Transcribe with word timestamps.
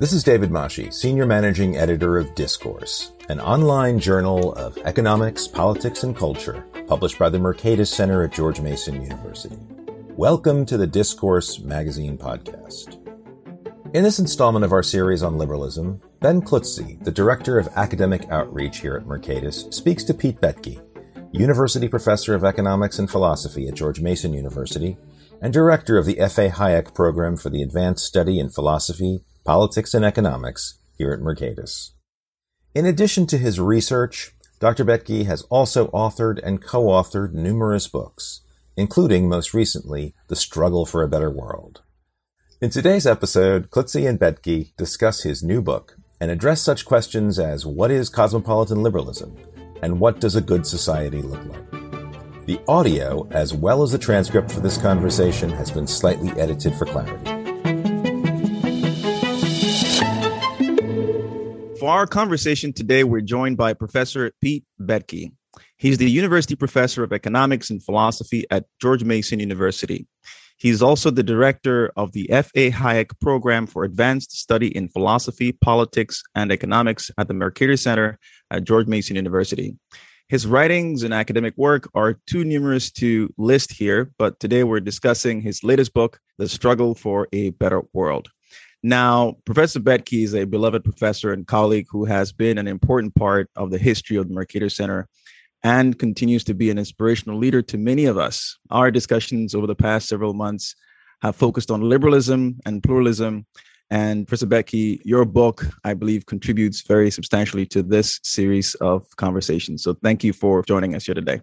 This 0.00 0.14
is 0.14 0.24
David 0.24 0.48
Mashe, 0.48 0.94
Senior 0.94 1.26
Managing 1.26 1.76
Editor 1.76 2.16
of 2.16 2.34
Discourse, 2.34 3.12
an 3.28 3.38
online 3.38 4.00
journal 4.00 4.54
of 4.54 4.78
economics, 4.78 5.46
politics, 5.46 6.04
and 6.04 6.16
culture 6.16 6.64
published 6.86 7.18
by 7.18 7.28
the 7.28 7.36
Mercatus 7.36 7.88
Center 7.88 8.24
at 8.24 8.32
George 8.32 8.62
Mason 8.62 9.02
University. 9.02 9.58
Welcome 10.16 10.64
to 10.64 10.78
the 10.78 10.86
Discourse 10.86 11.58
Magazine 11.58 12.16
podcast. 12.16 12.96
In 13.92 14.02
this 14.02 14.18
installment 14.18 14.64
of 14.64 14.72
our 14.72 14.82
series 14.82 15.22
on 15.22 15.36
liberalism, 15.36 16.00
Ben 16.20 16.40
Klutsey, 16.40 17.04
the 17.04 17.12
Director 17.12 17.58
of 17.58 17.68
Academic 17.76 18.26
Outreach 18.30 18.78
here 18.78 18.96
at 18.96 19.04
Mercatus, 19.04 19.70
speaks 19.70 20.02
to 20.04 20.14
Pete 20.14 20.40
Boettke, 20.40 20.82
University 21.32 21.88
Professor 21.88 22.34
of 22.34 22.42
Economics 22.42 22.98
and 22.98 23.10
Philosophy 23.10 23.68
at 23.68 23.74
George 23.74 24.00
Mason 24.00 24.32
University 24.32 24.96
and 25.42 25.52
Director 25.52 25.98
of 25.98 26.06
the 26.06 26.20
F.A. 26.20 26.48
Hayek 26.48 26.94
Program 26.94 27.36
for 27.36 27.50
the 27.50 27.62
Advanced 27.62 28.06
Study 28.06 28.38
in 28.38 28.48
Philosophy, 28.48 29.24
Politics, 29.50 29.94
and 29.94 30.04
Economics 30.04 30.78
here 30.96 31.10
at 31.10 31.18
Mercatus. 31.18 31.90
In 32.72 32.86
addition 32.86 33.26
to 33.26 33.36
his 33.36 33.58
research, 33.58 34.30
Dr. 34.60 34.84
Boettke 34.84 35.26
has 35.26 35.42
also 35.50 35.88
authored 35.88 36.38
and 36.44 36.62
co-authored 36.62 37.32
numerous 37.32 37.88
books, 37.88 38.42
including 38.76 39.28
most 39.28 39.52
recently 39.52 40.14
The 40.28 40.36
Struggle 40.36 40.86
for 40.86 41.02
a 41.02 41.08
Better 41.08 41.32
World. 41.32 41.82
In 42.60 42.70
today's 42.70 43.08
episode, 43.08 43.70
Klutsey 43.70 44.08
and 44.08 44.20
Boettke 44.20 44.70
discuss 44.76 45.24
his 45.24 45.42
new 45.42 45.60
book 45.60 45.96
and 46.20 46.30
address 46.30 46.60
such 46.60 46.84
questions 46.84 47.40
as 47.40 47.66
what 47.66 47.90
is 47.90 48.08
cosmopolitan 48.08 48.84
liberalism 48.84 49.36
and 49.82 49.98
what 49.98 50.20
does 50.20 50.36
a 50.36 50.40
good 50.40 50.64
society 50.64 51.22
look 51.22 51.44
like. 51.46 52.46
The 52.46 52.60
audio, 52.68 53.26
as 53.32 53.52
well 53.52 53.82
as 53.82 53.90
the 53.90 53.98
transcript 53.98 54.52
for 54.52 54.60
this 54.60 54.78
conversation, 54.78 55.50
has 55.50 55.72
been 55.72 55.88
slightly 55.88 56.30
edited 56.38 56.72
for 56.76 56.84
clarity. 56.84 57.39
For 61.80 61.88
our 61.88 62.06
conversation 62.06 62.74
today, 62.74 63.04
we're 63.04 63.22
joined 63.22 63.56
by 63.56 63.72
Professor 63.72 64.30
Pete 64.42 64.64
Boettke. 64.78 65.32
He's 65.78 65.96
the 65.96 66.10
University 66.10 66.54
Professor 66.54 67.02
of 67.02 67.10
Economics 67.10 67.70
and 67.70 67.82
Philosophy 67.82 68.44
at 68.50 68.66
George 68.82 69.02
Mason 69.02 69.40
University. 69.40 70.06
He's 70.58 70.82
also 70.82 71.08
the 71.08 71.22
director 71.22 71.90
of 71.96 72.12
the 72.12 72.30
F.A. 72.30 72.70
Hayek 72.70 73.18
Program 73.22 73.66
for 73.66 73.84
Advanced 73.84 74.32
Study 74.32 74.76
in 74.76 74.90
Philosophy, 74.90 75.52
Politics, 75.52 76.22
and 76.34 76.52
Economics 76.52 77.10
at 77.16 77.28
the 77.28 77.34
Mercatus 77.34 77.78
Center 77.78 78.18
at 78.50 78.64
George 78.64 78.86
Mason 78.86 79.16
University. 79.16 79.74
His 80.28 80.46
writings 80.46 81.02
and 81.02 81.14
academic 81.14 81.54
work 81.56 81.88
are 81.94 82.20
too 82.26 82.44
numerous 82.44 82.90
to 82.92 83.32
list 83.38 83.72
here, 83.72 84.12
but 84.18 84.38
today 84.38 84.64
we're 84.64 84.80
discussing 84.80 85.40
his 85.40 85.64
latest 85.64 85.94
book, 85.94 86.20
The 86.36 86.46
Struggle 86.46 86.94
for 86.94 87.26
a 87.32 87.50
Better 87.50 87.80
World. 87.94 88.28
Now, 88.82 89.36
Professor 89.44 89.78
Boettke 89.78 90.24
is 90.24 90.34
a 90.34 90.44
beloved 90.44 90.84
professor 90.84 91.32
and 91.32 91.46
colleague 91.46 91.86
who 91.90 92.06
has 92.06 92.32
been 92.32 92.56
an 92.56 92.66
important 92.66 93.14
part 93.14 93.50
of 93.54 93.70
the 93.70 93.78
history 93.78 94.16
of 94.16 94.28
the 94.28 94.34
Mercatus 94.34 94.72
Center 94.72 95.06
and 95.62 95.98
continues 95.98 96.44
to 96.44 96.54
be 96.54 96.70
an 96.70 96.78
inspirational 96.78 97.38
leader 97.38 97.60
to 97.60 97.76
many 97.76 98.06
of 98.06 98.16
us. 98.16 98.58
Our 98.70 98.90
discussions 98.90 99.54
over 99.54 99.66
the 99.66 99.74
past 99.74 100.08
several 100.08 100.32
months 100.32 100.74
have 101.20 101.36
focused 101.36 101.70
on 101.70 101.82
liberalism 101.82 102.58
and 102.64 102.82
pluralism. 102.82 103.44
And 103.90 104.26
Professor 104.26 104.46
Boettke, 104.46 105.00
your 105.04 105.26
book, 105.26 105.66
I 105.84 105.92
believe, 105.92 106.24
contributes 106.24 106.80
very 106.80 107.10
substantially 107.10 107.66
to 107.66 107.82
this 107.82 108.18
series 108.22 108.74
of 108.76 109.04
conversations. 109.16 109.82
So 109.82 109.94
thank 110.02 110.24
you 110.24 110.32
for 110.32 110.62
joining 110.62 110.94
us 110.94 111.04
here 111.04 111.14
today. 111.14 111.42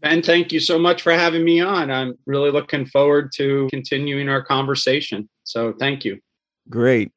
Ben, 0.00 0.20
thank 0.22 0.52
you 0.52 0.58
so 0.58 0.78
much 0.78 1.02
for 1.02 1.12
having 1.12 1.44
me 1.44 1.60
on. 1.60 1.92
I'm 1.92 2.18
really 2.26 2.50
looking 2.50 2.86
forward 2.86 3.30
to 3.36 3.68
continuing 3.70 4.28
our 4.28 4.42
conversation. 4.42 5.28
So 5.44 5.72
thank 5.78 6.04
you. 6.04 6.18
Great. 6.68 7.12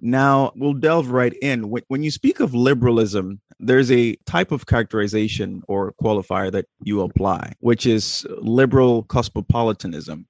Now 0.00 0.52
we'll 0.56 0.74
delve 0.74 1.10
right 1.10 1.32
in. 1.40 1.62
When 1.88 2.02
you 2.02 2.10
speak 2.10 2.40
of 2.40 2.54
liberalism, 2.54 3.40
there's 3.58 3.90
a 3.90 4.16
type 4.26 4.52
of 4.52 4.66
characterization 4.66 5.62
or 5.68 5.94
qualifier 6.02 6.52
that 6.52 6.66
you 6.82 7.00
apply, 7.00 7.52
which 7.60 7.86
is 7.86 8.26
liberal 8.38 9.04
cosmopolitanism. 9.04 10.26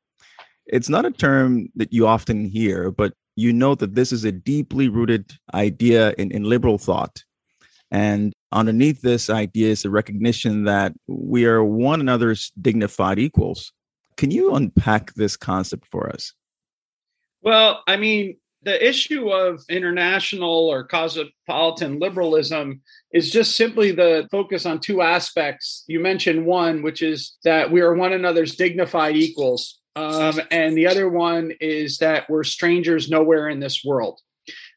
It's 0.66 0.88
not 0.88 1.04
a 1.04 1.10
term 1.10 1.68
that 1.76 1.92
you 1.92 2.06
often 2.06 2.44
hear, 2.44 2.90
but 2.90 3.12
you 3.36 3.52
know 3.52 3.74
that 3.74 3.94
this 3.94 4.12
is 4.12 4.24
a 4.24 4.32
deeply 4.32 4.88
rooted 4.88 5.32
idea 5.54 6.14
in, 6.18 6.30
in 6.30 6.44
liberal 6.44 6.78
thought. 6.78 7.22
And 7.90 8.32
underneath 8.52 9.02
this 9.02 9.30
idea 9.30 9.70
is 9.70 9.82
the 9.82 9.90
recognition 9.90 10.64
that 10.64 10.92
we 11.06 11.44
are 11.44 11.62
one 11.62 12.00
another's 12.00 12.50
dignified 12.60 13.18
equals. 13.18 13.72
Can 14.16 14.30
you 14.30 14.54
unpack 14.54 15.14
this 15.14 15.36
concept 15.36 15.86
for 15.86 16.08
us? 16.08 16.32
Well, 17.42 17.82
I 17.86 17.96
mean, 17.96 18.36
the 18.62 18.86
issue 18.86 19.28
of 19.28 19.62
international 19.68 20.68
or 20.68 20.84
cosmopolitan 20.84 21.98
liberalism 21.98 22.80
is 23.12 23.30
just 23.30 23.56
simply 23.56 23.92
the 23.92 24.26
focus 24.30 24.66
on 24.66 24.80
two 24.80 25.02
aspects. 25.02 25.84
You 25.86 26.00
mentioned 26.00 26.46
one, 26.46 26.82
which 26.82 27.02
is 27.02 27.36
that 27.44 27.70
we 27.70 27.80
are 27.80 27.94
one 27.94 28.12
another's 28.12 28.56
dignified 28.56 29.16
equals. 29.16 29.80
Um, 29.94 30.40
and 30.50 30.76
the 30.76 30.86
other 30.86 31.08
one 31.08 31.52
is 31.60 31.98
that 31.98 32.28
we're 32.28 32.44
strangers 32.44 33.08
nowhere 33.08 33.48
in 33.48 33.60
this 33.60 33.82
world. 33.84 34.20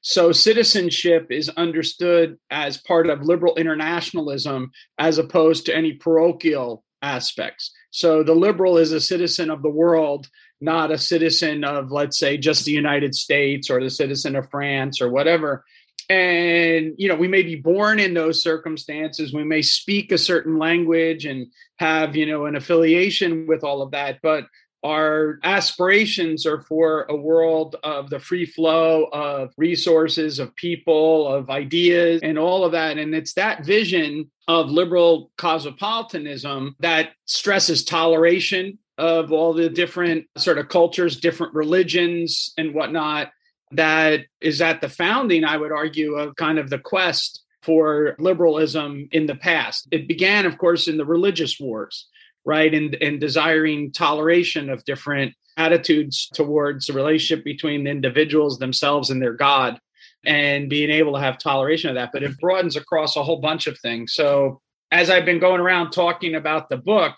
So 0.02 0.32
citizenship 0.32 1.28
is 1.30 1.50
understood 1.50 2.38
as 2.50 2.78
part 2.78 3.10
of 3.10 3.24
liberal 3.24 3.56
internationalism 3.56 4.72
as 4.98 5.18
opposed 5.18 5.66
to 5.66 5.76
any 5.76 5.94
parochial 5.94 6.84
aspects. 7.02 7.72
So 7.92 8.24
the 8.24 8.36
liberal 8.36 8.78
is 8.78 8.92
a 8.92 9.02
citizen 9.02 9.50
of 9.50 9.62
the 9.62 9.70
world 9.70 10.28
not 10.62 10.92
a 10.92 10.98
citizen 10.98 11.64
of, 11.64 11.92
let's 11.92 12.18
say, 12.18 12.38
just 12.38 12.66
the 12.66 12.72
United 12.72 13.16
States 13.16 13.70
or 13.70 13.82
the 13.82 13.90
citizen 13.90 14.36
of 14.36 14.50
France 14.50 15.02
or 15.02 15.10
whatever. 15.10 15.64
And, 16.10 16.96
you 16.98 17.08
know, 17.08 17.16
we 17.16 17.28
may 17.28 17.44
be 17.44 17.56
born 17.56 18.00
in 18.00 18.16
those 18.16 18.42
circumstances. 18.42 19.32
We 19.34 19.44
may 19.44 19.62
speak 19.62 20.12
a 20.12 20.18
certain 20.18 20.58
language 20.58 21.26
and 21.26 21.48
have, 21.78 22.16
you 22.16 22.26
know, 22.26 22.46
an 22.46 22.56
affiliation 22.56 23.46
with 23.48 23.64
all 23.64 23.82
of 23.82 23.92
that. 23.92 24.20
But 24.24 24.46
our 24.84 25.40
aspirations 25.44 26.46
are 26.46 26.62
for 26.62 27.06
a 27.10 27.16
world 27.16 27.76
of 27.84 28.10
the 28.10 28.20
free 28.20 28.46
flow 28.46 29.10
of 29.12 29.54
resources, 29.58 30.40
of 30.40 30.56
people, 30.56 31.28
of 31.28 31.50
ideas, 31.50 32.22
and 32.24 32.40
all 32.40 32.64
of 32.64 32.72
that. 32.72 32.98
And 32.98 33.14
it's 33.14 33.34
that 33.34 33.66
vision 33.66 34.32
of 34.48 34.72
liberal 34.72 35.32
cosmopolitanism 35.38 36.76
that 36.80 37.12
stresses 37.26 37.84
toleration 37.84 38.80
of 39.00 39.32
all 39.32 39.54
the 39.54 39.70
different 39.70 40.28
sort 40.38 40.58
of 40.58 40.70
cultures, 40.70 41.20
different 41.20 41.54
religions, 41.54 42.54
and 42.58 42.74
whatnot 42.74 43.32
that 43.72 44.26
is 44.42 44.62
at 44.62 44.82
the 44.82 44.90
founding, 44.90 45.46
I 45.46 45.58
would 45.58 45.72
argue, 45.72 46.16
of 46.16 46.36
kind 46.36 46.60
of 46.60 46.70
the 46.70 46.80
quest 46.80 47.44
for 47.62 48.16
liberalism 48.20 49.08
in 49.12 49.26
the 49.26 49.36
past. 49.36 49.88
It 49.92 50.08
began, 50.08 50.46
of 50.46 50.58
course, 50.58 50.88
in 50.88 50.98
the 50.98 51.06
religious 51.06 51.60
wars, 51.60 52.08
right? 52.46 52.74
And, 52.74 52.96
and 52.96 53.20
desiring 53.20 53.92
toleration 53.92 54.70
of 54.70 54.86
different 54.86 55.34
attitudes 55.58 56.30
towards 56.34 56.88
the 56.88 56.94
relationship 56.94 57.44
between 57.44 57.84
the 57.84 57.92
individuals 57.92 58.60
themselves 58.60 59.10
and 59.10 59.22
their 59.22 59.34
God 59.34 59.80
and 60.26 60.70
being 60.70 60.90
able 60.90 61.14
to 61.14 61.20
have 61.20 61.38
toleration 61.38 61.90
of 61.90 61.96
that. 61.96 62.12
But 62.12 62.24
it 62.24 62.40
broadens 62.40 62.76
across 62.76 63.16
a 63.16 63.24
whole 63.24 63.40
bunch 63.40 63.68
of 63.68 63.78
things. 63.80 64.14
So 64.14 64.62
as 64.92 65.10
I've 65.10 65.26
been 65.26 65.40
going 65.40 65.62
around 65.62 65.92
talking 65.92 66.36
about 66.36 66.70
the 66.70 66.78
book, 66.78 67.16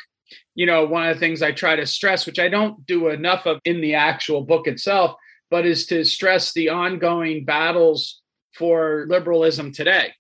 you 0.56 0.66
know, 0.66 0.86
one 0.86 1.08
of 1.08 1.16
the 1.16 1.20
things 1.20 1.42
I 1.42 1.52
try 1.52 1.76
to 1.76 1.86
stress, 1.86 2.26
which 2.26 2.40
I 2.40 2.50
don't 2.50 2.86
do 2.86 3.10
enough 3.10 3.46
of 3.46 3.60
in 3.66 3.82
the 3.82 3.96
actual 3.96 4.42
book 4.42 4.68
itself, 4.68 5.16
but 5.50 5.66
is 5.66 5.86
to 5.88 6.04
stress 6.04 6.54
the 6.54 6.70
ongoing 6.70 7.46
battles 7.46 8.22
for 8.54 9.06
liberalism 9.10 9.72
today 9.72 10.14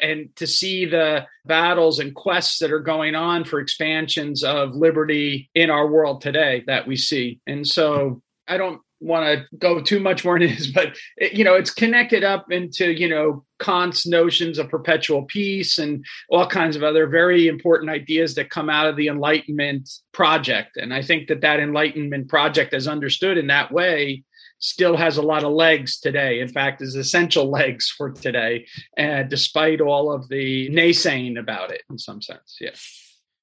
and 0.00 0.28
to 0.36 0.46
see 0.46 0.84
the 0.84 1.26
battles 1.44 1.98
and 1.98 2.14
quests 2.14 2.58
that 2.58 2.72
are 2.72 2.80
going 2.80 3.14
on 3.14 3.44
for 3.44 3.60
expansions 3.60 4.44
of 4.44 4.74
liberty 4.74 5.50
in 5.54 5.70
our 5.70 5.86
world 5.86 6.20
today 6.20 6.62
that 6.66 6.86
we 6.86 6.96
see. 6.96 7.40
And 7.46 7.66
so 7.66 8.22
I 8.46 8.56
don't 8.56 8.80
want 9.06 9.26
to 9.26 9.56
go 9.58 9.80
too 9.80 10.00
much 10.00 10.24
more 10.24 10.36
into 10.36 10.54
this, 10.54 10.66
but 10.74 10.96
it, 11.16 11.32
you 11.32 11.44
know, 11.44 11.54
it's 11.54 11.70
connected 11.70 12.24
up 12.24 12.50
into 12.50 12.92
you 12.92 13.08
know 13.08 13.44
Kant's 13.58 14.06
notions 14.06 14.58
of 14.58 14.68
perpetual 14.68 15.22
peace 15.24 15.78
and 15.78 16.04
all 16.28 16.46
kinds 16.46 16.76
of 16.76 16.82
other 16.82 17.06
very 17.06 17.48
important 17.48 17.90
ideas 17.90 18.34
that 18.34 18.50
come 18.50 18.68
out 18.68 18.86
of 18.86 18.96
the 18.96 19.08
Enlightenment 19.08 19.88
project. 20.12 20.76
And 20.76 20.92
I 20.92 21.02
think 21.02 21.28
that 21.28 21.40
that 21.40 21.60
Enlightenment 21.60 22.28
project, 22.28 22.74
as 22.74 22.88
understood 22.88 23.38
in 23.38 23.46
that 23.46 23.72
way, 23.72 24.24
still 24.58 24.96
has 24.96 25.16
a 25.16 25.22
lot 25.22 25.44
of 25.44 25.52
legs 25.52 25.98
today. 26.00 26.40
In 26.40 26.48
fact, 26.48 26.82
is 26.82 26.94
essential 26.94 27.50
legs 27.50 27.88
for 27.88 28.10
today, 28.10 28.66
uh, 28.98 29.22
despite 29.22 29.80
all 29.80 30.12
of 30.12 30.28
the 30.28 30.68
naysaying 30.70 31.38
about 31.38 31.70
it 31.70 31.82
in 31.90 31.98
some 31.98 32.22
sense. 32.22 32.56
Yeah. 32.60 32.70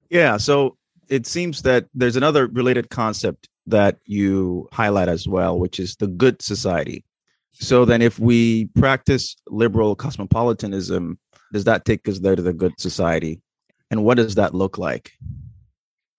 Yeah. 0.09 0.37
So 0.37 0.77
it 1.09 1.25
seems 1.25 1.61
that 1.63 1.85
there's 1.93 2.15
another 2.15 2.47
related 2.47 2.89
concept 2.89 3.49
that 3.67 3.97
you 4.05 4.67
highlight 4.71 5.09
as 5.09 5.27
well, 5.27 5.59
which 5.59 5.79
is 5.79 5.95
the 5.95 6.07
good 6.07 6.41
society. 6.41 7.05
So 7.53 7.85
then, 7.85 8.01
if 8.01 8.19
we 8.19 8.65
practice 8.65 9.35
liberal 9.47 9.95
cosmopolitanism, 9.95 11.19
does 11.51 11.65
that 11.65 11.85
take 11.85 12.07
us 12.07 12.19
there 12.19 12.35
to 12.35 12.41
the 12.41 12.53
good 12.53 12.73
society? 12.79 13.41
And 13.91 14.03
what 14.03 14.17
does 14.17 14.35
that 14.35 14.55
look 14.55 14.77
like? 14.77 15.11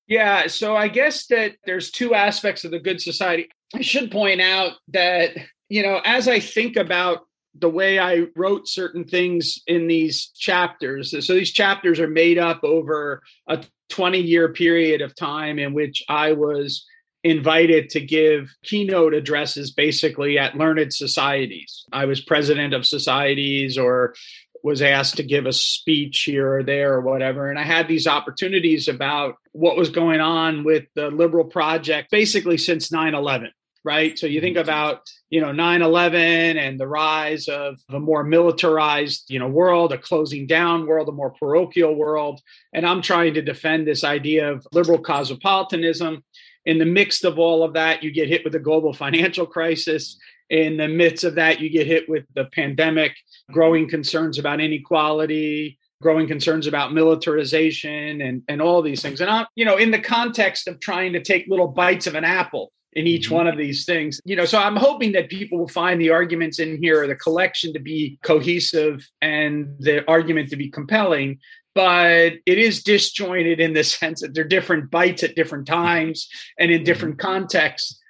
Yeah, 0.06 0.46
so 0.46 0.76
I 0.76 0.88
guess 0.88 1.26
that 1.26 1.56
there's 1.66 1.90
two 1.90 2.14
aspects 2.14 2.64
of 2.64 2.70
the 2.70 2.78
good 2.78 3.00
society. 3.00 3.48
I 3.74 3.80
should 3.80 4.10
point 4.10 4.40
out 4.40 4.74
that, 4.88 5.32
you 5.68 5.82
know, 5.82 6.00
as 6.04 6.28
I 6.28 6.40
think 6.40 6.76
about 6.76 7.26
the 7.54 7.70
way 7.70 7.98
I 7.98 8.26
wrote 8.36 8.68
certain 8.68 9.04
things 9.04 9.60
in 9.66 9.86
these 9.86 10.28
chapters. 10.36 11.10
So 11.26 11.34
these 11.34 11.52
chapters 11.52 12.00
are 12.00 12.08
made 12.08 12.38
up 12.38 12.64
over 12.64 13.22
a 13.48 13.64
20 13.90 14.20
year 14.20 14.52
period 14.52 15.00
of 15.00 15.14
time 15.14 15.58
in 15.58 15.72
which 15.72 16.02
I 16.08 16.32
was 16.32 16.86
invited 17.24 17.88
to 17.88 18.00
give 18.00 18.54
keynote 18.62 19.14
addresses 19.14 19.72
basically 19.72 20.38
at 20.38 20.56
learned 20.56 20.92
societies. 20.92 21.84
I 21.90 22.04
was 22.04 22.20
president 22.20 22.74
of 22.74 22.86
societies 22.86 23.78
or 23.78 24.14
was 24.62 24.82
asked 24.82 25.16
to 25.16 25.22
give 25.22 25.46
a 25.46 25.52
speech 25.52 26.22
here 26.22 26.56
or 26.56 26.62
there 26.62 26.94
or 26.94 27.00
whatever. 27.00 27.50
And 27.50 27.58
I 27.58 27.64
had 27.64 27.88
these 27.88 28.06
opportunities 28.06 28.88
about 28.88 29.36
what 29.52 29.76
was 29.76 29.90
going 29.90 30.20
on 30.20 30.64
with 30.64 30.84
the 30.94 31.10
liberal 31.10 31.44
project 31.44 32.10
basically 32.10 32.58
since 32.58 32.92
9 32.92 33.14
11 33.14 33.50
right? 33.84 34.18
So 34.18 34.26
you 34.26 34.40
think 34.40 34.56
mm-hmm. 34.56 34.64
about, 34.64 35.02
you 35.30 35.40
know, 35.40 35.52
9/11 35.52 36.56
and 36.56 36.80
the 36.80 36.88
rise 36.88 37.48
of 37.48 37.78
a 37.90 38.00
more 38.00 38.24
militarized, 38.24 39.26
you 39.28 39.38
know, 39.38 39.48
world, 39.48 39.92
a 39.92 39.98
closing 39.98 40.46
down 40.46 40.86
world, 40.86 41.08
a 41.08 41.12
more 41.12 41.30
parochial 41.30 41.94
world, 41.94 42.40
and 42.72 42.86
I'm 42.86 43.02
trying 43.02 43.34
to 43.34 43.42
defend 43.42 43.86
this 43.86 44.02
idea 44.02 44.50
of 44.50 44.66
liberal 44.72 44.98
cosmopolitanism. 44.98 46.24
In 46.66 46.78
the 46.78 46.84
midst 46.84 47.24
of 47.24 47.38
all 47.38 47.62
of 47.62 47.74
that, 47.74 48.02
you 48.02 48.10
get 48.10 48.28
hit 48.28 48.44
with 48.44 48.54
a 48.54 48.60
global 48.60 48.92
financial 48.92 49.46
crisis. 49.46 50.18
In 50.50 50.76
the 50.76 50.88
midst 50.88 51.24
of 51.24 51.34
that, 51.36 51.60
you 51.60 51.68
get 51.70 51.86
hit 51.86 52.08
with 52.08 52.24
the 52.34 52.46
pandemic, 52.46 53.16
growing 53.50 53.88
concerns 53.88 54.38
about 54.38 54.60
inequality, 54.60 55.78
growing 56.02 56.26
concerns 56.26 56.66
about 56.66 56.92
militarization 56.92 58.20
and, 58.20 58.42
and 58.48 58.60
all 58.60 58.82
these 58.82 59.00
things. 59.00 59.20
And 59.20 59.30
I'm, 59.30 59.46
you 59.54 59.64
know, 59.64 59.78
in 59.78 59.90
the 59.90 59.98
context 59.98 60.68
of 60.68 60.80
trying 60.80 61.12
to 61.14 61.22
take 61.22 61.46
little 61.48 61.68
bites 61.68 62.06
of 62.06 62.14
an 62.14 62.24
apple 62.24 62.72
in 62.92 63.06
each 63.06 63.26
mm-hmm. 63.26 63.34
one 63.34 63.46
of 63.46 63.56
these 63.56 63.84
things. 63.84 64.20
You 64.24 64.36
know, 64.36 64.44
so 64.44 64.58
I'm 64.58 64.76
hoping 64.76 65.12
that 65.12 65.30
people 65.30 65.58
will 65.58 65.68
find 65.68 66.00
the 66.00 66.10
arguments 66.10 66.58
in 66.58 66.80
here, 66.80 67.06
the 67.06 67.16
collection 67.16 67.72
to 67.72 67.78
be 67.78 68.18
cohesive 68.22 69.08
and 69.20 69.74
the 69.78 70.06
argument 70.08 70.50
to 70.50 70.56
be 70.56 70.70
compelling. 70.70 71.38
But 71.74 72.34
it 72.46 72.58
is 72.58 72.82
disjointed 72.82 73.60
in 73.60 73.74
the 73.74 73.84
sense 73.84 74.20
that 74.20 74.34
they're 74.34 74.44
different 74.44 74.90
bites 74.90 75.22
at 75.22 75.34
different 75.34 75.66
times 75.66 76.28
and 76.58 76.70
in 76.70 76.84
different 76.84 77.16
mm-hmm. 77.18 77.26
contexts. 77.26 78.00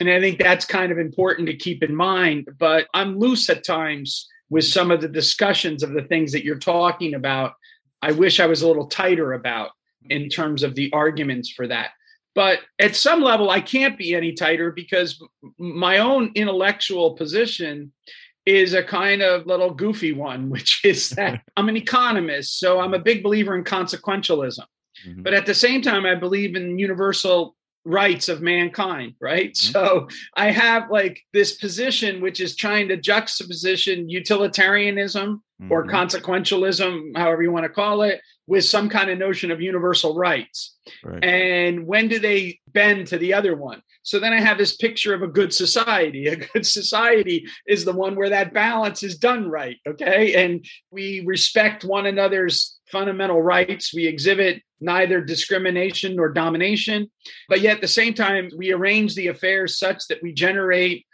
And 0.00 0.10
I 0.10 0.20
think 0.20 0.38
that's 0.38 0.64
kind 0.64 0.92
of 0.92 0.98
important 0.98 1.48
to 1.48 1.56
keep 1.56 1.82
in 1.82 1.94
mind. 1.94 2.48
But 2.58 2.86
I'm 2.92 3.18
loose 3.18 3.48
at 3.48 3.64
times 3.64 4.28
with 4.50 4.64
some 4.64 4.90
of 4.90 5.00
the 5.00 5.08
discussions 5.08 5.82
of 5.82 5.92
the 5.92 6.02
things 6.02 6.32
that 6.32 6.44
you're 6.44 6.58
talking 6.58 7.14
about. 7.14 7.54
I 8.02 8.12
wish 8.12 8.40
I 8.40 8.46
was 8.46 8.62
a 8.62 8.68
little 8.68 8.86
tighter 8.86 9.32
about 9.32 9.70
in 10.10 10.28
terms 10.28 10.62
of 10.62 10.74
the 10.74 10.92
arguments 10.92 11.50
for 11.50 11.66
that. 11.66 11.90
But 12.34 12.60
at 12.78 12.96
some 12.96 13.22
level, 13.22 13.48
I 13.48 13.60
can't 13.60 13.96
be 13.96 14.14
any 14.14 14.32
tighter 14.32 14.72
because 14.72 15.22
my 15.58 15.98
own 15.98 16.32
intellectual 16.34 17.12
position 17.14 17.92
is 18.46 18.74
a 18.74 18.82
kind 18.82 19.22
of 19.22 19.46
little 19.46 19.70
goofy 19.70 20.12
one, 20.12 20.50
which 20.54 20.84
is 20.84 21.10
that 21.10 21.42
I'm 21.56 21.68
an 21.68 21.76
economist. 21.76 22.58
So 22.58 22.80
I'm 22.80 22.94
a 22.94 22.98
big 22.98 23.22
believer 23.22 23.56
in 23.56 23.64
consequentialism. 23.64 24.64
Mm-hmm. 25.06 25.22
But 25.22 25.34
at 25.34 25.46
the 25.46 25.54
same 25.54 25.82
time, 25.82 26.06
I 26.06 26.14
believe 26.14 26.56
in 26.56 26.78
universal 26.78 27.56
rights 27.84 28.28
of 28.28 28.40
mankind, 28.40 29.14
right? 29.20 29.52
Mm-hmm. 29.52 29.72
So 29.72 30.08
I 30.34 30.50
have 30.50 30.90
like 30.90 31.20
this 31.32 31.52
position 31.52 32.22
which 32.22 32.40
is 32.40 32.56
trying 32.56 32.88
to 32.88 32.96
juxtaposition 32.96 34.08
utilitarianism 34.08 35.42
mm-hmm. 35.60 35.72
or 35.72 35.86
consequentialism, 35.86 37.16
however 37.16 37.42
you 37.42 37.52
want 37.52 37.64
to 37.64 37.68
call 37.68 38.02
it, 38.02 38.20
with 38.46 38.64
some 38.64 38.88
kind 38.88 39.10
of 39.10 39.18
notion 39.18 39.50
of 39.50 39.60
universal 39.60 40.14
rights. 40.14 40.76
Right. 41.02 41.24
And 41.24 41.86
when 41.86 42.08
do 42.08 42.18
they 42.18 42.60
bend 42.68 43.08
to 43.08 43.18
the 43.18 43.34
other 43.34 43.56
one? 43.56 43.82
So 44.04 44.20
then 44.20 44.34
I 44.34 44.40
have 44.40 44.58
this 44.58 44.76
picture 44.76 45.14
of 45.14 45.22
a 45.22 45.26
good 45.26 45.52
society. 45.52 46.26
A 46.28 46.36
good 46.36 46.66
society 46.66 47.46
is 47.66 47.84
the 47.84 47.92
one 47.92 48.14
where 48.14 48.30
that 48.30 48.54
balance 48.54 49.02
is 49.02 49.18
done 49.18 49.50
right. 49.50 49.78
Okay. 49.88 50.44
And 50.44 50.64
we 50.90 51.24
respect 51.26 51.84
one 51.84 52.06
another's 52.06 52.78
fundamental 52.92 53.42
rights. 53.42 53.94
We 53.94 54.06
exhibit 54.06 54.62
neither 54.80 55.22
discrimination 55.22 56.16
nor 56.16 56.28
domination. 56.28 57.10
But 57.48 57.62
yet 57.62 57.76
at 57.76 57.80
the 57.80 57.88
same 57.88 58.14
time, 58.14 58.50
we 58.56 58.72
arrange 58.72 59.14
the 59.14 59.28
affairs 59.28 59.78
such 59.78 60.06
that 60.08 60.22
we 60.22 60.32
generate 60.32 61.06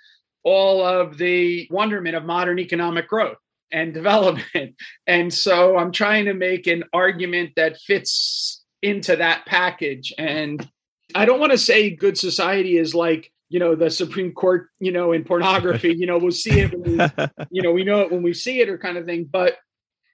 all 0.42 0.84
of 0.84 1.16
the 1.16 1.69
wonderment 1.70 2.16
of 2.16 2.25
modern 2.25 2.58
economic 2.58 3.08
growth 3.08 3.38
and 3.70 3.94
development. 3.94 4.75
And 5.06 5.32
so 5.32 5.76
I'm 5.78 5.92
trying 5.92 6.25
to 6.25 6.34
make 6.34 6.66
an 6.66 6.84
argument 6.92 7.52
that 7.54 7.78
fits 7.78 8.64
into 8.82 9.16
that 9.16 9.46
package. 9.46 10.12
And 10.19 10.69
I 11.14 11.24
don't 11.24 11.40
want 11.40 11.52
to 11.52 11.58
say 11.58 11.90
good 11.90 12.18
society 12.18 12.76
is 12.76 12.94
like, 12.94 13.32
you 13.48 13.58
know, 13.58 13.74
the 13.74 13.90
Supreme 13.90 14.32
Court, 14.32 14.68
you 14.78 14.92
know, 14.92 15.12
in 15.12 15.24
pornography, 15.24 15.94
you 15.94 16.06
know, 16.06 16.18
we'll 16.18 16.30
see 16.30 16.60
it, 16.60 16.78
we, 16.78 16.92
you 17.50 17.62
know, 17.62 17.72
we 17.72 17.84
know 17.84 18.00
it 18.00 18.12
when 18.12 18.22
we 18.22 18.32
see 18.32 18.60
it 18.60 18.68
or 18.68 18.78
kind 18.78 18.96
of 18.96 19.06
thing. 19.06 19.28
But, 19.30 19.56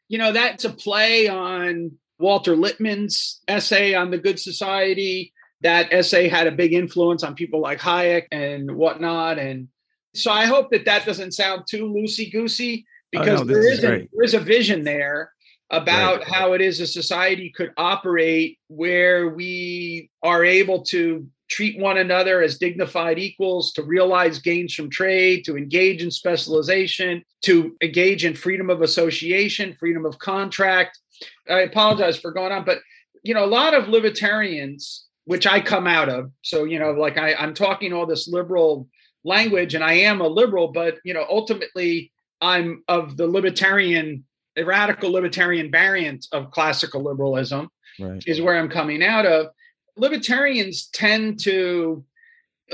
you 0.09 0.19
know, 0.19 0.33
that's 0.33 0.65
a 0.65 0.71
play 0.71 1.29
on 1.29 1.93
Walter 2.19 2.57
Lippmann's 2.57 3.41
essay 3.47 3.95
on 3.95 4.11
the 4.11 4.19
good 4.19 4.41
society. 4.41 5.33
That 5.63 5.93
essay 5.93 6.29
had 6.29 6.47
a 6.47 6.53
big 6.53 6.73
influence 6.73 7.23
on 7.23 7.35
people 7.35 7.61
like 7.61 7.81
Hayek 7.81 8.25
and 8.31 8.75
whatnot. 8.77 9.39
And 9.39 9.69
so 10.15 10.31
I 10.31 10.47
hope 10.47 10.71
that 10.71 10.85
that 10.85 11.05
doesn't 11.05 11.33
sound 11.33 11.65
too 11.69 11.85
loosey 11.85 12.33
goosey 12.33 12.87
oh, 12.87 13.21
because 13.21 13.41
oh, 13.41 13.45
no, 13.45 13.53
there 13.53 13.71
is, 13.71 13.79
is 13.79 13.85
a, 13.85 14.09
there 14.13 14.25
is 14.25 14.35
a 14.35 14.41
vision 14.41 14.85
there 14.85 15.33
about 15.71 16.19
right. 16.19 16.29
how 16.29 16.53
it 16.53 16.61
is 16.61 16.81
a 16.81 16.87
society 16.87 17.51
could 17.51 17.73
operate 17.77 18.59
where 18.69 19.29
we 19.29 20.11
are 20.23 20.45
able 20.45 20.83
to 20.83 21.27
treat 21.49 21.79
one 21.79 21.99
another 21.99 22.43
as 22.43 22.59
dignified 22.59 23.19
equals, 23.19 23.73
to 23.73 23.83
realize 23.83 24.39
gains 24.39 24.75
from 24.75 24.91
trade, 24.91 25.45
to 25.45 25.57
engage 25.57 26.03
in 26.03 26.11
specialization, 26.11 27.23
to 27.43 27.77
engage 27.83 28.25
in 28.25 28.35
freedom 28.35 28.69
of 28.71 28.83
association, 28.83 29.75
freedom 29.75 30.05
of 30.05 30.19
contract. 30.19 30.99
I 31.49 31.61
apologize 31.61 32.19
for 32.19 32.33
going 32.33 32.53
on, 32.53 32.65
but 32.65 32.79
you 33.23 33.35
know, 33.35 33.45
a 33.45 33.47
lot 33.47 33.75
of 33.75 33.89
libertarians, 33.89 35.07
which 35.25 35.47
I 35.47 35.61
come 35.61 35.87
out 35.87 36.09
of, 36.09 36.31
so 36.43 36.65
you 36.65 36.79
know, 36.79 36.93
like 36.93 37.19
I, 37.19 37.35
I'm 37.35 37.55
talking 37.55 37.93
all 37.93 38.07
this 38.07 38.29
liberal 38.29 38.89
language, 39.25 39.75
and 39.75 39.83
I 39.83 39.95
am 39.95 40.21
a 40.21 40.29
liberal, 40.29 40.69
but 40.69 40.99
you 41.05 41.15
know, 41.15 41.27
ultimately 41.29 42.13
I'm 42.41 42.83
of 42.89 43.17
the 43.17 43.27
libertarian, 43.27 44.25
the 44.57 44.65
radical 44.65 45.13
libertarian 45.13 45.71
variant 45.71 46.27
of 46.33 46.51
classical 46.51 47.03
liberalism, 47.03 47.69
right. 48.01 48.23
is 48.27 48.41
where 48.41 48.59
I'm 48.59 48.71
coming 48.71 49.05
out 49.05 49.27
of. 49.27 49.49
Libertarians 49.97 50.89
tend 50.89 51.41
to, 51.45 52.05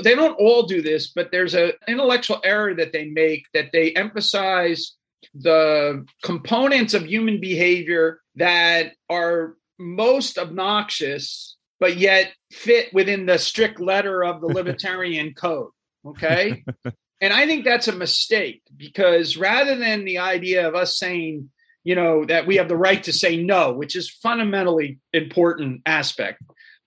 they 0.01 0.15
don't 0.15 0.39
all 0.39 0.63
do 0.63 0.81
this, 0.81 1.09
but 1.09 1.31
there's 1.31 1.53
an 1.53 1.73
intellectual 1.87 2.39
error 2.43 2.73
that 2.73 2.93
they 2.93 3.05
make 3.05 3.45
that 3.53 3.71
they 3.73 3.91
emphasize 3.91 4.93
the 5.35 6.05
components 6.23 6.93
of 6.93 7.05
human 7.05 7.39
behavior 7.39 8.21
that 8.35 8.93
are 9.09 9.55
most 9.77 10.37
obnoxious, 10.37 11.57
but 11.79 11.97
yet 11.97 12.33
fit 12.51 12.93
within 12.93 13.25
the 13.25 13.37
strict 13.37 13.79
letter 13.79 14.23
of 14.23 14.41
the 14.41 14.47
libertarian 14.53 15.33
code. 15.33 15.69
Okay. 16.05 16.63
And 17.21 17.31
I 17.31 17.45
think 17.45 17.63
that's 17.63 17.87
a 17.87 17.95
mistake 17.95 18.63
because 18.75 19.37
rather 19.37 19.77
than 19.77 20.03
the 20.03 20.17
idea 20.17 20.67
of 20.67 20.75
us 20.75 20.97
saying, 20.97 21.49
you 21.83 21.95
know, 21.95 22.25
that 22.25 22.47
we 22.47 22.55
have 22.57 22.69
the 22.69 22.77
right 22.77 23.03
to 23.03 23.13
say 23.13 23.41
no, 23.41 23.73
which 23.73 23.95
is 23.95 24.09
fundamentally 24.09 24.99
important 25.13 25.81
aspect. 25.85 26.41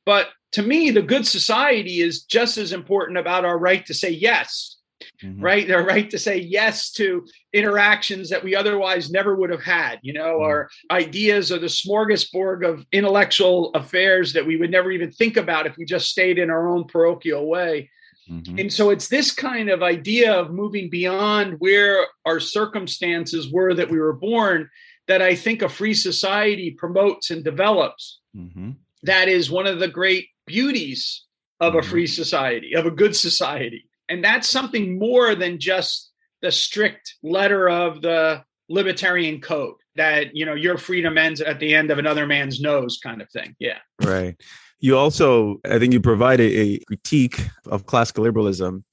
But 0.05 0.29
to 0.53 0.63
me, 0.63 0.91
the 0.91 1.03
good 1.03 1.27
society 1.27 2.01
is 2.01 2.23
just 2.23 2.57
as 2.57 2.73
important 2.73 3.19
about 3.19 3.45
our 3.45 3.59
right 3.59 3.85
to 3.87 3.95
say 3.95 4.11
yes, 4.11 4.77
mm-hmm. 5.23 5.43
right? 5.43 5.71
Our 5.71 5.85
right 5.85 6.09
to 6.11 6.19
say 6.19 6.39
yes 6.39 6.93
to 6.93 7.27
interactions 7.53 8.31
that 8.31 8.43
we 8.43 8.55
otherwise 8.55 9.11
never 9.11 9.35
would 9.35 9.51
have 9.51 9.63
had, 9.63 9.99
you 10.03 10.15
know, 10.15 10.37
mm-hmm. 10.37 10.45
our 10.45 10.71
ideas 10.91 11.53
or 11.53 11.59
the 11.59 11.67
smorgasbord 11.67 12.67
of 12.67 12.87
intellectual 12.93 13.71
affairs 13.75 14.33
that 14.33 14.47
we 14.47 14.57
would 14.57 14.71
never 14.71 14.91
even 14.93 15.11
think 15.11 15.37
about 15.37 15.67
if 15.67 15.77
we 15.77 15.85
just 15.85 16.09
stayed 16.09 16.39
in 16.39 16.51
our 16.51 16.69
own 16.69 16.85
parochial 16.85 17.47
way. 17.47 17.91
Mm-hmm. 18.31 18.59
And 18.59 18.73
so 18.73 18.91
it's 18.91 19.09
this 19.09 19.33
kind 19.33 19.69
of 19.69 19.83
idea 19.83 20.33
of 20.33 20.51
moving 20.51 20.91
beyond 20.91 21.57
where 21.59 22.07
our 22.25 22.41
circumstances 22.41 23.53
were 23.53 23.75
that 23.75 23.91
we 23.91 24.01
were 24.01 24.13
born 24.13 24.69
that 25.09 25.23
I 25.23 25.35
think 25.35 25.63
a 25.63 25.69
free 25.69 25.95
society 25.95 26.71
promotes 26.71 27.31
and 27.31 27.45
develops. 27.45 28.21
Mm-hmm. 28.37 28.73
That 29.03 29.29
is 29.29 29.51
one 29.51 29.67
of 29.67 29.79
the 29.79 29.89
great 29.89 30.29
beauties 30.47 31.25
of 31.61 31.73
mm-hmm. 31.73 31.79
a 31.81 31.83
free 31.83 32.07
society, 32.07 32.75
of 32.75 32.87
a 32.87 32.91
good 32.91 33.17
society. 33.17 33.89
And 34.09 34.25
that's 34.25 34.49
something 34.49 34.99
more 34.99 35.35
than 35.35 35.59
just 35.59 36.13
the 36.43 36.53
strict 36.53 37.15
letter 37.23 37.69
of 37.69 38.03
the 38.03 38.45
libertarian 38.69 39.41
code 39.41 39.77
that, 39.97 40.37
you 40.37 40.45
know, 40.45 40.55
your 40.55 40.77
freedom 40.77 41.17
ends 41.17 41.41
at 41.41 41.61
the 41.61 41.75
end 41.75 41.91
of 41.91 41.99
another 41.99 42.27
man's 42.27 42.61
nose 42.61 42.99
kind 43.03 43.23
of 43.23 43.31
thing. 43.31 43.57
Yeah. 43.59 43.79
Right. 44.05 44.37
You 44.79 44.99
also, 44.99 45.57
I 45.65 45.79
think 45.79 45.93
you 45.93 46.01
provided 46.01 46.53
a 46.53 46.79
critique 46.87 47.41
of 47.67 47.87
classical 47.87 48.25
liberalism, 48.25 48.85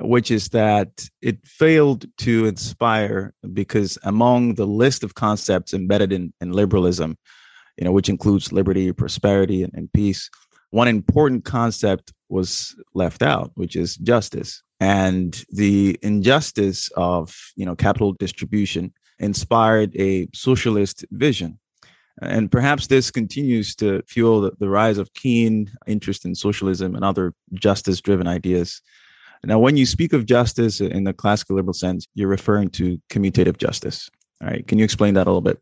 which 0.00 0.30
is 0.30 0.48
that 0.50 1.08
it 1.22 1.38
failed 1.46 2.06
to 2.18 2.46
inspire 2.46 3.32
because 3.52 3.98
among 4.02 4.54
the 4.54 4.66
list 4.66 5.02
of 5.02 5.14
concepts 5.14 5.72
embedded 5.72 6.12
in, 6.12 6.32
in 6.40 6.52
liberalism, 6.52 7.16
you 7.76 7.84
know, 7.84 7.92
which 7.92 8.08
includes 8.08 8.52
liberty, 8.52 8.92
prosperity, 8.92 9.62
and, 9.62 9.72
and 9.74 9.92
peace, 9.92 10.30
one 10.70 10.88
important 10.88 11.44
concept 11.44 12.12
was 12.28 12.74
left 12.94 13.22
out, 13.22 13.50
which 13.54 13.76
is 13.76 13.96
justice. 13.96 14.62
And 14.80 15.44
the 15.50 15.98
injustice 16.02 16.90
of 16.96 17.34
you 17.56 17.64
know 17.64 17.74
capital 17.74 18.12
distribution 18.12 18.92
inspired 19.18 19.96
a 19.96 20.28
socialist 20.34 21.04
vision. 21.12 21.58
And 22.22 22.50
perhaps 22.50 22.86
this 22.86 23.10
continues 23.10 23.74
to 23.76 24.02
fuel 24.06 24.40
the, 24.40 24.52
the 24.58 24.68
rise 24.68 24.98
of 24.98 25.12
keen 25.14 25.70
interest 25.86 26.24
in 26.24 26.34
socialism 26.34 26.94
and 26.94 27.04
other 27.04 27.32
justice 27.54 28.00
driven 28.00 28.26
ideas 28.26 28.80
now 29.44 29.58
when 29.58 29.76
you 29.76 29.86
speak 29.86 30.12
of 30.12 30.26
justice 30.26 30.80
in 30.80 31.04
the 31.04 31.12
classical 31.12 31.56
liberal 31.56 31.74
sense 31.74 32.06
you're 32.14 32.28
referring 32.28 32.68
to 32.70 33.00
commutative 33.10 33.56
justice. 33.56 34.10
All 34.42 34.48
right 34.48 34.66
can 34.66 34.78
you 34.78 34.84
explain 34.84 35.14
that 35.14 35.26
a 35.26 35.30
little 35.30 35.40
bit? 35.40 35.60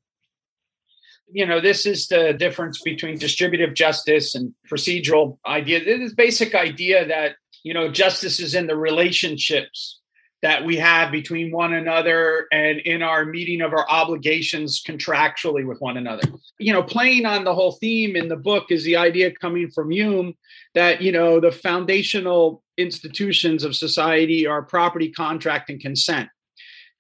You 1.32 1.46
know 1.46 1.60
this 1.60 1.86
is 1.86 2.08
the 2.08 2.32
difference 2.32 2.80
between 2.82 3.18
distributive 3.18 3.74
justice 3.74 4.34
and 4.34 4.54
procedural 4.70 5.38
idea. 5.46 5.84
This 5.84 6.14
basic 6.14 6.54
idea 6.54 7.06
that 7.06 7.36
you 7.62 7.74
know 7.74 7.90
justice 7.90 8.40
is 8.40 8.54
in 8.54 8.66
the 8.66 8.76
relationships 8.76 10.00
that 10.44 10.62
we 10.62 10.76
have 10.76 11.10
between 11.10 11.50
one 11.50 11.72
another 11.72 12.46
and 12.52 12.78
in 12.80 13.02
our 13.02 13.24
meeting 13.24 13.62
of 13.62 13.72
our 13.72 13.88
obligations 13.88 14.82
contractually 14.86 15.66
with 15.66 15.80
one 15.80 15.96
another. 15.96 16.28
You 16.58 16.72
know 16.74 16.82
playing 16.82 17.24
on 17.24 17.44
the 17.44 17.54
whole 17.54 17.72
theme 17.72 18.14
in 18.14 18.28
the 18.28 18.36
book 18.36 18.66
is 18.70 18.84
the 18.84 18.96
idea 18.96 19.30
coming 19.30 19.70
from 19.70 19.90
hume 19.90 20.34
that 20.74 21.00
you 21.00 21.12
know 21.12 21.40
the 21.40 21.50
foundational 21.50 22.62
institutions 22.76 23.64
of 23.64 23.76
society 23.76 24.46
are 24.46 24.62
property 24.62 25.10
contract 25.10 25.70
and 25.70 25.80
consent 25.80 26.28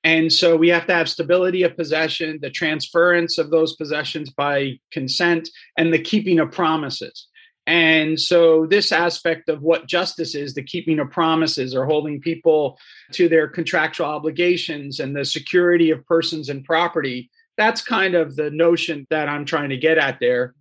and 0.04 0.30
so 0.30 0.54
we 0.54 0.68
have 0.68 0.86
to 0.86 0.94
have 0.94 1.08
stability 1.08 1.62
of 1.62 1.78
possession, 1.78 2.38
the 2.42 2.50
transference 2.50 3.38
of 3.38 3.50
those 3.50 3.74
possessions 3.74 4.30
by 4.30 4.78
consent, 4.92 5.48
and 5.78 5.92
the 5.92 5.98
keeping 5.98 6.38
of 6.38 6.52
promises. 6.52 7.26
And 7.66 8.20
so, 8.20 8.66
this 8.66 8.92
aspect 8.92 9.48
of 9.48 9.62
what 9.62 9.88
justice 9.88 10.34
is, 10.34 10.52
the 10.52 10.62
keeping 10.62 10.98
of 10.98 11.10
promises 11.10 11.74
or 11.74 11.86
holding 11.86 12.20
people 12.20 12.78
to 13.12 13.26
their 13.26 13.48
contractual 13.48 14.06
obligations 14.06 15.00
and 15.00 15.16
the 15.16 15.24
security 15.24 15.90
of 15.90 16.04
persons 16.04 16.50
and 16.50 16.62
property, 16.62 17.30
that's 17.56 17.80
kind 17.80 18.14
of 18.14 18.36
the 18.36 18.50
notion 18.50 19.06
that 19.08 19.30
I'm 19.30 19.46
trying 19.46 19.70
to 19.70 19.78
get 19.78 19.96
at 19.96 20.20
there. 20.20 20.54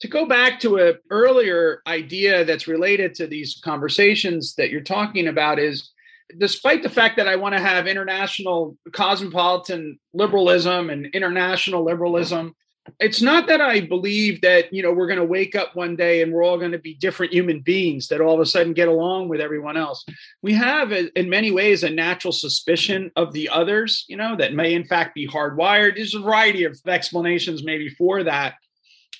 To 0.00 0.08
go 0.08 0.26
back 0.26 0.60
to 0.60 0.76
an 0.76 0.98
earlier 1.10 1.80
idea 1.86 2.44
that's 2.44 2.68
related 2.68 3.14
to 3.14 3.26
these 3.26 3.60
conversations 3.64 4.54
that 4.56 4.70
you're 4.70 4.80
talking 4.80 5.28
about, 5.28 5.58
is 5.58 5.90
despite 6.38 6.82
the 6.82 6.90
fact 6.90 7.16
that 7.16 7.28
I 7.28 7.36
want 7.36 7.54
to 7.54 7.60
have 7.60 7.86
international 7.86 8.76
cosmopolitan 8.92 9.98
liberalism 10.12 10.90
and 10.90 11.06
international 11.06 11.84
liberalism, 11.84 12.54
it's 13.00 13.22
not 13.22 13.46
that 13.46 13.62
I 13.62 13.80
believe 13.80 14.42
that, 14.42 14.70
you 14.72 14.82
know, 14.82 14.92
we're 14.92 15.06
going 15.06 15.18
to 15.18 15.24
wake 15.24 15.54
up 15.54 15.74
one 15.74 15.96
day 15.96 16.20
and 16.20 16.32
we're 16.32 16.44
all 16.44 16.58
going 16.58 16.72
to 16.72 16.78
be 16.78 16.94
different 16.94 17.32
human 17.32 17.60
beings 17.60 18.08
that 18.08 18.20
all 18.20 18.34
of 18.34 18.40
a 18.40 18.46
sudden 18.46 18.74
get 18.74 18.88
along 18.88 19.28
with 19.28 19.40
everyone 19.40 19.78
else. 19.78 20.04
We 20.42 20.52
have, 20.54 20.92
uh, 20.92 21.04
in 21.16 21.30
many 21.30 21.50
ways, 21.50 21.82
a 21.82 21.88
natural 21.88 22.32
suspicion 22.32 23.10
of 23.16 23.32
the 23.32 23.48
others, 23.48 24.04
you 24.08 24.18
know, 24.18 24.36
that 24.36 24.52
may 24.52 24.74
in 24.74 24.84
fact 24.84 25.14
be 25.14 25.26
hardwired. 25.26 25.96
There's 25.96 26.14
a 26.14 26.20
variety 26.20 26.64
of 26.64 26.78
explanations 26.86 27.64
maybe 27.64 27.88
for 27.88 28.22
that. 28.24 28.54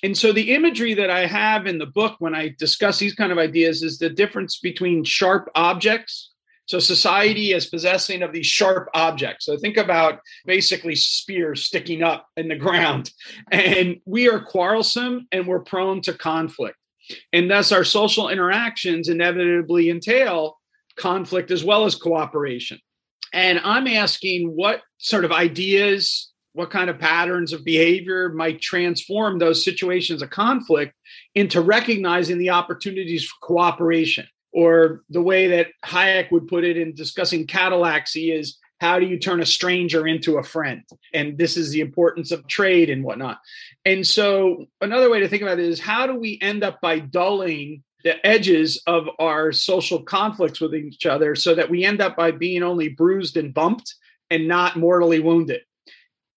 And 0.05 0.17
so 0.17 0.31
the 0.31 0.53
imagery 0.53 0.93
that 0.93 1.09
I 1.09 1.25
have 1.25 1.65
in 1.65 1.79
the 1.79 1.85
book 1.85 2.15
when 2.19 2.35
I 2.35 2.55
discuss 2.59 2.99
these 2.99 3.15
kind 3.15 3.31
of 3.31 3.37
ideas 3.37 3.81
is 3.81 3.97
the 3.97 4.09
difference 4.09 4.59
between 4.59 5.03
sharp 5.03 5.49
objects 5.55 6.31
so 6.67 6.79
society 6.79 7.53
is 7.53 7.67
possessing 7.67 8.23
of 8.23 8.33
these 8.33 8.47
sharp 8.47 8.89
objects. 8.93 9.45
So 9.45 9.57
think 9.57 9.77
about 9.77 10.19
basically 10.45 10.95
spears 10.95 11.63
sticking 11.63 12.01
up 12.01 12.27
in 12.35 12.47
the 12.47 12.55
ground. 12.55 13.11
And 13.51 13.97
we 14.05 14.27
are 14.29 14.39
quarrelsome 14.39 15.27
and 15.31 15.47
we're 15.47 15.59
prone 15.59 16.01
to 16.01 16.13
conflict. 16.13 16.77
And 17.31 17.49
thus 17.49 17.71
our 17.71 17.83
social 17.83 18.29
interactions 18.29 19.09
inevitably 19.09 19.89
entail 19.89 20.57
conflict 20.97 21.51
as 21.51 21.63
well 21.63 21.85
as 21.85 21.95
cooperation. 21.95 22.79
And 23.31 23.59
I'm 23.63 23.87
asking 23.87 24.47
what 24.47 24.81
sort 24.97 25.25
of 25.25 25.31
ideas, 25.31 26.31
what 26.55 26.69
kind 26.69 26.89
of 26.89 26.97
patterns 26.97 27.51
of 27.51 27.65
behavior 27.65 28.29
might 28.29 28.61
transform 28.61 29.37
those 29.37 29.63
situations 29.63 30.21
of 30.21 30.29
conflict 30.29 30.93
into 31.35 31.59
recognizing 31.59 32.37
the 32.37 32.49
opportunities 32.49 33.25
for 33.25 33.35
cooperation 33.41 34.25
or 34.53 35.01
the 35.09 35.21
way 35.21 35.47
that 35.47 35.67
Hayek 35.83 36.31
would 36.31 36.47
put 36.47 36.63
it 36.63 36.77
in 36.77 36.95
discussing 36.95 37.45
catallaxy 37.45 38.33
is 38.33 38.57
how 38.79 38.99
do 38.99 39.05
you 39.05 39.19
turn 39.19 39.41
a 39.41 39.45
stranger 39.45 40.07
into 40.07 40.37
a 40.37 40.43
friend? 40.43 40.83
And 41.13 41.37
this 41.37 41.57
is 41.57 41.71
the 41.71 41.81
importance 41.81 42.31
of 42.31 42.47
trade 42.47 42.89
and 42.89 43.03
whatnot. 43.03 43.39
And 43.83 44.07
so 44.07 44.65
another 44.79 45.09
way 45.09 45.19
to 45.19 45.27
think 45.27 45.41
about 45.41 45.59
it 45.59 45.65
is 45.65 45.81
how 45.81 46.07
do 46.07 46.15
we 46.15 46.39
end 46.41 46.63
up 46.63 46.79
by 46.79 46.99
dulling 46.99 47.83
the 48.05 48.25
edges 48.25 48.81
of 48.87 49.09
our 49.19 49.51
social 49.51 50.03
conflicts 50.03 50.61
with 50.61 50.73
each 50.73 51.05
other 51.05 51.35
so 51.35 51.53
that 51.55 51.69
we 51.69 51.83
end 51.83 52.01
up 52.01 52.15
by 52.15 52.31
being 52.31 52.63
only 52.63 52.87
bruised 52.87 53.35
and 53.35 53.53
bumped 53.53 53.93
and 54.29 54.47
not 54.47 54.77
mortally 54.77 55.19
wounded? 55.19 55.61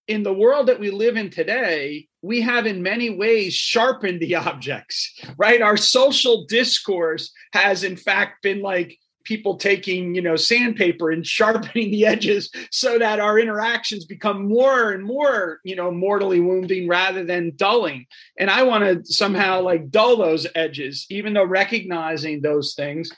In 0.09 0.23
the 0.23 0.33
world 0.33 0.67
that 0.67 0.79
we 0.79 0.89
live 0.89 1.15
in 1.15 1.29
today, 1.29 2.07
we 2.23 2.41
have 2.41 2.65
in 2.65 2.81
many 2.81 3.11
ways 3.11 3.53
sharpened 3.53 4.19
the 4.19 4.35
objects, 4.47 5.13
right? 5.37 5.61
Our 5.61 5.77
social 5.77 6.45
discourse 6.47 7.31
has, 7.53 7.83
in 7.83 7.95
fact, 7.95 8.41
been 8.41 8.61
like 8.61 8.97
people 9.23 9.57
taking, 9.57 10.15
you 10.15 10.21
know, 10.23 10.35
sandpaper 10.35 11.11
and 11.11 11.25
sharpening 11.37 11.91
the 11.91 12.07
edges 12.07 12.49
so 12.71 12.97
that 12.97 13.19
our 13.19 13.37
interactions 13.37 14.05
become 14.05 14.47
more 14.47 14.91
and 14.91 15.03
more, 15.03 15.59
you 15.63 15.75
know, 15.75 15.91
mortally 15.91 16.39
wounding 16.39 16.87
rather 16.87 17.23
than 17.23 17.55
dulling. 17.55 18.07
And 18.39 18.49
I 18.49 18.63
want 18.63 18.83
to 18.85 19.13
somehow 19.13 19.61
like 19.61 19.91
dull 19.91 20.17
those 20.17 20.47
edges, 20.55 21.05
even 21.11 21.33
though 21.33 21.45
recognizing 21.45 22.41
those 22.41 22.73
things 22.73 23.11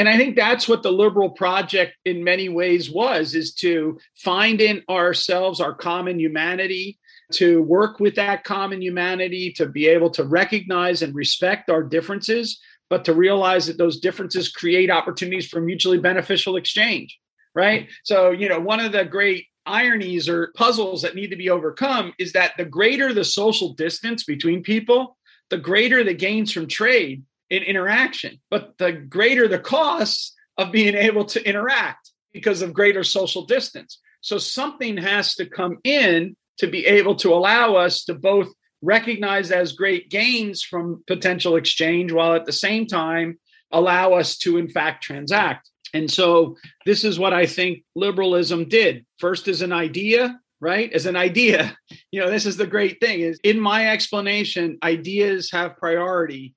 and 0.00 0.08
i 0.08 0.16
think 0.16 0.34
that's 0.34 0.68
what 0.68 0.82
the 0.82 0.90
liberal 0.90 1.30
project 1.30 1.92
in 2.04 2.24
many 2.24 2.48
ways 2.48 2.90
was 2.90 3.34
is 3.34 3.52
to 3.54 3.98
find 4.16 4.60
in 4.60 4.82
ourselves 4.88 5.60
our 5.60 5.74
common 5.74 6.18
humanity 6.18 6.98
to 7.32 7.62
work 7.62 8.00
with 8.00 8.16
that 8.16 8.42
common 8.42 8.82
humanity 8.82 9.52
to 9.52 9.66
be 9.66 9.86
able 9.86 10.10
to 10.10 10.24
recognize 10.24 11.02
and 11.02 11.14
respect 11.14 11.70
our 11.70 11.82
differences 11.82 12.60
but 12.88 13.04
to 13.04 13.14
realize 13.14 13.68
that 13.68 13.78
those 13.78 14.00
differences 14.00 14.50
create 14.50 14.90
opportunities 14.90 15.46
for 15.46 15.60
mutually 15.60 15.98
beneficial 15.98 16.56
exchange 16.56 17.20
right? 17.54 17.88
So 18.04 18.30
you 18.30 18.48
know 18.48 18.60
one 18.60 18.80
of 18.80 18.92
the 18.92 19.04
great 19.04 19.46
ironies 19.66 20.28
or 20.28 20.52
puzzles 20.56 21.02
that 21.02 21.14
need 21.14 21.28
to 21.28 21.36
be 21.36 21.50
overcome 21.50 22.12
is 22.18 22.32
that 22.32 22.52
the 22.56 22.64
greater 22.64 23.12
the 23.12 23.24
social 23.24 23.74
distance 23.74 24.24
between 24.24 24.62
people 24.62 25.16
the 25.50 25.58
greater 25.58 26.02
the 26.02 26.14
gains 26.14 26.52
from 26.52 26.66
trade 26.66 27.24
in 27.50 27.62
interaction, 27.62 28.40
but 28.50 28.78
the 28.78 28.92
greater 28.92 29.48
the 29.48 29.58
costs 29.58 30.34
of 30.56 30.72
being 30.72 30.94
able 30.94 31.24
to 31.24 31.46
interact 31.46 32.10
because 32.32 32.62
of 32.62 32.72
greater 32.72 33.02
social 33.02 33.44
distance. 33.44 33.98
So 34.20 34.38
something 34.38 34.96
has 34.98 35.34
to 35.36 35.46
come 35.46 35.78
in 35.84 36.36
to 36.58 36.66
be 36.66 36.86
able 36.86 37.16
to 37.16 37.32
allow 37.32 37.74
us 37.74 38.04
to 38.04 38.14
both 38.14 38.52
recognize 38.82 39.50
as 39.50 39.72
great 39.72 40.10
gains 40.10 40.62
from 40.62 41.02
potential 41.06 41.56
exchange 41.56 42.12
while 42.12 42.34
at 42.34 42.46
the 42.46 42.52
same 42.52 42.86
time 42.86 43.38
allow 43.72 44.14
us 44.14 44.36
to 44.38 44.56
in 44.56 44.68
fact 44.68 45.02
transact. 45.02 45.70
And 45.92 46.10
so 46.10 46.56
this 46.86 47.04
is 47.04 47.18
what 47.18 47.32
I 47.32 47.46
think 47.46 47.84
liberalism 47.94 48.68
did. 48.68 49.04
First 49.18 49.48
as 49.48 49.62
an 49.62 49.72
idea, 49.72 50.38
right? 50.60 50.92
As 50.92 51.06
an 51.06 51.16
idea. 51.16 51.76
You 52.12 52.20
know, 52.20 52.28
this 52.28 52.44
is 52.44 52.56
the 52.56 52.66
great 52.66 52.98
thing 53.00 53.20
is 53.20 53.38
in 53.44 53.60
my 53.60 53.88
explanation 53.90 54.78
ideas 54.82 55.52
have 55.52 55.76
priority 55.76 56.56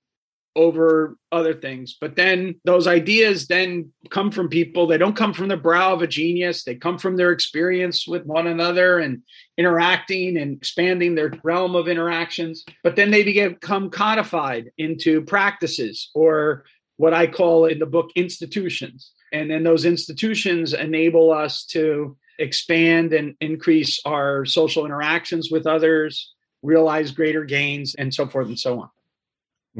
over 0.56 1.18
other 1.32 1.54
things. 1.54 1.98
But 2.00 2.16
then 2.16 2.56
those 2.64 2.88
ideas 2.88 3.48
then 3.48 3.92
come 4.10 4.32
from 4.32 4.50
people. 4.50 4.88
They 4.88 4.98
don't 4.98 5.16
come 5.16 5.34
from 5.34 5.48
the 5.48 5.58
brow 5.58 5.94
of 5.94 6.02
a 6.02 6.08
genius. 6.08 6.64
They 6.64 6.76
come 6.76 6.98
from 6.98 7.18
their 7.18 7.32
experience 7.32 8.08
with 8.08 8.26
one 8.26 8.48
another 8.48 9.00
and 9.00 9.24
interacting 9.58 10.38
and 10.38 10.58
expanding 10.58 11.16
their 11.16 11.34
realm 11.44 11.76
of 11.76 11.88
interactions. 11.88 12.64
But 12.84 12.96
then 12.96 13.12
they 13.12 13.24
become 13.24 13.90
codified 13.90 14.72
into 14.78 15.22
practices 15.22 16.10
or 16.14 16.66
what 16.98 17.14
i 17.14 17.26
call 17.26 17.66
in 17.66 17.80
the 17.80 17.86
book 17.86 18.12
institutions. 18.16 19.12
And 19.32 19.50
then 19.50 19.64
those 19.64 19.86
institutions 19.86 20.74
enable 20.74 21.32
us 21.32 21.66
to 21.68 22.16
expand 22.40 23.14
and 23.14 23.36
increase 23.42 24.00
our 24.06 24.46
social 24.46 24.86
interactions 24.86 25.50
with 25.52 25.66
others 25.66 26.34
realize 26.62 27.12
greater 27.12 27.44
gains 27.44 27.96
and 27.96 28.14
so 28.14 28.28
forth 28.28 28.48
and 28.48 28.60
so 28.60 28.80
on 28.82 28.90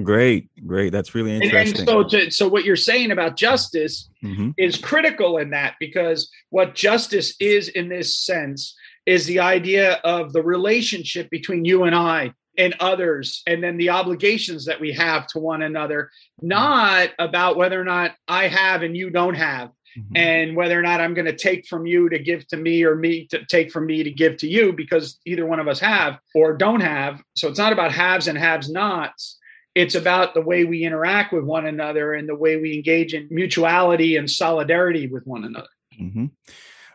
Great, 0.02 0.50
great. 0.66 0.92
That's 0.92 1.14
really 1.14 1.36
interesting. 1.36 1.80
And, 1.82 1.90
and 1.90 2.12
so, 2.12 2.18
to, 2.20 2.32
so 2.32 2.48
what 2.48 2.66
you're 2.66 2.76
saying 2.76 3.12
about 3.12 3.36
justice 3.36 4.10
mm-hmm. 4.24 4.50
is 4.58 4.76
critical 4.76 5.38
in 5.38 5.52
that 5.52 5.76
because 5.80 6.32
what 6.50 6.74
justice 6.74 7.36
is 7.40 7.68
in 7.70 7.90
this 7.90 8.16
sense 8.16 8.76
is 9.06 9.28
the 9.28 9.40
idea 9.40 10.00
of 10.04 10.34
the 10.34 10.42
relationship 10.42 11.30
between 11.30 11.64
you 11.64 11.84
and 11.84 11.96
I 11.96 12.34
and 12.58 12.76
others, 12.80 13.44
and 13.48 13.64
then 13.64 13.78
the 13.78 13.90
obligations 13.90 14.66
that 14.66 14.80
we 14.80 14.92
have 14.94 15.28
to 15.28 15.40
one 15.40 15.62
another, 15.62 16.10
not 16.42 17.10
about 17.20 17.58
whether 17.58 17.80
or 17.80 17.84
not 17.84 18.16
I 18.28 18.48
have 18.48 18.82
and 18.84 18.98
you 18.98 19.10
don't 19.10 19.36
have. 19.36 19.70
Mm-hmm. 19.98 20.18
And 20.18 20.56
whether 20.56 20.78
or 20.78 20.82
not 20.82 21.02
I'm 21.02 21.14
going 21.14 21.28
to 21.28 21.36
take 21.36 21.68
from 21.68 21.86
you 21.86 22.10
to 22.10 22.18
give 22.18 22.48
to 22.48 22.58
me 22.58 22.84
or 22.84 22.96
me 22.96 23.28
to 23.28 23.46
take 23.46 23.72
from 23.72 23.86
me 23.86 24.02
to 24.02 24.10
give 24.10 24.38
to 24.38 24.48
you 24.48 24.74
because 24.74 25.20
either 25.28 25.46
one 25.46 25.60
of 25.60 25.68
us 25.68 25.80
have 25.80 26.18
or 26.34 26.58
don't 26.58 26.80
have. 26.80 27.22
So 27.36 27.48
it's 27.48 27.60
not 27.60 27.74
about 27.74 27.92
haves 27.92 28.28
and 28.28 28.36
haves 28.36 28.72
nots 28.72 29.38
It's 29.76 29.96
about 29.96 30.34
the 30.34 30.42
way 30.42 30.66
we 30.66 30.84
interact 30.84 31.34
with 31.34 31.44
one 31.44 31.66
another 31.66 32.14
and 32.14 32.30
the 32.30 32.36
way 32.36 32.58
we 32.58 32.76
engage 32.76 33.14
in 33.14 33.28
mutuality 33.32 34.16
and 34.18 34.30
solidarity 34.30 35.08
with 35.08 35.26
one 35.26 35.44
another. 35.44 35.68
Mm-hmm. 36.00 36.26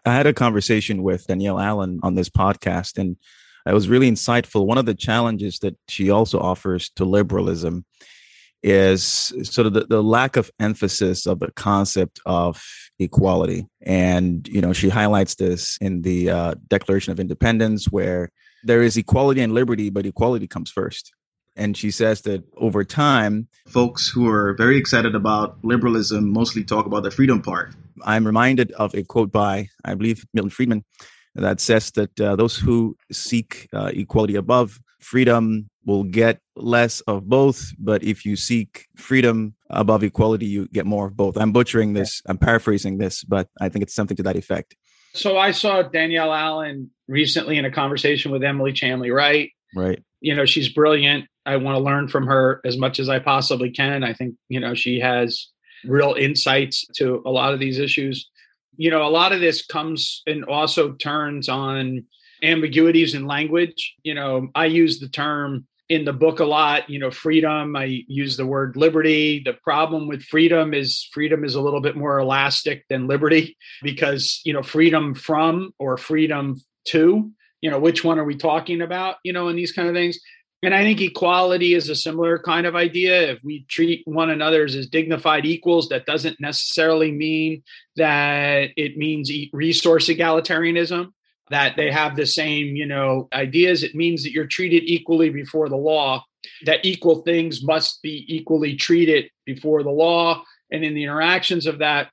I 0.05 0.15
had 0.15 0.27
a 0.27 0.33
conversation 0.33 1.03
with 1.03 1.27
Danielle 1.27 1.59
Allen 1.59 2.01
on 2.03 2.15
this 2.15 2.29
podcast, 2.29 2.99
and 2.99 3.17
it 3.67 3.75
was 3.75 3.89
really 3.89 4.11
insightful. 4.11 4.65
One 4.65 4.79
of 4.79 4.87
the 4.87 4.95
challenges 4.95 5.59
that 5.59 5.77
she 5.89 6.11
also 6.11 6.39
offers 6.39 6.91
to 6.91 7.05
liberalism 7.05 7.85
is 8.63 9.33
sort 9.43 9.67
of 9.67 9.73
the, 9.73 9.87
the 9.87 10.03
lack 10.03 10.37
of 10.37 10.51
emphasis 10.59 11.27
of 11.27 11.41
the 11.41 11.51
concept 11.53 12.21
of 12.27 12.65
equality. 12.99 13.67
And, 13.83 14.49
you 14.49 14.61
know, 14.61 14.73
she 14.73 14.89
highlights 14.89 15.35
this 15.35 15.79
in 15.81 16.03
the 16.03 16.31
uh, 16.31 16.55
Declaration 16.69 17.13
of 17.13 17.21
Independence, 17.21 17.87
where 17.87 18.31
there 18.65 18.83
is 18.83 18.97
equality 18.97 19.43
and 19.43 19.53
liberty, 19.53 19.91
but 19.91 20.07
equality 20.07 20.47
comes 20.47 20.71
first. 20.71 21.13
And 21.59 21.77
she 21.77 21.91
says 21.91 22.23
that 22.23 22.45
over 22.57 22.85
time, 22.85 23.49
folks 23.67 24.09
who 24.09 24.29
are 24.29 24.55
very 24.55 24.79
excited 24.79 25.15
about 25.15 25.59
liberalism 25.63 26.33
mostly 26.33 26.63
talk 26.63 26.87
about 26.87 27.03
the 27.03 27.11
freedom 27.11 27.43
part. 27.43 27.75
I'm 28.05 28.25
reminded 28.25 28.71
of 28.73 28.95
a 28.95 29.03
quote 29.03 29.33
by, 29.33 29.69
I 29.85 29.95
believe, 29.95 30.25
Milton 30.33 30.51
Friedman 30.51 30.85
that 31.35 31.61
says 31.61 31.91
that 31.93 32.21
uh, 32.21 32.37
those 32.37 32.57
who 32.57 32.97
seek 33.11 33.69
uh, 33.73 33.91
equality 33.93 34.37
above 34.37 34.79
freedom 35.01 35.69
will 35.85 36.05
get 36.05 36.41
less 36.55 37.01
of 37.03 37.29
both. 37.29 37.73
But 37.79 38.05
if 38.05 38.25
you 38.25 38.37
seek 38.37 38.87
freedom 38.97 39.55
above 39.69 40.05
equality, 40.05 40.47
you 40.47 40.69
get 40.69 40.87
more 40.87 41.09
of 41.09 41.17
both. 41.17 41.37
I'm 41.37 41.53
butchering 41.53 41.95
this, 41.95 42.23
I'm 42.27 42.39
paraphrasing 42.39 42.99
this, 42.99 43.25
but 43.25 43.49
I 43.61 43.69
think 43.69 43.83
it's 43.83 43.95
something 43.95 44.17
to 44.17 44.23
that 44.25 44.37
effect. 44.37 44.77
So 45.15 45.39
I 45.39 45.51
saw 45.53 45.83
Danielle 45.83 46.33
Allen 46.33 46.91
recently 47.09 47.59
in 47.59 47.65
a 47.65 47.71
conversation 47.71 48.31
with 48.31 48.45
Emily 48.45 48.73
Chamlee-Wright. 48.73 49.51
Right. 49.75 50.03
You 50.21 50.35
know, 50.35 50.45
she's 50.45 50.69
brilliant. 50.69 51.27
I 51.49 51.57
want 51.57 51.77
to 51.77 51.83
learn 51.83 52.09
from 52.09 52.27
her 52.27 52.61
as 52.67 52.77
much 52.77 53.01
as 53.01 53.09
I 53.09 53.21
possibly 53.21 53.71
can. 53.71 54.05
I 54.05 54.13
think, 54.13 54.35
you 54.51 54.61
know, 54.61 54.75
she 54.75 55.01
has 55.01 55.49
real 55.85 56.13
insights 56.13 56.87
to 56.97 57.23
a 57.25 57.31
lot 57.31 57.55
of 57.55 57.59
these 57.59 57.79
issues. 57.79 58.29
You 58.77 58.91
know, 58.91 59.03
a 59.03 59.09
lot 59.09 59.33
of 59.33 59.41
this 59.41 59.65
comes 59.65 60.23
and 60.27 60.45
also 60.45 60.93
turns 60.93 61.49
on 61.49 62.05
ambiguities 62.43 63.15
in 63.15 63.27
language. 63.27 63.95
You 64.03 64.15
know, 64.15 64.49
I 64.55 64.67
use 64.67 65.01
the 65.01 65.09
term 65.09 65.67
in 65.89 66.05
the 66.05 66.13
book 66.13 66.41
a 66.41 66.45
lot, 66.45 66.91
you 66.91 66.99
know, 66.99 67.11
freedom. 67.11 67.75
I 67.75 68.05
use 68.07 68.37
the 68.37 68.45
word 68.45 68.77
liberty. 68.77 69.41
The 69.43 69.55
problem 69.55 70.07
with 70.07 70.23
freedom 70.23 70.75
is 70.75 71.09
freedom 71.13 71.45
is 71.45 71.55
a 71.55 71.63
little 71.63 71.81
bit 71.81 71.97
more 71.97 72.19
elastic 72.19 72.85
than 72.91 73.07
liberty 73.07 73.57
because, 73.83 74.43
you 74.45 74.53
know, 74.53 74.63
freedom 74.63 75.15
from 75.15 75.73
or 75.79 75.97
freedom 75.97 76.57
to, 76.89 77.31
you 77.63 77.71
know, 77.71 77.79
which 77.79 78.05
one 78.05 78.19
are 78.19 78.25
we 78.25 78.37
talking 78.37 78.83
about, 78.83 79.17
you 79.25 79.33
know, 79.33 79.49
and 79.49 79.59
these 79.59 79.73
kind 79.73 79.89
of 79.89 79.95
things. 79.95 80.19
And 80.63 80.75
I 80.75 80.83
think 80.83 81.01
equality 81.01 81.75
is 81.75 81.89
a 81.89 81.95
similar 81.95 82.39
kind 82.39 82.67
of 82.67 82.75
idea. 82.75 83.31
If 83.31 83.45
we 83.45 83.65
treat 83.69 84.03
one 84.07 84.31
another 84.31 84.65
as 84.65 84.89
dignified 84.89 85.47
equals, 85.47 85.89
that 85.89 86.05
doesn't 86.05 86.41
necessarily 86.41 87.13
mean 87.13 87.63
that 87.95 88.71
it 88.77 88.97
means 88.97 89.31
resource 89.53 90.09
egalitarianism, 90.09 91.13
that 91.51 91.77
they 91.77 91.93
have 91.93 92.17
the 92.17 92.27
same, 92.27 92.75
you 92.75 92.87
know, 92.87 93.29
ideas. 93.33 93.85
It 93.85 93.95
means 93.95 94.25
that 94.25 94.33
you're 94.33 94.47
treated 94.47 94.83
equally 94.85 95.31
before 95.31 95.69
the 95.69 95.77
law, 95.77 96.25
that 96.65 96.85
equal 96.85 97.23
things 97.23 97.63
must 97.63 98.03
be 98.03 98.25
equally 98.27 98.75
treated 98.75 99.31
before 99.47 99.85
the 99.85 99.91
law 99.91 100.43
and 100.73 100.85
in 100.85 100.93
the 100.95 101.05
interactions 101.05 101.67
of 101.67 101.79
that. 101.79 102.11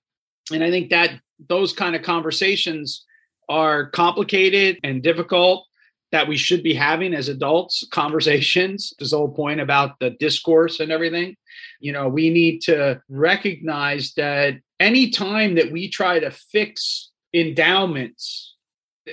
And 0.51 0.63
I 0.63 0.69
think 0.69 0.91
that 0.91 1.19
those 1.49 1.73
kind 1.73 1.95
of 1.95 2.03
conversations 2.03 3.03
are 3.49 3.89
complicated 3.89 4.79
and 4.83 5.01
difficult 5.01 5.65
that 6.15 6.29
we 6.29 6.37
should 6.37 6.63
be 6.63 6.73
having 6.73 7.13
as 7.13 7.27
adults 7.27 7.85
conversations 7.91 8.93
this 8.99 9.11
whole 9.11 9.27
point 9.27 9.59
about 9.59 9.99
the 9.99 10.11
discourse 10.11 10.79
and 10.79 10.89
everything. 10.89 11.35
You 11.81 11.91
know 11.91 12.07
we 12.07 12.29
need 12.29 12.61
to 12.61 13.01
recognize 13.09 14.13
that 14.13 14.55
any 14.79 15.09
time 15.09 15.55
that 15.55 15.73
we 15.73 15.89
try 15.89 16.19
to 16.19 16.31
fix 16.31 17.11
endowments 17.33 18.53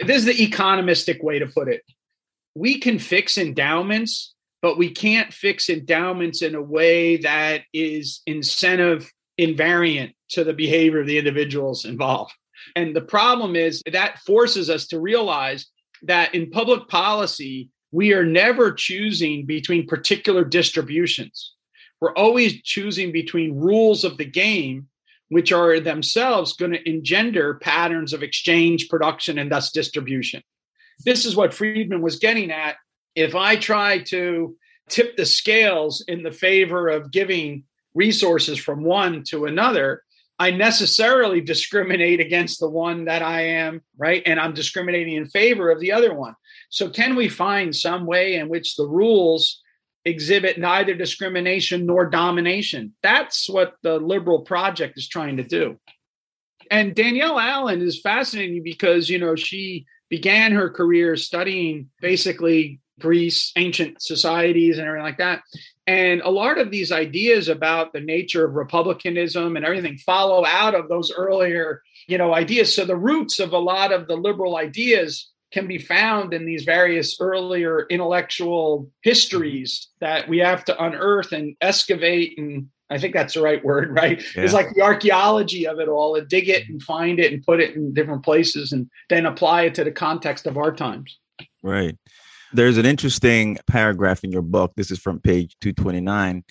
this 0.07 0.19
is 0.19 0.25
the 0.25 0.47
economistic 0.47 1.23
way 1.23 1.39
to 1.39 1.47
put 1.47 1.69
it. 1.69 1.83
We 2.55 2.79
can 2.79 2.99
fix 3.01 3.37
endowments 3.37 4.35
but 4.63 4.79
we 4.79 4.91
can't 4.91 5.35
fix 5.35 5.69
endowments 5.69 6.41
in 6.41 6.55
a 6.55 6.63
way 6.63 7.17
that 7.17 7.63
is 7.73 8.23
incentive 8.27 9.13
invariant 9.41 10.13
to 10.29 10.45
the 10.45 10.53
behavior 10.53 11.01
of 11.01 11.09
the 11.09 11.19
individuals 11.19 11.85
involved. 11.85 12.33
And 12.77 12.95
the 12.95 13.01
problem 13.01 13.57
is 13.57 13.83
that 13.91 14.21
forces 14.21 14.71
us 14.71 14.87
to 14.89 15.01
realize 15.01 15.67
that 16.03 16.35
in 16.35 16.51
public 16.51 16.89
policy, 16.89 17.71
we 17.91 18.13
are 18.13 18.25
never 18.25 18.73
choosing 18.73 19.47
between 19.47 19.87
particular 19.87 20.45
distributions. 20.45 21.55
We're 22.01 22.15
always 22.15 22.61
choosing 22.63 23.13
between 23.13 23.61
rules 23.61 24.03
of 24.03 24.17
the 24.17 24.25
game, 24.25 24.89
which 25.29 25.53
are 25.53 25.79
themselves 25.79 26.55
going 26.55 26.73
to 26.73 26.89
engender 26.89 27.55
patterns 27.55 28.13
of 28.13 28.23
exchange, 28.23 28.89
production, 28.89 29.39
and 29.39 29.51
thus 29.53 29.71
distribution. 29.71 30.43
This 31.05 31.25
is 31.25 31.37
what 31.37 31.55
Friedman 31.55 32.03
was 32.03 32.19
getting 32.19 32.51
at. 32.51 32.77
If 33.15 33.35
I 33.35 33.57
try 33.57 33.99
to 34.05 34.57
tip 34.89 35.17
the 35.17 35.27
scales 35.27 36.05
in 36.09 36.23
the 36.23 36.33
favor 36.33 36.89
of 36.89 37.13
giving 37.13 37.65
resources 37.95 38.59
from 38.59 38.83
one 38.83 39.23
to 39.25 39.45
another, 39.45 40.03
I 40.39 40.51
necessarily 40.51 41.41
discriminate 41.41 42.21
against 42.21 42.59
the 42.59 42.69
one 42.69 43.05
that 43.05 43.23
I 43.23 43.43
am, 43.43 43.83
right? 43.97 44.23
And 44.27 44.41
I'm 44.41 44.55
discriminating 44.55 45.17
in 45.17 45.27
favor 45.27 45.71
of 45.71 45.81
the 45.81 45.93
other 45.93 46.15
one. 46.15 46.35
So, 46.69 46.89
can 46.89 47.15
we 47.17 47.29
find 47.29 47.75
some 47.75 48.07
way 48.07 48.35
in 48.35 48.49
which 48.49 48.77
the 48.77 48.87
rules 48.87 49.61
exhibit 50.05 50.59
neither 50.59 50.95
discrimination 50.95 51.87
nor 51.87 52.09
domination? 52.09 52.95
That's 53.03 53.49
what 53.49 53.75
the 53.83 53.99
liberal 53.99 54.41
project 54.41 54.99
is 54.99 55.07
trying 55.07 55.37
to 55.37 55.45
do. 55.45 55.79
And 56.71 56.95
Danielle 56.95 57.39
Allen 57.39 57.83
is 57.83 58.01
fascinating 58.01 58.63
because, 58.63 59.11
you 59.11 59.19
know, 59.19 59.37
she 59.37 59.85
began 60.09 60.53
her 60.53 60.71
career 60.71 61.17
studying 61.17 61.91
basically 62.01 62.81
Greece, 62.99 63.53
ancient 63.57 64.01
societies, 64.01 64.79
and 64.79 64.87
everything 64.87 65.05
like 65.05 65.19
that. 65.19 65.43
And 65.87 66.21
a 66.21 66.31
lot 66.31 66.59
of 66.59 66.71
these 66.71 66.93
ideas 66.93 67.49
about 67.49 67.93
the 67.93 68.01
nature 68.01 68.45
of 68.45 68.55
republicanism 68.55 69.57
and 69.57 69.65
everything 69.65 69.99
follow 69.99 70.47
out 70.47 70.75
of 70.75 70.89
those 70.89 71.13
earlier, 71.13 71.83
you 72.07 72.19
know, 72.19 72.35
ideas. 72.35 72.75
So 72.75 72.85
the 72.85 72.97
roots 72.97 73.41
of 73.41 73.53
a 73.53 73.59
lot 73.59 73.93
of 73.93 74.07
the 74.07 74.17
liberal 74.17 74.57
ideas 74.57 75.29
can 75.53 75.67
be 75.67 75.79
found 75.79 76.33
in 76.33 76.47
these 76.47 76.65
various 76.65 77.21
earlier 77.21 77.87
intellectual 77.91 78.91
histories 79.03 79.89
that 80.01 80.29
we 80.29 80.39
have 80.39 80.65
to 80.65 80.83
unearth 80.83 81.33
and 81.33 81.57
excavate 81.61 82.39
and 82.39 82.69
I 82.91 82.99
think 82.99 83.15
that's 83.15 83.33
the 83.35 83.41
right 83.41 83.65
word, 83.65 83.91
right? 83.97 84.23
Yeah. 84.37 84.43
It's 84.43 84.53
like 84.53 84.75
the 84.75 84.83
archaeology 84.83 85.67
of 85.67 85.81
it 85.81 85.89
all 85.89 86.15
and 86.15 86.29
dig 86.29 86.49
it 86.49 86.69
and 86.69 86.83
find 86.83 87.19
it 87.19 87.33
and 87.33 87.43
put 87.43 87.59
it 87.59 87.75
in 87.75 87.95
different 87.95 88.23
places 88.23 88.71
and 88.71 88.91
then 89.09 89.25
apply 89.25 89.63
it 89.63 89.75
to 89.77 89.85
the 89.85 89.91
context 89.91 90.47
of 90.47 90.59
our 90.59 90.73
times. 90.73 91.19
Right. 91.63 91.97
There's 92.55 92.77
an 92.77 92.85
interesting 92.85 93.57
paragraph 93.67 94.25
in 94.25 94.31
your 94.31 94.43
book. 94.43 94.73
This 94.77 94.91
is 94.91 94.99
from 94.99 95.21
page 95.21 95.57
229. 95.63 96.45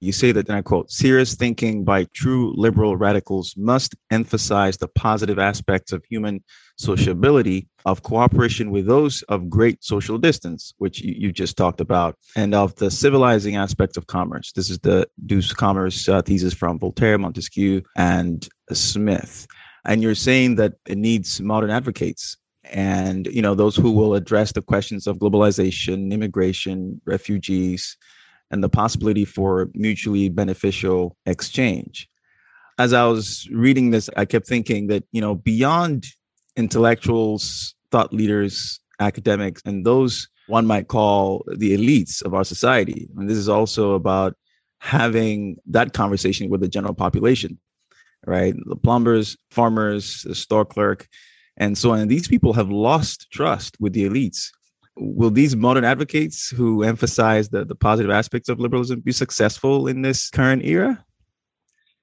You 0.00 0.12
say 0.12 0.30
that, 0.30 0.48
and 0.48 0.56
I 0.56 0.62
quote, 0.62 0.92
serious 0.92 1.34
thinking 1.34 1.82
by 1.82 2.04
true 2.14 2.54
liberal 2.56 2.96
radicals 2.96 3.54
must 3.56 3.96
emphasize 4.12 4.76
the 4.76 4.86
positive 4.86 5.40
aspects 5.40 5.90
of 5.90 6.04
human 6.04 6.44
sociability, 6.76 7.66
of 7.84 8.04
cooperation 8.04 8.70
with 8.70 8.86
those 8.86 9.22
of 9.22 9.50
great 9.50 9.82
social 9.82 10.16
distance, 10.16 10.72
which 10.78 11.00
you, 11.00 11.14
you 11.18 11.32
just 11.32 11.56
talked 11.56 11.80
about, 11.80 12.16
and 12.36 12.54
of 12.54 12.76
the 12.76 12.88
civilizing 12.88 13.56
aspects 13.56 13.96
of 13.96 14.06
commerce. 14.06 14.52
This 14.52 14.70
is 14.70 14.78
the 14.78 15.08
Doux 15.26 15.42
Commerce 15.42 16.08
uh, 16.08 16.22
thesis 16.22 16.54
from 16.54 16.78
Voltaire, 16.78 17.18
Montesquieu, 17.18 17.82
and 17.96 18.48
Smith. 18.72 19.48
And 19.84 20.04
you're 20.04 20.14
saying 20.14 20.54
that 20.56 20.74
it 20.86 20.98
needs 20.98 21.40
modern 21.40 21.70
advocates 21.70 22.36
and 22.64 23.26
you 23.28 23.40
know 23.42 23.54
those 23.54 23.76
who 23.76 23.90
will 23.90 24.14
address 24.14 24.52
the 24.52 24.62
questions 24.62 25.06
of 25.06 25.18
globalization 25.18 26.12
immigration 26.12 27.00
refugees 27.06 27.96
and 28.50 28.62
the 28.62 28.68
possibility 28.68 29.24
for 29.24 29.68
mutually 29.74 30.28
beneficial 30.28 31.16
exchange. 31.26 32.08
As 32.78 32.92
i 32.92 33.04
was 33.04 33.48
reading 33.52 33.90
this 33.90 34.08
i 34.16 34.24
kept 34.24 34.46
thinking 34.46 34.86
that 34.88 35.04
you 35.12 35.20
know 35.20 35.34
beyond 35.34 36.06
intellectuals 36.56 37.74
thought 37.90 38.12
leaders 38.12 38.80
academics 39.00 39.62
and 39.64 39.86
those 39.86 40.28
one 40.48 40.66
might 40.66 40.88
call 40.88 41.44
the 41.56 41.76
elites 41.76 42.24
of 42.24 42.32
our 42.32 42.42
society. 42.42 43.06
And 43.18 43.28
this 43.28 43.36
is 43.36 43.50
also 43.50 43.92
about 43.92 44.34
having 44.78 45.56
that 45.66 45.92
conversation 45.92 46.48
with 46.48 46.62
the 46.62 46.68
general 46.68 46.94
population 46.94 47.58
right? 48.26 48.54
The 48.66 48.76
plumbers 48.76 49.36
farmers 49.50 50.22
the 50.22 50.34
store 50.34 50.64
clerk 50.64 51.08
and 51.58 51.76
so 51.76 51.92
on. 51.92 52.00
And 52.00 52.10
these 52.10 52.26
people 52.26 52.52
have 52.54 52.70
lost 52.70 53.30
trust 53.30 53.76
with 53.78 53.92
the 53.92 54.08
elites. 54.08 54.50
Will 54.96 55.30
these 55.30 55.54
modern 55.54 55.84
advocates 55.84 56.48
who 56.48 56.82
emphasize 56.82 57.50
the, 57.50 57.64
the 57.64 57.74
positive 57.74 58.10
aspects 58.10 58.48
of 58.48 58.58
liberalism 58.58 59.00
be 59.00 59.12
successful 59.12 59.86
in 59.86 60.02
this 60.02 60.30
current 60.30 60.64
era? 60.64 61.04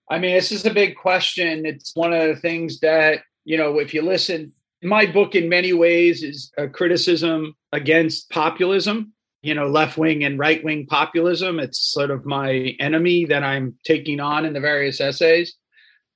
I 0.10 0.20
mean, 0.20 0.36
this 0.36 0.52
is 0.52 0.66
a 0.66 0.74
big 0.74 0.96
question. 0.96 1.66
It's 1.66 1.96
one 1.96 2.14
of 2.14 2.28
the 2.28 2.36
things 2.36 2.80
that, 2.82 3.22
you 3.44 3.58
know, 3.58 3.80
if 3.80 3.94
you 3.94 4.04
listen, 4.04 4.54
my 4.84 5.06
book 5.08 5.34
in 5.34 5.50
many 5.50 5.74
ways 5.74 6.22
is 6.22 6.52
a 6.58 6.70
criticism 6.70 7.56
against 7.74 8.30
populism 8.30 9.14
you 9.46 9.54
know, 9.54 9.68
left 9.68 9.96
wing 9.96 10.24
and 10.24 10.40
right 10.40 10.64
wing 10.64 10.88
populism. 10.88 11.60
It's 11.60 11.80
sort 11.80 12.10
of 12.10 12.26
my 12.26 12.76
enemy 12.80 13.26
that 13.26 13.44
I'm 13.44 13.76
taking 13.84 14.20
on 14.20 14.44
in 14.44 14.54
the 14.54 14.60
various 14.60 15.00
essays. 15.00 15.54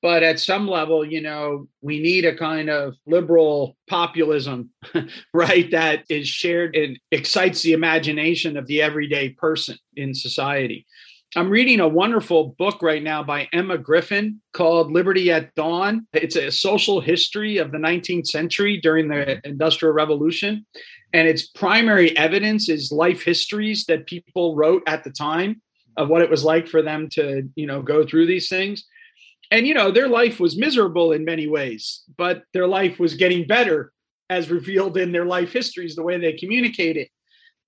But 0.02 0.24
at 0.24 0.40
some 0.40 0.68
level, 0.68 1.06
you 1.06 1.22
know, 1.22 1.68
we 1.82 2.00
need 2.00 2.24
a 2.24 2.36
kind 2.36 2.70
of 2.70 2.96
liberal 3.06 3.76
populism, 3.90 4.70
right? 5.34 5.70
That 5.72 6.06
is 6.10 6.28
shared 6.28 6.76
and 6.76 6.98
excites 7.12 7.62
the 7.62 7.74
imagination 7.74 8.56
of 8.56 8.68
the 8.68 8.82
everyday 8.82 9.30
person 9.30 9.78
in 9.96 10.14
society. 10.14 10.86
I'm 11.36 11.50
reading 11.50 11.80
a 11.80 11.88
wonderful 11.88 12.56
book 12.58 12.82
right 12.82 13.04
now 13.04 13.22
by 13.22 13.48
Emma 13.54 13.78
Griffin 13.78 14.42
called 14.54 14.92
Liberty 14.92 15.32
at 15.32 15.54
Dawn. 15.54 16.08
It's 16.12 16.36
a 16.36 16.50
social 16.50 17.02
history 17.02 17.58
of 17.58 17.72
the 17.72 17.78
19th 17.78 18.26
century 18.26 18.78
during 18.82 19.10
the 19.10 19.40
Industrial 19.48 19.94
Revolution. 19.94 20.66
And 21.14 21.28
its 21.28 21.46
primary 21.46 22.18
evidence 22.18 22.68
is 22.68 22.92
life 22.92 23.22
histories 23.22 23.86
that 23.86 24.08
people 24.08 24.56
wrote 24.56 24.82
at 24.88 25.04
the 25.04 25.12
time 25.12 25.62
of 25.98 26.10
what 26.10 26.24
it 26.24 26.32
was 26.32 26.44
like 26.44 26.68
for 26.68 26.82
them 26.82 27.08
to, 27.10 27.48
you 27.56 27.68
know, 27.68 27.84
go 27.84 28.04
through 28.04 28.26
these 28.26 28.50
things. 28.50 28.86
And, 29.52 29.66
you 29.66 29.74
know, 29.74 29.92
their 29.92 30.08
life 30.08 30.40
was 30.40 30.58
miserable 30.58 31.12
in 31.12 31.26
many 31.26 31.48
ways, 31.48 32.04
but 32.18 32.44
their 32.54 32.68
life 32.68 33.00
was 33.00 33.16
getting 33.16 33.48
better 33.48 33.92
as 34.30 34.52
revealed 34.52 34.96
in 34.98 35.12
their 35.12 35.26
life 35.26 35.52
histories, 35.52 35.96
the 35.96 36.04
way 36.04 36.20
they 36.20 36.34
communicated 36.34 37.10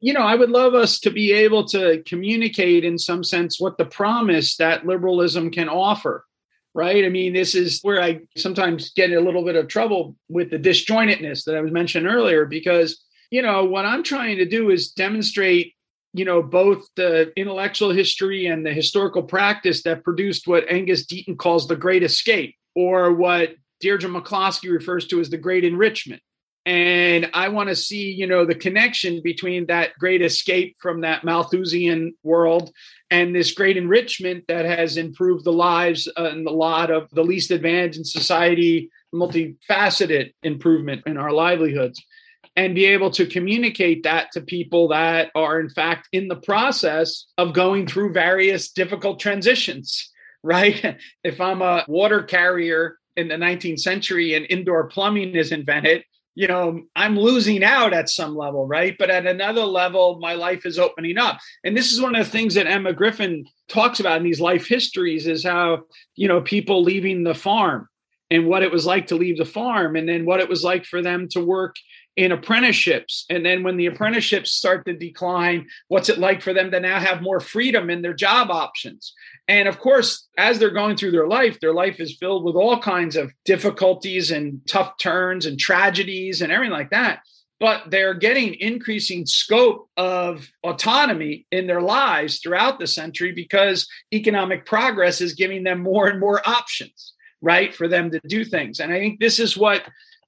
you 0.02 0.14
know, 0.14 0.22
I 0.22 0.36
would 0.36 0.50
love 0.50 0.74
us 0.74 1.00
to 1.02 1.12
be 1.12 1.32
able 1.32 1.64
to 1.66 2.02
communicate 2.08 2.84
in 2.84 2.98
some 2.98 3.24
sense 3.24 3.60
what 3.60 3.78
the 3.78 3.86
promise 3.86 4.58
that 4.58 4.86
liberalism 4.86 5.52
can 5.52 5.70
offer, 5.70 6.26
right? 6.74 7.06
I 7.06 7.10
mean, 7.10 7.34
this 7.34 7.54
is 7.54 7.80
where 7.84 8.02
I 8.02 8.22
sometimes 8.36 8.92
get 8.94 9.12
a 9.12 9.20
little 9.20 9.46
bit 9.46 9.56
of 9.56 9.68
trouble 9.68 10.16
with 10.28 10.50
the 10.50 10.58
disjointedness 10.58 11.46
that 11.46 11.56
I 11.56 11.62
was 11.62 11.72
mentioning 11.72 12.12
earlier, 12.12 12.46
because, 12.46 13.00
you 13.30 13.44
know, 13.44 13.64
what 13.64 13.86
I'm 13.86 14.02
trying 14.02 14.38
to 14.38 14.46
do 14.46 14.72
is 14.72 14.92
demonstrate, 14.92 15.76
you 16.14 16.26
know, 16.26 16.42
both 16.42 16.86
the 16.96 17.32
intellectual 17.36 17.92
history 17.92 18.46
and 18.46 18.66
the 18.66 18.74
historical 18.74 19.24
practice 19.24 19.84
that 19.84 20.04
produced 20.04 20.48
what 20.48 20.70
Angus 20.70 21.06
Deaton 21.06 21.38
calls 21.38 21.68
the 21.68 21.76
great 21.76 22.04
escape, 22.04 22.56
or 22.76 23.14
what 23.14 23.56
Deirdre 23.80 24.10
McCloskey 24.10 24.72
refers 24.72 25.08
to 25.08 25.20
as 25.20 25.30
the 25.30 25.38
great 25.38 25.64
enrichment. 25.64 26.22
And 26.64 27.28
i 27.34 27.48
want 27.48 27.70
to 27.70 27.76
see 27.76 28.12
you 28.12 28.28
know 28.28 28.46
the 28.46 28.54
connection 28.54 29.20
between 29.24 29.66
that 29.66 29.98
great 29.98 30.22
escape 30.22 30.76
from 30.80 31.02
that 31.02 31.24
malthusian 31.24 32.14
world 32.22 32.72
and 33.10 33.36
this 33.36 33.52
great 33.52 33.78
enrichment 33.78 34.46
that 34.48 34.66
has 34.66 34.96
improved 34.96 35.44
the 35.44 35.52
lives 35.52 36.08
and 36.16 36.46
the 36.46 36.52
lot 36.52 36.92
of 36.92 37.10
the 37.14 37.24
least 37.24 37.50
advantaged 37.50 37.98
in 37.98 38.06
society 38.06 38.92
multifaceted 39.12 40.34
improvement 40.44 41.02
in 41.08 41.18
our 41.18 41.32
livelihoods 41.32 42.00
and 42.62 42.76
be 42.76 42.86
able 42.86 43.10
to 43.10 43.26
communicate 43.26 44.04
that 44.04 44.32
to 44.32 44.40
people 44.40 44.88
that 44.88 45.32
are 45.34 45.60
in 45.60 45.68
fact 45.68 46.08
in 46.12 46.28
the 46.28 46.36
process 46.36 47.26
of 47.40 47.54
going 47.54 47.88
through 47.88 48.14
various 48.14 48.72
difficult 48.72 49.20
transitions 49.20 50.12
right 50.44 50.98
if 51.24 51.42
i'm 51.42 51.62
a 51.62 51.84
water 51.88 52.22
carrier 52.22 52.98
in 53.16 53.28
the 53.28 53.36
19th 53.36 53.80
century 53.80 54.36
and 54.36 54.46
indoor 54.50 54.88
plumbing 54.88 55.36
is 55.36 55.52
invented 55.52 56.04
you 56.34 56.48
know, 56.48 56.82
I'm 56.96 57.20
losing 57.20 57.62
out 57.62 57.92
at 57.92 58.10
some 58.10 58.38
level, 58.38 58.66
right? 58.66 58.96
But 58.98 59.10
at 59.10 59.28
another 59.28 59.66
level, 59.66 60.18
my 60.22 60.36
life 60.36 60.66
is 60.66 60.80
opening 60.80 61.18
up. 61.18 61.40
And 61.66 61.76
this 61.76 61.92
is 61.92 62.00
one 62.00 62.16
of 62.16 62.26
the 62.26 62.32
things 62.32 62.54
that 62.54 62.68
Emma 62.68 62.94
Griffin 62.94 63.44
talks 63.68 64.00
about 64.00 64.16
in 64.16 64.24
these 64.24 64.40
life 64.40 64.66
histories 64.66 65.28
is 65.28 65.44
how, 65.44 65.82
you 66.16 66.30
know, 66.30 66.40
people 66.40 66.84
leaving 66.84 67.24
the 67.24 67.36
farm 67.36 67.90
and 68.32 68.48
what 68.48 68.64
it 68.64 68.72
was 68.72 68.86
like 68.86 69.08
to 69.08 69.16
leave 69.16 69.38
the 69.38 69.46
farm 69.46 69.98
and 69.98 70.08
then 70.08 70.26
what 70.26 70.40
it 70.40 70.48
was 70.48 70.64
like 70.64 70.86
for 70.86 71.02
them 71.02 71.28
to 71.32 71.44
work 71.44 71.76
in 72.22 72.32
apprenticeships. 72.32 73.26
And 73.32 73.44
then 73.44 73.64
when 73.64 73.78
the 73.78 73.88
apprenticeships 73.88 74.52
start 74.52 74.86
to 74.86 74.94
decline, 74.94 75.68
what's 75.88 76.08
it 76.08 76.20
like 76.20 76.44
for 76.44 76.54
them 76.54 76.70
to 76.70 76.80
now 76.80 77.00
have 77.00 77.24
more 77.24 77.40
freedom 77.40 77.90
in 77.90 78.04
their 78.04 78.14
job 78.14 78.52
options? 78.52 79.16
And 79.48 79.68
of 79.68 79.80
course, 79.80 80.28
as 80.38 80.60
they're 80.60 80.70
going 80.70 80.98
through 80.98 81.14
their 81.14 81.28
life, 81.28 81.60
their 81.60 81.74
life 81.74 82.00
is 82.00 82.18
filled 82.20 82.44
with 82.44 82.56
all 82.56 82.80
kinds 82.80 83.16
of 83.16 83.34
difficulties 83.44 84.30
and 84.30 84.62
tough 84.68 85.00
turns 85.00 85.48
and 85.48 85.60
tragedies 85.60 86.44
and 86.44 86.52
everything 86.52 86.74
like 86.74 86.92
that. 86.92 87.22
But 87.60 87.90
they're 87.90 88.14
getting 88.14 88.54
increasing 88.54 89.26
scope 89.26 89.90
of 89.98 90.48
autonomy 90.64 91.48
in 91.52 91.66
their 91.66 91.82
lives 91.82 92.38
throughout 92.38 92.78
the 92.78 92.86
century 92.86 93.32
because 93.32 93.88
economic 94.14 94.68
progress 94.68 95.22
is 95.22 95.34
giving 95.34 95.64
them 95.64 95.82
more 95.82 96.08
and 96.08 96.20
more 96.20 96.48
options, 96.48 97.14
right, 97.42 97.74
for 97.74 97.88
them 97.88 98.12
to 98.12 98.20
do 98.28 98.46
things. 98.46 98.80
And 98.80 98.94
I 98.94 99.00
think 99.00 99.20
this 99.20 99.40
is 99.40 99.58
what 99.58 99.82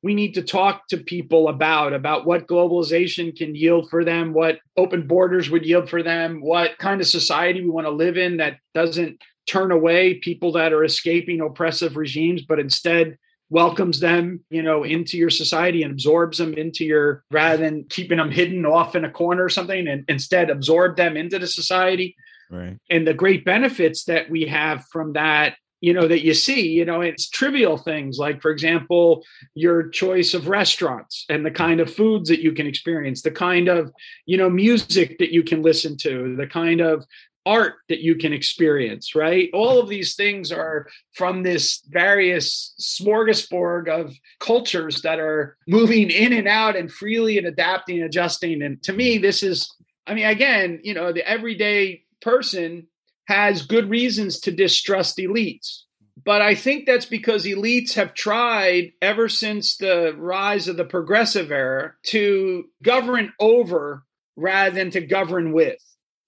we 0.03 0.13
need 0.13 0.33
to 0.33 0.43
talk 0.43 0.87
to 0.89 0.97
people 0.97 1.47
about 1.47 1.93
about 1.93 2.25
what 2.25 2.47
globalization 2.47 3.35
can 3.35 3.55
yield 3.55 3.89
for 3.89 4.03
them 4.03 4.33
what 4.33 4.59
open 4.77 5.07
borders 5.07 5.49
would 5.49 5.65
yield 5.65 5.89
for 5.89 6.03
them 6.03 6.41
what 6.41 6.77
kind 6.77 7.01
of 7.01 7.07
society 7.07 7.61
we 7.61 7.69
want 7.69 7.87
to 7.87 7.91
live 7.91 8.17
in 8.17 8.37
that 8.37 8.57
doesn't 8.73 9.19
turn 9.47 9.71
away 9.71 10.15
people 10.15 10.51
that 10.51 10.73
are 10.73 10.83
escaping 10.83 11.41
oppressive 11.41 11.97
regimes 11.97 12.43
but 12.43 12.59
instead 12.59 13.17
welcomes 13.49 13.99
them 13.99 14.43
you 14.49 14.63
know 14.63 14.83
into 14.83 15.15
your 15.15 15.29
society 15.29 15.83
and 15.83 15.91
absorbs 15.91 16.39
them 16.39 16.53
into 16.55 16.83
your 16.83 17.23
rather 17.29 17.57
than 17.57 17.85
keeping 17.89 18.17
them 18.17 18.31
hidden 18.31 18.65
off 18.65 18.95
in 18.95 19.05
a 19.05 19.11
corner 19.11 19.43
or 19.43 19.49
something 19.49 19.87
and 19.87 20.03
instead 20.07 20.49
absorb 20.49 20.97
them 20.97 21.15
into 21.15 21.37
the 21.37 21.47
society. 21.47 22.15
Right. 22.49 22.77
And 22.89 23.07
the 23.07 23.13
great 23.13 23.45
benefits 23.45 24.05
that 24.05 24.29
we 24.29 24.45
have 24.47 24.85
from 24.91 25.13
that 25.13 25.55
you 25.83 25.93
know 25.93 26.07
that 26.07 26.23
you 26.23 26.33
see 26.33 26.69
you 26.69 26.85
know 26.85 27.01
it's 27.01 27.27
trivial 27.27 27.77
things 27.77 28.17
like 28.17 28.41
for 28.41 28.51
example 28.51 29.21
your 29.53 29.89
choice 29.89 30.33
of 30.33 30.47
restaurants 30.47 31.25
and 31.27 31.45
the 31.45 31.51
kind 31.51 31.81
of 31.81 31.93
foods 31.93 32.29
that 32.29 32.41
you 32.41 32.53
can 32.53 32.65
experience 32.65 33.21
the 33.21 33.29
kind 33.29 33.67
of 33.67 33.91
you 34.25 34.37
know 34.37 34.49
music 34.49 35.17
that 35.19 35.33
you 35.33 35.43
can 35.43 35.61
listen 35.61 35.97
to 35.97 36.37
the 36.37 36.47
kind 36.47 36.79
of 36.79 37.05
art 37.45 37.73
that 37.89 37.99
you 37.99 38.15
can 38.15 38.31
experience 38.31 39.15
right? 39.15 39.49
All 39.53 39.77
of 39.77 39.89
these 39.89 40.15
things 40.15 40.49
are 40.49 40.87
from 41.11 41.43
this 41.43 41.83
various 41.89 42.73
smorgasbord 42.79 43.89
of 43.89 44.15
cultures 44.39 45.01
that 45.01 45.19
are 45.19 45.57
moving 45.67 46.09
in 46.09 46.31
and 46.31 46.47
out 46.47 46.77
and 46.77 46.89
freely 46.89 47.37
and 47.37 47.45
adapting 47.45 47.97
and 47.97 48.05
adjusting. 48.05 48.61
And 48.61 48.81
to 48.83 48.93
me 48.93 49.17
this 49.17 49.43
is 49.43 49.69
i 50.07 50.13
mean 50.13 50.25
again 50.25 50.79
you 50.83 50.93
know 50.93 51.11
the 51.11 51.27
everyday 51.27 52.03
person 52.21 52.87
has 53.27 53.65
good 53.65 53.89
reasons 53.89 54.39
to 54.41 54.51
distrust 54.51 55.17
elites. 55.17 55.83
But 56.23 56.41
I 56.41 56.55
think 56.55 56.85
that's 56.85 57.05
because 57.05 57.45
elites 57.45 57.93
have 57.93 58.13
tried 58.13 58.91
ever 59.01 59.27
since 59.27 59.77
the 59.77 60.13
rise 60.17 60.67
of 60.67 60.77
the 60.77 60.85
progressive 60.85 61.51
era 61.51 61.93
to 62.07 62.65
govern 62.81 63.33
over 63.39 64.03
rather 64.35 64.75
than 64.75 64.91
to 64.91 65.01
govern 65.01 65.53
with. 65.53 65.79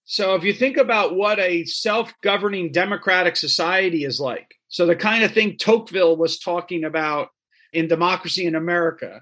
So 0.05 0.35
if 0.35 0.43
you 0.43 0.53
think 0.53 0.77
about 0.77 1.15
what 1.15 1.39
a 1.39 1.65
self 1.65 2.13
governing 2.21 2.71
democratic 2.71 3.35
society 3.35 4.05
is 4.05 4.19
like, 4.19 4.55
so 4.67 4.85
the 4.85 4.95
kind 4.95 5.23
of 5.23 5.31
thing 5.31 5.57
Tocqueville 5.57 6.17
was 6.17 6.39
talking 6.39 6.83
about 6.83 7.29
in 7.73 7.87
Democracy 7.87 8.45
in 8.45 8.55
America, 8.55 9.21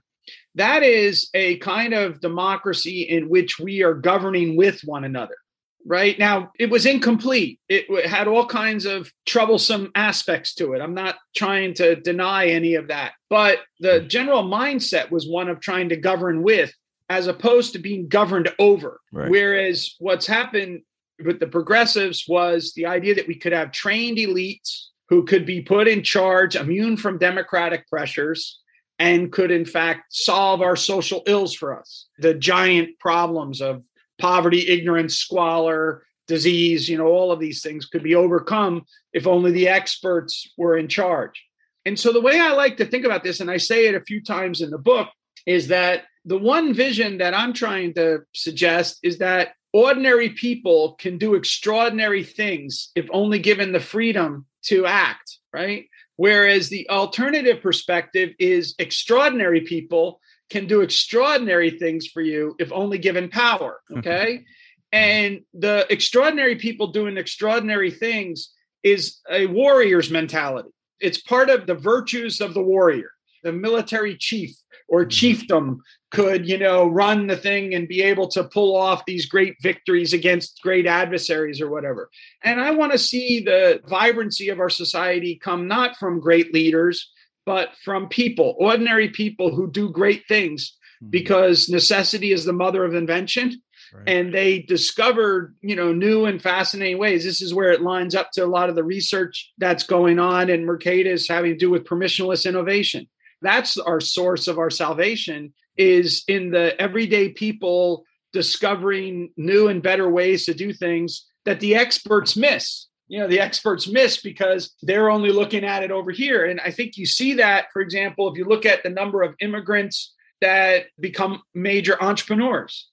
that 0.56 0.84
is 0.84 1.30
a 1.34 1.58
kind 1.58 1.94
of 1.94 2.22
democracy 2.22 3.02
in 3.02 3.30
which 3.30 3.60
we 3.60 3.82
are 3.84 3.94
governing 3.94 4.56
with 4.56 4.82
one 4.84 5.04
another 5.04 5.36
right? 5.86 6.18
Now 6.18 6.52
it 6.60 6.70
was 6.70 6.86
incomplete. 6.86 7.60
It 7.70 8.08
had 8.08 8.28
all 8.28 8.46
kinds 8.46 8.86
of 8.86 9.12
troublesome 9.26 9.92
aspects 9.96 10.56
to 10.56 10.74
it. 10.74 10.82
I'm 10.82 10.94
not 10.94 11.16
trying 11.36 11.74
to 11.76 11.96
deny 11.96 12.48
any 12.48 12.76
of 12.76 12.88
that. 12.88 13.14
But 13.30 13.60
the 13.80 14.02
hmm. 14.02 14.08
general 14.08 14.44
mindset 14.44 15.12
was 15.12 15.28
one 15.28 15.50
of 15.50 15.60
trying 15.60 15.90
to 15.90 15.98
govern 15.98 16.44
with 16.44 16.74
as 17.10 17.28
opposed 17.28 17.74
to 17.74 17.80
being 17.80 18.08
governed 18.08 18.50
over. 18.60 19.00
Right. 19.12 19.30
whereas 19.30 19.96
what's 20.00 20.26
happened 20.26 20.82
with 21.24 21.40
the 21.40 21.48
progressives 21.48 22.26
was 22.28 22.74
the 22.76 22.88
idea 22.88 23.16
that 23.16 23.28
we 23.28 23.36
could 23.36 23.54
have 23.54 23.72
trained 23.72 24.18
elites 24.18 24.88
who 25.10 25.24
could 25.24 25.46
be 25.46 25.62
put 25.62 25.88
in 25.88 26.02
charge 26.02 26.56
immune 26.56 26.98
from 26.98 27.18
democratic 27.18 27.88
pressures 27.88 28.60
and 29.00 29.32
could 29.32 29.52
in 29.52 29.66
fact 29.66 30.06
solve 30.10 30.62
our 30.62 30.76
social 30.76 31.24
ills 31.28 31.54
for 31.54 31.78
us. 31.78 32.08
The 32.20 32.34
giant 32.34 33.00
problems 33.00 33.62
of 33.62 33.84
poverty, 34.20 34.68
ignorance, 34.68 35.18
squalor, 35.18 36.06
disease, 36.28 36.88
you 36.88 36.98
know, 36.98 37.08
all 37.08 37.32
of 37.32 37.40
these 37.40 37.62
things 37.62 37.86
could 37.86 38.04
be 38.04 38.16
overcome 38.16 38.86
if 39.12 39.28
only 39.28 39.52
the 39.52 39.68
experts 39.68 40.50
were 40.58 40.78
in 40.78 40.88
charge. 40.88 41.44
And 41.86 42.00
so 42.00 42.14
the 42.14 42.22
way 42.22 42.40
I 42.40 42.54
like 42.54 42.78
to 42.78 42.86
think 42.86 43.06
about 43.06 43.24
this, 43.24 43.40
and 43.40 43.52
I 43.52 43.58
say 43.58 43.88
it 43.88 43.96
a 43.96 44.02
few 44.02 44.24
times 44.24 44.62
in 44.62 44.70
the 44.70 44.78
book, 44.78 45.10
is 45.46 45.68
that 45.68 46.04
the 46.26 46.38
one 46.38 46.74
vision 46.74 47.18
that 47.18 47.34
I'm 47.34 47.52
trying 47.52 47.94
to 47.96 48.20
suggest 48.34 49.00
is 49.04 49.18
that 49.18 49.56
ordinary 49.74 50.30
people 50.30 50.94
can 50.94 51.18
do 51.18 51.36
extraordinary 51.36 52.24
things 52.24 52.92
if 52.96 53.08
only 53.12 53.40
given 53.40 53.74
the 53.74 53.80
freedom 53.80 54.46
to 54.64 54.86
act, 54.86 55.40
right? 55.52 55.88
Whereas 56.16 56.70
the 56.70 56.90
alternative 56.90 57.62
perspective 57.62 58.34
is 58.40 58.76
extraordinary 58.80 59.62
people 59.62 60.22
can 60.54 60.68
do 60.68 60.82
extraordinary 60.82 61.72
things 61.72 62.08
for 62.08 62.22
you 62.22 62.56
if 62.60 62.72
only 62.72 62.98
given 62.98 63.28
power. 63.30 63.82
Mm-hmm. 63.92 64.00
Okay. 64.00 64.46
and 64.92 65.42
the 65.54 65.86
extraordinary 65.90 66.56
people 66.56 66.88
doing 66.88 67.18
extraordinary 67.18 67.92
things 67.92 68.54
is 68.84 69.20
a 69.30 69.48
warrior's 69.48 70.12
mentality. 70.12 70.70
It's 71.00 71.20
part 71.20 71.50
of 71.50 71.66
the 71.66 71.74
virtues 71.76 72.40
of 72.40 72.54
the 72.54 72.62
warrior, 72.62 73.12
the 73.44 73.52
military 73.52 74.16
chief 74.16 74.52
or 74.88 75.04
mm-hmm. 75.04 75.10
chiefdom 75.10 75.80
could, 76.12 76.48
you 76.48 76.60
know, 76.60 76.86
run 76.88 77.26
the 77.26 77.36
thing 77.36 77.74
and 77.74 77.88
be 77.88 78.04
able 78.04 78.28
to 78.28 78.44
pull 78.44 78.76
off 78.76 79.04
these 79.06 79.26
great 79.26 79.56
victories 79.62 80.14
against 80.14 80.62
great 80.62 80.86
adversaries 80.86 81.60
or 81.60 81.70
whatever. 81.70 82.10
And 82.44 82.62
I 82.62 82.72
want 82.72 82.92
to 82.92 83.00
see 83.00 83.40
the 83.40 83.82
vibrancy 83.88 84.50
of 84.50 84.60
our 84.60 84.70
society 84.70 85.36
come 85.36 85.68
not 85.68 85.96
from 85.96 86.20
great 86.20 86.54
leaders, 86.54 87.12
but 87.46 87.76
from 87.84 88.08
people, 88.08 88.56
ordinary 88.58 89.10
people 89.10 89.54
who 89.54 89.70
do 89.70 89.90
great 89.90 90.24
things 90.28 90.76
hmm. 91.00 91.10
because 91.10 91.70
necessity 91.70 92.32
is 92.32 92.46
the 92.46 92.54
mother 92.54 92.84
of 92.84 92.96
invention. 92.96 93.62
Right. 93.94 94.10
And 94.10 94.34
they 94.34 94.60
discovered, 94.60 95.56
you 95.62 95.76
know, 95.76 95.94
new 95.94 96.26
and 96.26 96.42
fascinating 96.42 96.98
ways. 96.98 97.24
This 97.24 97.42
is 97.42 97.54
where 97.54 97.72
it 97.72 97.82
lines 97.82 98.16
up 98.16 98.32
to 98.32 98.44
a 98.44 98.48
lot 98.48 98.70
of 98.70 98.76
the 98.76 98.84
research 98.84 99.52
that's 99.60 99.84
going 99.84 100.18
on, 100.18 100.50
and 100.50 100.68
Mercatus 100.68 101.30
having 101.30 101.52
to 101.52 101.58
do 101.58 101.70
with 101.70 101.84
permissionless 101.84 102.48
innovation. 102.48 103.08
That's 103.44 103.78
our 103.78 104.00
source 104.00 104.48
of 104.48 104.58
our 104.58 104.72
salvation 104.72 105.54
is 105.78 106.24
in 106.28 106.50
the 106.50 106.80
everyday 106.82 107.30
people 107.30 108.04
discovering 108.32 109.32
new 109.38 109.68
and 109.68 109.84
better 109.84 110.10
ways 110.10 110.46
to 110.46 110.54
do 110.54 110.74
things 110.74 111.26
that 111.46 111.60
the 111.60 111.76
experts 111.76 112.36
miss 112.36 112.88
you 113.14 113.20
know 113.20 113.28
the 113.28 113.40
experts 113.40 113.88
miss 113.88 114.22
because 114.22 114.76
they're 114.82 115.10
only 115.10 115.32
looking 115.32 115.64
at 115.64 115.84
it 115.84 115.92
over 115.92 116.12
here 116.12 116.46
and 116.46 116.60
i 116.62 116.72
think 116.72 116.98
you 116.98 117.06
see 117.06 117.34
that 117.34 117.66
for 117.72 117.82
example 117.82 118.30
if 118.32 118.38
you 118.38 118.46
look 118.46 118.66
at 118.66 118.82
the 118.84 118.90
number 118.90 119.22
of 119.22 119.36
immigrants 119.40 120.14
that 120.42 120.86
become 121.00 121.42
major 121.54 122.02
entrepreneurs 122.02 122.90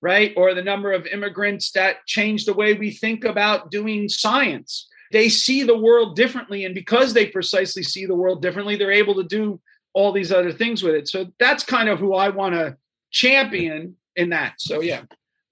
right 0.00 0.32
or 0.36 0.54
the 0.54 0.62
number 0.62 0.92
of 0.92 1.06
immigrants 1.06 1.72
that 1.72 1.96
change 2.06 2.44
the 2.44 2.54
way 2.54 2.74
we 2.74 2.90
think 2.90 3.24
about 3.24 3.70
doing 3.70 4.08
science 4.08 4.88
they 5.12 5.28
see 5.28 5.62
the 5.62 5.76
world 5.76 6.16
differently 6.16 6.64
and 6.64 6.74
because 6.74 7.12
they 7.12 7.26
precisely 7.26 7.82
see 7.82 8.06
the 8.06 8.14
world 8.14 8.42
differently 8.42 8.76
they're 8.76 8.92
able 8.92 9.14
to 9.14 9.24
do 9.24 9.60
all 9.96 10.12
these 10.12 10.30
other 10.30 10.52
things 10.52 10.82
with 10.82 10.94
it. 10.94 11.08
So 11.08 11.32
that's 11.40 11.64
kind 11.64 11.88
of 11.88 11.98
who 11.98 12.12
I 12.12 12.28
want 12.28 12.54
to 12.54 12.76
champion 13.10 13.96
in 14.14 14.28
that. 14.28 14.56
So 14.58 14.82
yeah. 14.82 15.04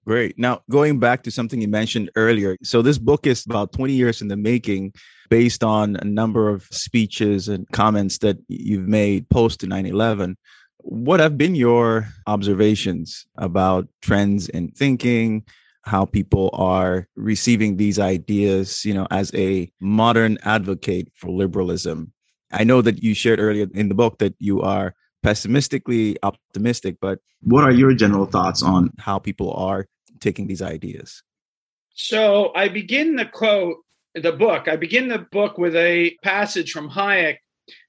Great. 0.05 0.37
Now, 0.37 0.61
going 0.69 0.99
back 0.99 1.23
to 1.23 1.31
something 1.31 1.61
you 1.61 1.67
mentioned 1.67 2.11
earlier. 2.15 2.57
So, 2.61 2.83
this 2.83 2.99
book 2.99 3.25
is 3.25 3.43
about 3.43 3.73
20 3.73 3.93
years 3.93 4.21
in 4.21 4.27
the 4.27 4.37
making 4.37 4.93
based 5.29 5.63
on 5.63 5.95
a 5.95 6.05
number 6.05 6.47
of 6.47 6.63
speeches 6.69 7.47
and 7.47 7.67
comments 7.71 8.19
that 8.19 8.37
you've 8.47 8.87
made 8.87 9.27
post 9.29 9.61
to 9.61 9.67
9 9.67 9.85
11. 9.87 10.37
What 10.77 11.19
have 11.19 11.39
been 11.39 11.55
your 11.55 12.07
observations 12.27 13.25
about 13.37 13.87
trends 14.03 14.47
in 14.47 14.67
thinking, 14.69 15.43
how 15.81 16.05
people 16.05 16.51
are 16.53 17.07
receiving 17.15 17.77
these 17.77 17.97
ideas, 17.97 18.85
you 18.85 18.93
know, 18.93 19.07
as 19.09 19.33
a 19.33 19.71
modern 19.79 20.37
advocate 20.43 21.11
for 21.15 21.31
liberalism? 21.31 22.13
I 22.51 22.63
know 22.63 22.83
that 22.83 23.01
you 23.01 23.15
shared 23.15 23.39
earlier 23.39 23.65
in 23.73 23.89
the 23.89 23.95
book 23.95 24.19
that 24.19 24.35
you 24.37 24.61
are 24.61 24.93
pessimistically 25.23 26.15
optimistic, 26.21 26.97
but 27.01 27.17
what 27.41 27.63
are 27.63 27.71
your 27.71 27.95
general 27.95 28.27
thoughts 28.27 28.61
on 28.61 28.91
how 28.99 29.17
people 29.17 29.51
are 29.53 29.87
taking 30.25 30.47
these 30.47 30.61
ideas? 30.61 31.23
So 31.93 32.51
I 32.55 32.67
begin 32.67 33.15
the 33.15 33.25
quote, 33.25 33.77
the 34.13 34.31
book, 34.31 34.67
I 34.67 34.75
begin 34.75 35.07
the 35.07 35.19
book 35.19 35.57
with 35.57 35.75
a 35.75 36.17
passage 36.23 36.71
from 36.71 36.89
Hayek 36.89 37.37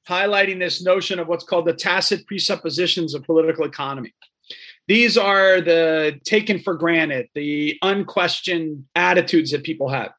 highlighting 0.09 0.59
this 0.61 0.83
notion 0.83 1.19
of 1.19 1.29
what's 1.29 1.45
called 1.45 1.67
the 1.67 1.73
tacit 1.73 2.27
presuppositions 2.27 3.15
of 3.15 3.25
political 3.25 3.65
economy. 3.65 4.15
These 4.87 5.17
are 5.19 5.61
the 5.61 6.21
taken 6.25 6.61
for 6.61 6.75
granted, 6.75 7.29
the 7.35 7.77
unquestioned 7.83 8.85
attitudes 8.95 9.51
that 9.51 9.65
people 9.65 9.89
have 9.89 10.13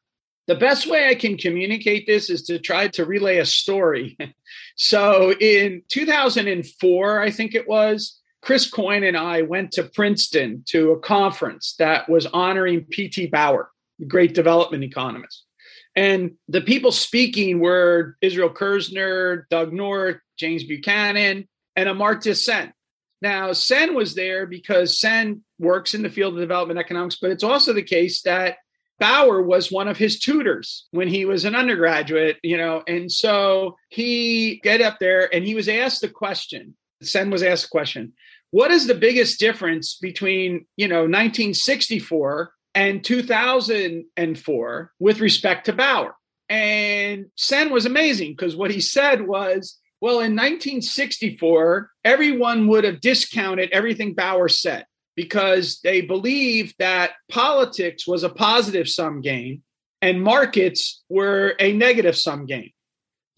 the 0.48 0.54
best 0.54 0.86
way 0.86 1.06
I 1.06 1.14
can 1.14 1.36
communicate 1.36 2.06
this 2.06 2.30
is 2.30 2.42
to 2.44 2.58
try 2.58 2.88
to 2.88 3.04
relay 3.04 3.36
a 3.36 3.44
story. 3.44 4.16
so 4.76 5.34
in 5.34 5.82
2004, 5.88 7.20
I 7.20 7.30
think 7.30 7.54
it 7.54 7.68
was, 7.68 8.18
Chris 8.40 8.70
Coyne 8.70 9.04
and 9.04 9.16
I 9.16 9.42
went 9.42 9.72
to 9.72 9.84
Princeton 9.84 10.64
to 10.68 10.92
a 10.92 11.00
conference 11.00 11.74
that 11.78 12.08
was 12.08 12.26
honoring 12.26 12.84
P.T. 12.84 13.26
Bauer, 13.26 13.70
the 13.98 14.06
great 14.06 14.34
development 14.34 14.84
economist. 14.84 15.44
And 15.96 16.32
the 16.46 16.60
people 16.60 16.92
speaking 16.92 17.58
were 17.58 18.16
Israel 18.22 18.50
Kirzner, 18.50 19.44
Doug 19.50 19.72
North, 19.72 20.18
James 20.38 20.64
Buchanan, 20.64 21.48
and 21.74 21.88
Amartya 21.88 22.36
Sen. 22.36 22.72
Now, 23.20 23.52
Sen 23.52 23.94
was 23.94 24.14
there 24.14 24.46
because 24.46 25.00
Sen 25.00 25.42
works 25.58 25.94
in 25.94 26.02
the 26.02 26.10
field 26.10 26.34
of 26.34 26.40
development 26.40 26.78
economics, 26.78 27.18
but 27.20 27.32
it's 27.32 27.42
also 27.42 27.72
the 27.72 27.82
case 27.82 28.22
that 28.22 28.58
Bauer 29.00 29.42
was 29.42 29.72
one 29.72 29.88
of 29.88 29.96
his 29.96 30.18
tutors 30.18 30.86
when 30.90 31.08
he 31.08 31.24
was 31.24 31.44
an 31.44 31.54
undergraduate, 31.54 32.38
you 32.42 32.56
know, 32.56 32.82
and 32.86 33.10
so 33.10 33.76
he 33.88 34.60
get 34.62 34.80
up 34.80 34.98
there 34.98 35.32
and 35.32 35.44
he 35.44 35.54
was 35.54 35.68
asked 35.68 36.00
the 36.00 36.08
question. 36.08 36.76
Sen 37.02 37.30
was 37.30 37.42
asked 37.42 37.66
a 37.66 37.70
question. 37.70 38.12
What 38.50 38.70
is 38.70 38.86
the 38.86 38.94
biggest 38.94 39.38
difference 39.38 39.96
between, 39.96 40.66
you 40.76 40.88
know, 40.88 41.02
1964 41.02 42.52
and 42.74 43.04
2004 43.04 44.92
with 44.98 45.20
respect 45.20 45.66
to 45.66 45.72
Bauer? 45.72 46.14
And 46.48 47.26
Sen 47.36 47.70
was 47.70 47.84
amazing 47.84 48.32
because 48.32 48.56
what 48.56 48.70
he 48.70 48.80
said 48.80 49.26
was, 49.26 49.78
well, 50.00 50.20
in 50.20 50.34
1964, 50.34 51.90
everyone 52.04 52.68
would 52.68 52.84
have 52.84 53.00
discounted 53.00 53.70
everything 53.70 54.14
Bauer 54.14 54.48
said 54.48 54.86
because 55.14 55.80
they 55.82 56.00
believed 56.00 56.74
that 56.78 57.12
politics 57.28 58.06
was 58.06 58.22
a 58.22 58.28
positive 58.28 58.88
sum 58.88 59.20
game 59.20 59.62
and 60.00 60.22
markets 60.22 61.02
were 61.08 61.54
a 61.58 61.72
negative 61.72 62.16
sum 62.16 62.46
game. 62.46 62.70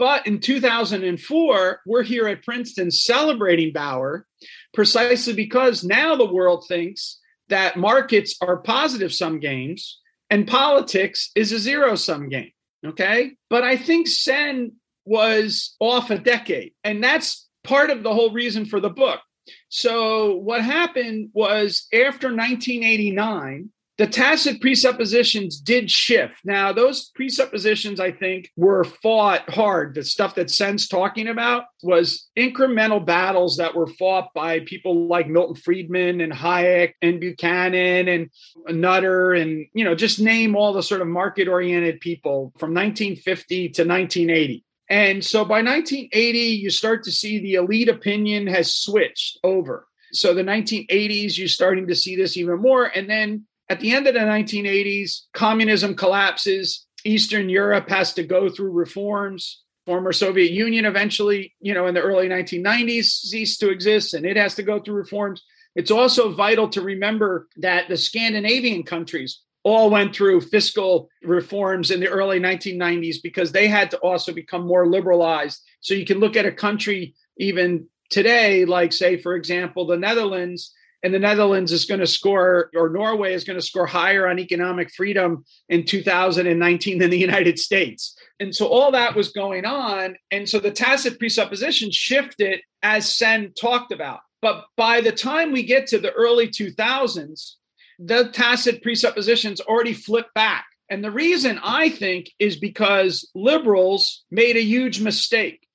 But 0.01 0.27
in 0.27 0.41
2004, 0.41 1.81
we're 1.85 2.03
here 2.03 2.27
at 2.27 2.43
Princeton 2.43 2.91
celebrating 2.91 3.71
Bauer 3.71 4.27
precisely 4.73 5.35
because 5.35 5.85
now 5.85 6.17
the 6.17 6.33
world 6.33 6.65
thinks 6.67 7.21
that 7.51 7.77
markets 7.77 8.35
are 8.41 8.57
positive 8.57 9.13
sum 9.13 9.41
games 9.41 10.01
and 10.31 10.49
politics 10.49 11.31
is 11.37 11.53
a 11.53 11.59
zero 11.59 11.97
sum 11.97 12.31
game. 12.31 12.51
Okay. 12.85 13.33
But 13.51 13.63
I 13.63 13.77
think 13.77 14.09
Sen 14.09 14.73
was 15.05 15.77
off 15.81 16.11
a 16.11 16.19
decade. 16.19 16.73
And 16.83 17.05
that's 17.05 17.47
part 17.63 17.91
of 17.91 18.03
the 18.03 18.15
whole 18.15 18.33
reason 18.33 18.65
for 18.65 18.81
the 18.81 18.89
book 18.89 19.21
so 19.69 20.37
what 20.37 20.63
happened 20.63 21.31
was 21.33 21.87
after 21.93 22.29
1989, 22.29 23.71
the 24.01 24.07
tacit 24.07 24.63
presuppositions 24.63 25.61
did 25.61 25.91
shift. 25.91 26.37
Now, 26.43 26.73
those 26.73 27.11
presuppositions, 27.15 28.01
I 28.01 28.13
think, 28.13 28.51
were 28.57 28.83
fought 28.83 29.51
hard. 29.51 29.95
The 29.95 30.05
stuff 30.05 30.37
that 30.37 30.51
Sen's 30.51 30.89
talking 30.89 31.29
about 31.29 31.65
was 31.83 32.31
incremental 32.35 33.05
battles 33.05 33.59
that 33.59 33.75
were 33.75 33.87
fought 33.87 34.33
by 34.35 34.61
people 34.61 35.07
like 35.07 35.29
Milton 35.29 35.55
Friedman 35.55 36.23
and 36.23 36.33
Hayek 36.33 36.95
and 37.03 37.21
Buchanan 37.21 38.09
and 38.09 38.31
Nutter 38.71 39.35
and, 39.35 39.67
you 39.75 39.85
know, 39.85 39.95
just 39.95 40.19
name 40.19 40.57
all 40.57 40.73
the 40.73 40.83
sort 40.83 41.03
of 41.03 41.07
market 41.07 41.47
oriented 41.47 42.01
people 42.01 42.55
from 42.59 42.73
1950 42.73 43.69
to 43.69 43.83
1980. 43.83 44.65
And 44.89 45.23
so 45.23 45.45
by 45.45 45.61
1980, 45.61 46.39
you 46.39 46.71
start 46.71 47.03
to 47.03 47.13
see 47.13 47.39
the 47.39 47.57
elite 47.57 47.91
opinion 47.91 48.47
has 48.47 48.75
switched 48.75 49.41
over. 49.45 49.87
So 50.13 50.33
the 50.33 50.43
1980s, 50.43 51.37
you're 51.37 51.49
starting 51.49 51.87
to 51.89 51.95
see 51.95 52.17
this 52.17 52.39
even 52.39 52.63
more. 52.63 52.87
And 52.87 53.09
then 53.09 53.47
at 53.71 53.79
the 53.79 53.93
end 53.93 54.09
of 54.09 54.15
the 54.15 54.21
1980s, 54.21 55.23
communism 55.33 55.95
collapses. 55.95 56.87
Eastern 57.05 57.49
Europe 57.49 57.89
has 57.89 58.13
to 58.15 58.25
go 58.25 58.51
through 58.51 58.73
reforms. 58.73 59.63
Former 59.87 60.13
Soviet 60.13 60.51
Union 60.51 60.85
eventually, 60.85 61.55
you 61.61 61.73
know, 61.73 61.87
in 61.87 61.95
the 61.95 62.03
early 62.03 62.29
1990s 62.29 63.05
ceased 63.05 63.61
to 63.61 63.71
exist 63.71 64.13
and 64.13 64.27
it 64.27 64.37
has 64.37 64.57
to 64.57 64.65
go 64.65 64.81
through 64.81 64.97
reforms. 64.97 65.43
It's 65.77 65.93
also 65.93 66.33
vital 66.33 66.69
to 66.71 66.83
remember 66.83 67.49
that 67.59 67.89
the 67.89 67.97
Scandinavian 67.97 68.83
countries 68.83 69.41
all 69.63 69.89
went 69.89 70.17
through 70.17 70.41
fiscal 70.41 71.09
reforms 71.23 71.93
in 71.93 72.01
the 72.01 72.09
early 72.09 72.41
1990s 72.41 73.17
because 73.23 73.53
they 73.53 73.69
had 73.69 73.93
to 73.93 73.99
also 73.99 74.33
become 74.33 74.67
more 74.67 74.89
liberalized. 74.89 75.63
So 75.81 75.95
you 75.95 76.05
can 76.05 76.19
look 76.19 76.37
at 76.37 76.47
a 76.47 76.53
country 76.53 77.15
even 77.39 77.87
today, 78.11 78.65
like, 78.65 78.93
say, 78.93 79.17
for 79.17 79.37
example, 79.37 79.87
the 79.87 79.97
Netherlands, 79.97 80.75
and 81.03 81.15
the 81.15 81.19
Netherlands 81.19 81.73
is 81.73 81.87
going 81.87 82.01
to 82.01 82.07
score, 82.07 82.71
or 82.75 82.91
Norway 82.91 83.33
is 83.33 83.45
going 83.45 83.59
to 83.59 83.65
score 83.65 83.87
higher 83.87 84.29
on 84.29 84.39
economic 84.39 84.93
freedom 84.93 85.45
in 85.69 85.85
2019 85.85 86.99
than 86.99 87.11
the 87.11 87.19
United 87.19 87.59
States. 87.59 88.17
And 88.39 88.55
so 88.55 88.67
all 88.67 88.93
that 88.93 89.15
was 89.15 89.33
going 89.33 89.65
on. 89.65 90.17
And 90.31 90.49
so 90.49 90.59
the 90.59 90.71
tacit 90.71 91.19
presupposition 91.19 91.91
shifted 91.91 92.61
as 92.83 93.13
Sen 93.15 93.53
talked 93.59 93.93
about. 93.93 94.21
But 94.43 94.65
by 94.77 95.01
the 95.01 95.13
time 95.13 95.53
we 95.53 95.63
get 95.63 95.87
to 95.89 95.99
the 95.99 96.13
early 96.13 96.49
2000s, 96.49 97.53
the 97.99 98.31
tacit 98.33 98.83
presuppositions 98.83 99.61
already 99.61 99.93
flipped 99.93 100.35
back. 100.35 100.67
And 100.91 101.05
the 101.05 101.11
reason 101.11 101.61
I 101.63 101.89
think 101.89 102.31
is 102.39 102.57
because 102.57 103.29
liberals 103.35 104.25
made 104.31 104.57
a 104.57 104.63
huge 104.63 105.01
mistake. 105.01 105.67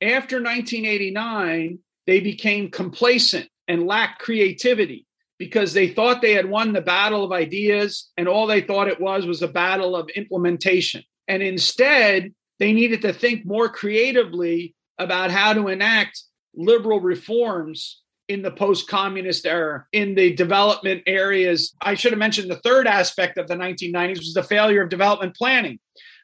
After 0.00 0.36
1989, 0.36 1.78
they 2.06 2.20
became 2.20 2.70
complacent 2.70 3.48
and 3.68 3.86
lack 3.86 4.18
creativity 4.18 5.06
because 5.38 5.72
they 5.72 5.88
thought 5.88 6.22
they 6.22 6.32
had 6.32 6.48
won 6.48 6.72
the 6.72 6.80
battle 6.80 7.24
of 7.24 7.32
ideas 7.32 8.10
and 8.16 8.28
all 8.28 8.46
they 8.46 8.60
thought 8.60 8.88
it 8.88 9.00
was 9.00 9.26
was 9.26 9.42
a 9.42 9.48
battle 9.48 9.96
of 9.96 10.08
implementation. 10.10 11.02
And 11.26 11.42
instead, 11.42 12.32
they 12.58 12.72
needed 12.72 13.02
to 13.02 13.12
think 13.12 13.44
more 13.44 13.68
creatively 13.68 14.74
about 14.98 15.30
how 15.30 15.52
to 15.52 15.68
enact 15.68 16.22
liberal 16.54 17.00
reforms 17.00 18.00
in 18.28 18.42
the 18.42 18.50
post 18.50 18.88
communist 18.88 19.44
era, 19.44 19.84
in 19.92 20.14
the 20.14 20.34
development 20.34 21.02
areas. 21.06 21.74
I 21.80 21.94
should 21.94 22.12
have 22.12 22.18
mentioned 22.18 22.50
the 22.50 22.60
third 22.60 22.86
aspect 22.86 23.36
of 23.36 23.48
the 23.48 23.54
1990s 23.54 24.18
was 24.18 24.34
the 24.34 24.42
failure 24.42 24.82
of 24.82 24.88
development 24.88 25.36
planning. 25.36 25.78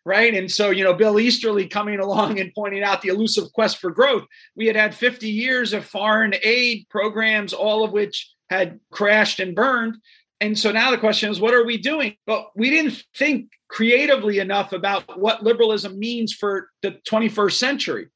Right. 0.06 0.34
And 0.34 0.50
so, 0.50 0.70
you 0.70 0.82
know, 0.82 0.94
Bill 0.94 1.20
Easterly 1.20 1.68
coming 1.68 2.00
along 2.00 2.40
and 2.40 2.52
pointing 2.54 2.82
out 2.82 3.02
the 3.02 3.10
elusive 3.10 3.52
quest 3.52 3.78
for 3.78 3.90
growth. 3.90 4.24
We 4.56 4.66
had 4.66 4.74
had 4.74 4.94
50 4.94 5.28
years 5.28 5.74
of 5.74 5.84
foreign 5.84 6.34
aid 6.42 6.86
programs, 6.88 7.52
all 7.52 7.84
of 7.84 7.92
which 7.92 8.32
had 8.48 8.80
crashed 8.90 9.40
and 9.40 9.54
burned. 9.54 9.96
And 10.40 10.58
so 10.58 10.72
now 10.72 10.90
the 10.90 10.98
question 10.98 11.30
is, 11.30 11.38
what 11.38 11.52
are 11.52 11.66
we 11.66 11.76
doing? 11.76 12.16
But 12.26 12.46
we 12.56 12.70
didn't 12.70 13.04
think 13.14 13.50
creatively 13.68 14.38
enough 14.38 14.72
about 14.72 15.18
what 15.18 15.42
liberalism 15.42 15.98
means 15.98 16.32
for 16.32 16.70
the 16.82 16.92
21st 17.06 17.52
century. 17.52 18.08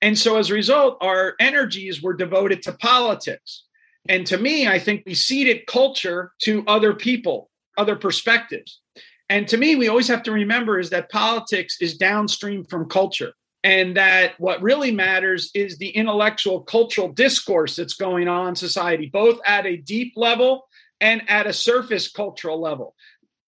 And 0.00 0.18
so 0.18 0.36
as 0.36 0.50
a 0.50 0.54
result, 0.54 0.98
our 1.00 1.34
energies 1.40 2.02
were 2.02 2.14
devoted 2.14 2.62
to 2.62 2.72
politics. 2.72 3.64
And 4.08 4.26
to 4.26 4.38
me, 4.38 4.68
I 4.68 4.78
think 4.78 5.02
we 5.06 5.14
ceded 5.14 5.66
culture 5.66 6.32
to 6.42 6.62
other 6.66 6.94
people, 6.94 7.50
other 7.76 7.96
perspectives. 7.96 8.80
And 9.28 9.48
to 9.48 9.56
me, 9.56 9.76
we 9.76 9.88
always 9.88 10.08
have 10.08 10.22
to 10.24 10.32
remember 10.32 10.78
is 10.78 10.90
that 10.90 11.10
politics 11.10 11.78
is 11.80 11.96
downstream 11.96 12.64
from 12.64 12.88
culture. 12.88 13.32
And 13.62 13.96
that 13.96 14.38
what 14.38 14.60
really 14.60 14.92
matters 14.92 15.50
is 15.54 15.78
the 15.78 15.88
intellectual 15.88 16.60
cultural 16.60 17.08
discourse 17.08 17.76
that's 17.76 17.94
going 17.94 18.28
on 18.28 18.48
in 18.48 18.56
society, 18.56 19.06
both 19.06 19.40
at 19.46 19.64
a 19.64 19.78
deep 19.78 20.12
level 20.16 20.68
and 21.00 21.22
at 21.30 21.46
a 21.46 21.52
surface 21.52 22.10
cultural 22.10 22.60
level. 22.60 22.94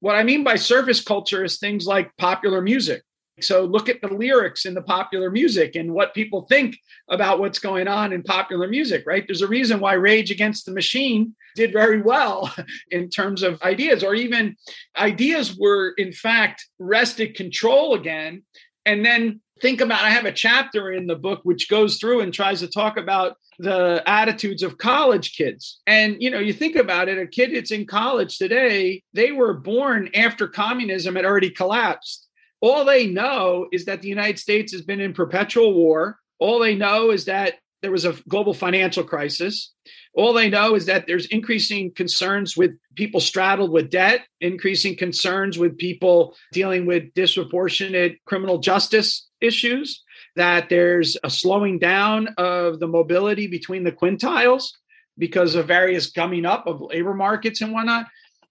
What 0.01 0.17
I 0.17 0.23
mean 0.23 0.43
by 0.43 0.57
surface 0.57 1.03
culture 1.03 1.45
is 1.45 1.59
things 1.59 1.87
like 1.87 2.17
popular 2.17 2.63
music, 2.63 3.03
so 3.41 3.65
look 3.65 3.89
at 3.89 4.01
the 4.01 4.09
lyrics 4.09 4.65
in 4.65 4.75
the 4.75 4.83
popular 4.83 5.31
music 5.31 5.77
and 5.77 5.93
what 5.93 6.15
people 6.15 6.43
think 6.43 6.79
about 7.11 7.39
what's 7.39 7.59
going 7.59 7.87
on 7.87 8.13
in 8.13 8.23
popular 8.23 8.67
music, 8.67 9.05
right? 9.07 9.25
There's 9.27 9.43
a 9.43 9.49
reason 9.49 9.79
why 9.79 9.95
Rage 9.95 10.31
Against 10.31 10.65
the 10.65 10.73
Machine 10.73 11.35
did 11.55 11.73
very 11.73 12.01
well 12.01 12.53
in 12.91 13.11
terms 13.11 13.43
of 13.43 13.61
ideas, 13.63 14.03
or 14.03 14.15
even 14.15 14.57
ideas 14.97 15.57
were, 15.57 15.93
in 15.99 16.13
fact, 16.13 16.67
wrested 16.79 17.35
control 17.35 17.95
again. 17.95 18.43
And 18.87 19.05
then 19.05 19.41
think 19.61 19.81
about 19.81 20.03
I 20.03 20.11
have 20.11 20.25
a 20.25 20.33
chapter 20.33 20.93
in 20.93 21.07
the 21.07 21.17
book 21.17 21.41
which 21.43 21.69
goes 21.69 21.99
through 21.99 22.21
and 22.21 22.33
tries 22.33 22.61
to 22.61 22.69
talk 22.69 22.97
about 22.97 23.37
the 23.59 24.03
attitudes 24.07 24.63
of 24.63 24.79
college 24.79 25.37
kids. 25.37 25.81
And 25.87 26.17
you 26.21 26.31
know, 26.31 26.39
you 26.39 26.53
think 26.53 26.77
about 26.77 27.09
it, 27.09 27.19
a 27.19 27.27
kid 27.27 27.55
that's 27.55 27.71
in 27.71 27.87
college 27.87 28.39
today, 28.39 29.03
they 29.13 29.33
were 29.33 29.55
born 29.55 30.11
after 30.15 30.47
communism 30.47 31.17
had 31.17 31.25
already 31.25 31.51
collapsed 31.51 32.26
all 32.61 32.85
they 32.85 33.07
know 33.07 33.69
is 33.73 33.85
that 33.85 34.03
the 34.03 34.09
United 34.09 34.39
States 34.39 34.73
has 34.73 34.83
been 34.83 35.01
in 35.01 35.13
perpetual 35.13 35.75
war. 35.75 36.19
All 36.39 36.59
they 36.59 36.75
know 36.75 37.11
is 37.11 37.27
that 37.27 37.55
there 37.83 37.91
was 37.91 38.05
a 38.05 38.17
global 38.29 38.55
financial 38.55 39.05
crisis. 39.05 39.73
All 40.15 40.33
they 40.33 40.49
know 40.49 40.75
is 40.75 40.87
that 40.87 41.07
there's 41.07 41.27
increasing 41.27 41.93
concerns 41.93 42.57
with 42.57 42.73
people 42.95 43.21
straddled 43.21 43.71
with 43.71 43.91
debt, 43.91 44.23
increasing 44.41 44.97
concerns 44.97 45.59
with 45.59 45.77
people 45.77 46.35
dealing 46.53 46.87
with 46.87 47.13
disproportionate 47.15 48.19
criminal 48.25 48.59
justice 48.59 49.29
issues, 49.41 50.03
that 50.37 50.69
there's 50.71 51.17
a 51.23 51.31
slowing 51.31 51.79
down 51.79 52.29
of 52.39 52.81
the 52.81 52.89
mobility 52.89 53.47
between 53.47 53.85
the 53.85 53.93
quintiles 53.93 54.71
because 55.19 55.55
of 55.55 55.67
various 55.67 56.11
gumming 56.11 56.47
up 56.47 56.67
of 56.67 56.81
labor 56.81 57.15
markets 57.15 57.61
and 57.61 57.73
whatnot. 57.73 58.07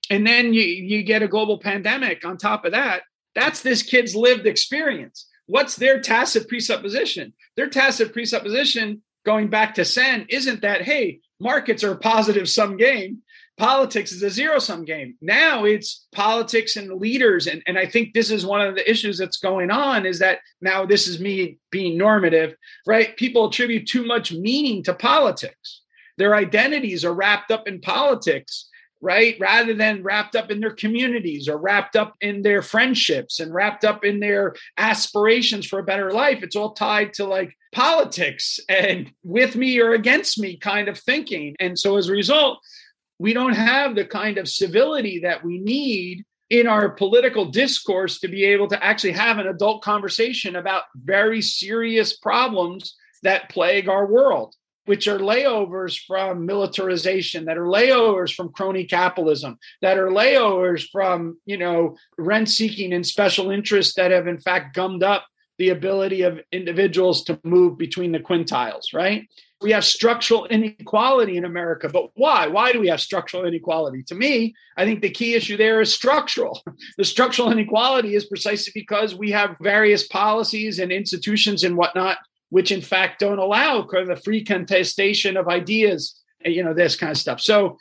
And 0.09 0.25
then 0.25 0.53
you, 0.53 0.61
you 0.61 1.03
get 1.03 1.23
a 1.23 1.27
global 1.27 1.59
pandemic 1.59 2.25
on 2.25 2.37
top 2.37 2.65
of 2.65 2.73
that. 2.73 3.01
That's 3.35 3.61
this 3.61 3.83
kid's 3.83 4.15
lived 4.15 4.47
experience. 4.47 5.27
What's 5.45 5.75
their 5.75 5.99
tacit 5.99 6.47
presupposition? 6.47 7.33
Their 7.55 7.69
tacit 7.69 8.13
presupposition, 8.13 9.03
going 9.25 9.49
back 9.49 9.75
to 9.75 9.85
Sen, 9.85 10.25
isn't 10.29 10.61
that, 10.61 10.81
hey, 10.81 11.19
markets 11.39 11.83
are 11.83 11.91
a 11.91 11.97
positive 11.97 12.49
sum 12.49 12.77
game. 12.77 13.21
Politics 13.57 14.11
is 14.11 14.21
a 14.21 14.29
zero 14.29 14.59
sum 14.59 14.83
game. 14.83 15.15
Now 15.21 15.63
it's 15.63 16.07
politics 16.11 16.75
and 16.75 16.99
leaders. 16.99 17.47
And, 17.47 17.63
and 17.67 17.77
I 17.77 17.85
think 17.85 18.13
this 18.13 18.29
is 18.29 18.45
one 18.45 18.61
of 18.61 18.75
the 18.75 18.89
issues 18.89 19.17
that's 19.17 19.37
going 19.37 19.71
on 19.71 20.05
is 20.05 20.19
that 20.19 20.39
now 20.61 20.85
this 20.85 21.07
is 21.07 21.21
me 21.21 21.57
being 21.71 21.97
normative, 21.97 22.55
right? 22.85 23.15
People 23.15 23.45
attribute 23.45 23.87
too 23.87 24.05
much 24.05 24.33
meaning 24.33 24.83
to 24.83 24.93
politics. 24.93 25.81
Their 26.17 26.35
identities 26.35 27.05
are 27.05 27.13
wrapped 27.13 27.51
up 27.51 27.67
in 27.67 27.79
politics 27.79 28.69
right? 29.01 29.35
Rather 29.39 29.73
than 29.73 30.03
wrapped 30.03 30.35
up 30.35 30.49
in 30.49 30.59
their 30.59 30.71
communities 30.71 31.47
or 31.47 31.57
wrapped 31.57 31.95
up 31.95 32.15
in 32.21 32.41
their 32.41 32.61
friendships 32.61 33.39
and 33.39 33.53
wrapped 33.53 33.83
up 33.83 34.03
in 34.03 34.19
their 34.19 34.55
aspirations 34.77 35.65
for 35.65 35.79
a 35.79 35.83
better 35.83 36.11
life. 36.11 36.41
It's 36.41 36.55
all 36.55 36.73
tied 36.73 37.13
to 37.15 37.25
like 37.25 37.55
politics 37.71 38.59
and 38.69 39.11
with 39.23 39.55
me 39.55 39.79
or 39.79 39.93
against 39.93 40.39
me 40.39 40.57
kind 40.57 40.87
of 40.87 40.97
thinking. 40.97 41.55
And 41.59 41.77
so 41.77 41.97
as 41.97 42.09
a 42.09 42.13
result, 42.13 42.59
we 43.19 43.33
don't 43.33 43.55
have 43.55 43.95
the 43.95 44.05
kind 44.05 44.37
of 44.37 44.49
civility 44.49 45.19
that 45.19 45.43
we 45.43 45.59
need 45.59 46.25
in 46.49 46.67
our 46.67 46.89
political 46.89 47.45
discourse 47.45 48.19
to 48.19 48.27
be 48.27 48.45
able 48.45 48.67
to 48.67 48.83
actually 48.83 49.13
have 49.13 49.39
an 49.39 49.47
adult 49.47 49.81
conversation 49.81 50.55
about 50.55 50.83
very 50.95 51.41
serious 51.41 52.15
problems 52.15 52.95
that 53.23 53.49
plague 53.49 53.89
our 53.89 54.05
world 54.05 54.55
which 54.85 55.07
are 55.07 55.19
layovers 55.19 55.99
from 56.05 56.45
militarization, 56.45 57.45
that 57.45 57.57
are 57.57 57.65
layovers 57.65 58.33
from 58.33 58.49
crony 58.49 58.85
capitalism, 58.85 59.57
that 59.81 59.97
are 59.97 60.09
layovers 60.09 60.87
from, 60.91 61.37
you 61.45 61.57
know, 61.57 61.95
rent 62.17 62.49
seeking 62.49 62.93
and 62.93 63.05
special 63.05 63.51
interests 63.51 63.95
that 63.95 64.11
have 64.11 64.27
in 64.27 64.39
fact 64.39 64.75
gummed 64.75 65.03
up 65.03 65.25
the 65.57 65.69
ability 65.69 66.21
of 66.21 66.39
individuals 66.51 67.23
to 67.23 67.39
move 67.43 67.77
between 67.77 68.11
the 68.11 68.19
quintiles, 68.19 68.93
right? 68.93 69.27
We 69.61 69.71
have 69.71 69.85
structural 69.85 70.45
inequality 70.47 71.37
in 71.37 71.45
America, 71.45 71.87
but 71.87 72.09
why? 72.15 72.47
Why 72.47 72.73
do 72.73 72.79
we 72.79 72.89
have 72.89 72.99
structural 72.99 73.45
inequality? 73.45 74.03
To 74.03 74.15
me, 74.15 74.53
I 74.75 74.83
think 74.83 75.01
the 75.01 75.09
key 75.09 75.33
issue 75.33 75.55
there 75.55 75.81
is 75.81 75.93
structural. 75.93 76.61
The 76.97 77.05
structural 77.05 77.51
inequality 77.51 78.15
is 78.15 78.25
precisely 78.25 78.71
because 78.75 79.15
we 79.15 79.31
have 79.31 79.57
various 79.61 80.07
policies 80.07 80.79
and 80.79 80.91
institutions 80.91 81.63
and 81.63 81.77
whatnot 81.77 82.17
which 82.49 82.71
in 82.71 82.81
fact 82.81 83.19
don't 83.19 83.39
allow 83.39 83.81
the 83.81 84.21
free 84.23 84.43
contestation 84.43 85.37
of 85.37 85.47
ideas, 85.47 86.21
you 86.43 86.63
know, 86.63 86.73
this 86.73 86.95
kind 86.95 87.11
of 87.11 87.17
stuff. 87.17 87.41
So 87.41 87.77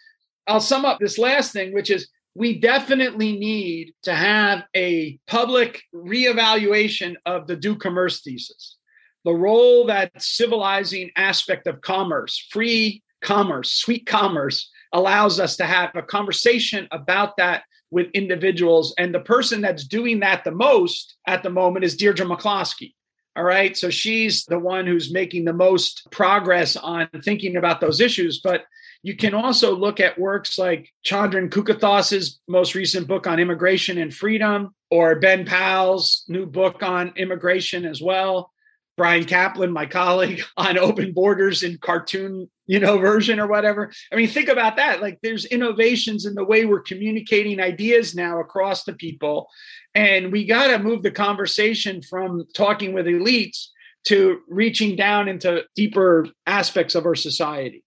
I'll 0.46 0.60
sum 0.60 0.84
up 0.84 0.98
this 0.98 1.18
last 1.18 1.52
thing, 1.52 1.72
which 1.72 1.90
is 1.90 2.08
we 2.34 2.58
definitely 2.58 3.32
need 3.38 3.94
to 4.02 4.14
have 4.14 4.64
a 4.74 5.18
public 5.26 5.82
reevaluation 5.94 7.14
of 7.24 7.46
the 7.46 7.56
Doux 7.56 7.76
Commerce 7.76 8.22
thesis. 8.22 8.76
The 9.24 9.32
role 9.32 9.86
that 9.86 10.10
civilizing 10.20 11.10
aspect 11.16 11.66
of 11.66 11.80
commerce, 11.80 12.46
free 12.50 13.02
commerce, 13.22 13.72
sweet 13.72 14.06
commerce, 14.06 14.70
allows 14.92 15.40
us 15.40 15.56
to 15.56 15.64
have 15.64 15.90
a 15.94 16.02
conversation 16.02 16.88
about 16.90 17.36
that 17.38 17.62
with 17.90 18.08
individuals. 18.12 18.92
And 18.98 19.14
the 19.14 19.20
person 19.20 19.60
that's 19.60 19.86
doing 19.86 20.20
that 20.20 20.44
the 20.44 20.50
most 20.50 21.16
at 21.26 21.42
the 21.42 21.50
moment 21.50 21.84
is 21.84 21.96
Deirdre 21.96 22.26
McCloskey. 22.26 22.94
All 23.36 23.44
right. 23.44 23.76
So 23.76 23.90
she's 23.90 24.44
the 24.44 24.58
one 24.58 24.86
who's 24.86 25.12
making 25.12 25.44
the 25.44 25.52
most 25.52 26.08
progress 26.10 26.76
on 26.76 27.08
thinking 27.24 27.56
about 27.56 27.80
those 27.80 28.00
issues. 28.00 28.40
But 28.40 28.64
you 29.02 29.16
can 29.16 29.34
also 29.34 29.74
look 29.74 30.00
at 30.00 30.18
works 30.18 30.56
like 30.56 30.90
Chandran 31.04 31.50
Kukathas's 31.50 32.40
most 32.48 32.74
recent 32.74 33.06
book 33.06 33.26
on 33.26 33.38
immigration 33.38 33.98
and 33.98 34.14
freedom, 34.14 34.74
or 34.90 35.16
Ben 35.16 35.44
Powell's 35.44 36.24
new 36.28 36.46
book 36.46 36.82
on 36.82 37.12
immigration 37.16 37.84
as 37.84 38.00
well. 38.00 38.50
Bryan 38.96 39.24
Caplan, 39.24 39.72
my 39.72 39.86
colleague, 39.86 40.42
on 40.56 40.78
open 40.78 41.12
borders 41.12 41.62
in 41.62 41.78
cartoon, 41.78 42.48
you 42.66 42.78
know, 42.78 42.98
version 42.98 43.40
or 43.40 43.46
whatever. 43.46 43.92
I 44.12 44.16
mean, 44.16 44.28
think 44.28 44.48
about 44.48 44.76
that. 44.76 45.02
Like 45.02 45.18
there's 45.22 45.44
innovations 45.46 46.26
in 46.26 46.34
the 46.34 46.44
way 46.44 46.64
we're 46.64 46.80
communicating 46.80 47.60
ideas 47.60 48.14
now 48.14 48.40
across 48.40 48.84
the 48.84 48.92
people. 48.92 49.48
And 49.94 50.32
we 50.32 50.46
got 50.46 50.68
to 50.68 50.78
move 50.78 51.02
the 51.02 51.10
conversation 51.10 52.02
from 52.02 52.46
talking 52.54 52.92
with 52.92 53.06
elites 53.06 53.66
to 54.04 54.40
reaching 54.48 54.96
down 54.96 55.28
into 55.28 55.64
deeper 55.74 56.26
aspects 56.46 56.94
of 56.94 57.06
our 57.06 57.14
society. 57.14 57.84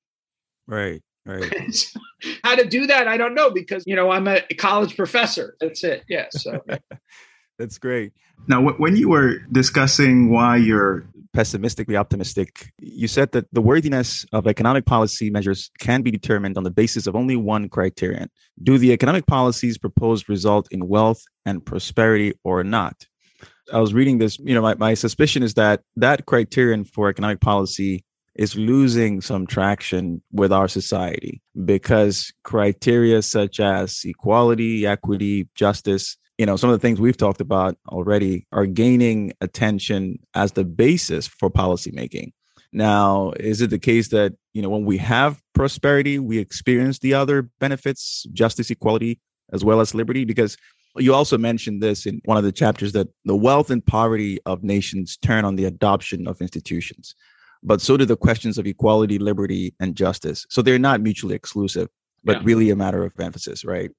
Right. 0.67 1.02
Right. 1.26 1.93
How 2.43 2.56
to 2.56 2.65
do 2.65 2.88
that, 2.88 3.08
I 3.08 3.17
don't 3.17 3.36
know 3.36 3.52
because 3.52 3.84
you 3.86 3.96
know 3.96 4.10
I'm 4.10 4.28
a 4.28 4.41
college 4.58 4.96
professor. 4.96 5.56
That's 5.60 5.84
it. 5.84 6.04
Yeah. 6.08 6.28
So 6.32 6.62
That's 7.58 7.78
great. 7.78 8.13
Now, 8.48 8.62
when 8.62 8.96
you 8.96 9.10
were 9.10 9.39
discussing 9.52 10.30
why 10.30 10.58
you're 10.58 11.08
pessimistically 11.34 11.96
optimistic, 11.96 12.71
you 12.79 13.08
said 13.08 13.32
that 13.32 13.46
the 13.52 13.62
worthiness 13.62 14.25
of 14.32 14.48
economic 14.48 14.86
policy 14.86 15.29
measures 15.29 15.71
can 15.79 16.02
be 16.02 16.12
determined 16.12 16.58
on 16.58 16.63
the 16.63 16.71
basis 16.71 17.08
of 17.08 17.15
only 17.15 17.36
one 17.36 17.67
criterion. 17.67 18.29
Do 18.62 18.77
the 18.77 18.92
economic 18.92 19.25
policies 19.25 19.77
proposed 19.77 20.29
result 20.29 20.67
in 20.71 20.88
wealth 20.88 21.23
and 21.46 21.65
prosperity 21.65 22.34
or 22.44 22.63
not? 22.63 23.08
I 23.73 23.79
was 23.79 23.94
reading 23.94 24.19
this, 24.19 24.40
you 24.40 24.54
know, 24.54 24.62
my, 24.62 24.75
my 24.75 24.94
suspicion 24.94 25.44
is 25.44 25.56
that 25.56 25.82
that 25.96 26.25
criterion 26.25 26.86
for 26.86 27.10
economic 27.10 27.42
policy 27.42 28.04
is 28.36 28.56
losing 28.56 29.19
some 29.19 29.48
traction 29.48 30.21
with 30.32 30.52
our 30.52 30.67
society 30.67 31.42
because 31.65 32.32
criteria 32.44 33.21
such 33.23 33.60
as 33.60 34.02
equality, 34.06 34.86
equity, 34.86 35.50
justice, 35.56 36.17
you 36.38 36.46
know, 36.46 36.56
some 36.56 36.69
of 36.69 36.79
the 36.79 36.85
things 36.85 37.00
we've 37.00 37.17
talked 37.17 37.42
about 37.42 37.77
already 37.90 38.46
are 38.52 38.65
gaining 38.65 39.33
attention 39.42 40.19
as 40.35 40.52
the 40.52 40.63
basis 40.63 41.27
for 41.27 41.50
policymaking. 41.50 42.31
Now, 42.71 43.31
is 43.40 43.62
it 43.62 43.69
the 43.69 43.79
case 43.79 44.10
that, 44.10 44.33
you 44.54 44.62
know, 44.62 44.69
when 44.69 44.85
we 44.85 44.98
have 44.98 45.42
prosperity, 45.54 46.19
we 46.19 46.38
experience 46.38 47.00
the 47.00 47.13
other 47.13 47.50
benefits, 47.60 48.25
justice, 48.33 48.69
equality, 48.69 49.19
as 49.52 49.63
well 49.63 49.79
as 49.79 49.96
liberty? 49.96 50.25
Because 50.25 50.58
you 50.98 51.13
also 51.13 51.38
mentioned 51.38 51.81
this 51.81 52.06
in 52.06 52.21
one 52.25 52.38
of 52.38 52.44
the 52.44 52.52
chapters 52.52 52.92
that 52.92 53.08
the 53.25 53.35
wealth 53.35 53.69
and 53.69 53.85
poverty 53.85 54.40
of 54.46 54.63
nations 54.63 55.17
turn 55.17 55.46
on 55.46 55.56
the 55.56 55.65
adoption 55.65 56.27
of 56.27 56.42
institutions, 56.42 57.15
but 57.63 57.81
so 57.81 57.98
do 57.98 58.06
the 58.06 58.17
questions 58.17 58.58
of 58.58 58.67
equality, 58.67 59.17
liberty, 59.17 59.73
and 59.79 59.96
justice. 59.96 60.46
So 60.50 60.62
they're 60.62 60.77
not 60.77 61.02
mutually 61.02 61.35
exclusive, 61.35 61.88
but 62.23 62.38
yeah. 62.38 62.42
really 62.44 62.69
a 62.69 62.75
matter 62.75 63.04
of 63.04 63.19
emphasis, 63.19 63.65
right? 63.65 63.92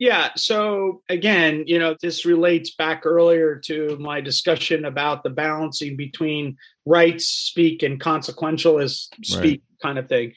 Yeah. 0.00 0.30
So 0.34 1.02
again, 1.10 1.64
you 1.66 1.78
know, 1.78 1.94
this 2.00 2.24
relates 2.24 2.70
back 2.70 3.04
earlier 3.04 3.56
to 3.66 3.98
my 4.00 4.22
discussion 4.22 4.86
about 4.86 5.22
the 5.22 5.28
balancing 5.28 5.94
between 5.94 6.56
rights 6.86 7.26
speak 7.26 7.82
and 7.82 8.00
consequentialist 8.00 9.08
speak 9.22 9.62
right. 9.62 9.82
kind 9.82 9.98
of 9.98 10.08
thing. 10.08 10.32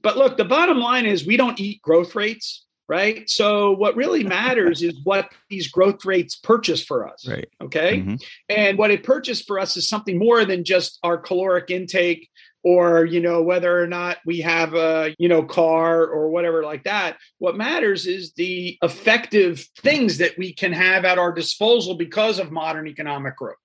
But 0.00 0.16
look, 0.16 0.36
the 0.36 0.44
bottom 0.44 0.78
line 0.78 1.06
is 1.06 1.26
we 1.26 1.36
don't 1.36 1.58
eat 1.58 1.82
growth 1.82 2.14
rates, 2.14 2.64
right? 2.88 3.28
So 3.28 3.72
what 3.72 3.96
really 3.96 4.22
matters 4.38 4.80
is 4.80 4.94
what 5.02 5.28
these 5.48 5.66
growth 5.66 6.04
rates 6.04 6.36
purchase 6.36 6.84
for 6.84 7.08
us. 7.08 7.26
Right. 7.28 7.48
Okay. 7.60 7.98
Mm-hmm. 7.98 8.14
And 8.48 8.78
what 8.78 8.92
it 8.92 9.02
purchased 9.02 9.44
for 9.44 9.58
us 9.58 9.76
is 9.76 9.88
something 9.88 10.20
more 10.20 10.44
than 10.44 10.62
just 10.62 11.00
our 11.02 11.18
caloric 11.18 11.68
intake 11.68 12.30
or 12.62 13.04
you 13.04 13.20
know 13.20 13.42
whether 13.42 13.80
or 13.80 13.86
not 13.86 14.18
we 14.26 14.40
have 14.40 14.74
a 14.74 15.14
you 15.18 15.28
know 15.28 15.42
car 15.42 16.06
or 16.06 16.30
whatever 16.30 16.62
like 16.62 16.84
that 16.84 17.16
what 17.38 17.56
matters 17.56 18.06
is 18.06 18.32
the 18.34 18.76
effective 18.82 19.66
things 19.78 20.18
that 20.18 20.36
we 20.36 20.52
can 20.52 20.72
have 20.72 21.04
at 21.04 21.18
our 21.18 21.32
disposal 21.32 21.94
because 21.94 22.38
of 22.38 22.50
modern 22.50 22.86
economic 22.86 23.36
growth. 23.36 23.56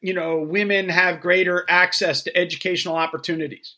You 0.00 0.14
know 0.14 0.38
women 0.40 0.88
have 0.88 1.20
greater 1.20 1.64
access 1.68 2.22
to 2.24 2.36
educational 2.36 2.96
opportunities 2.96 3.76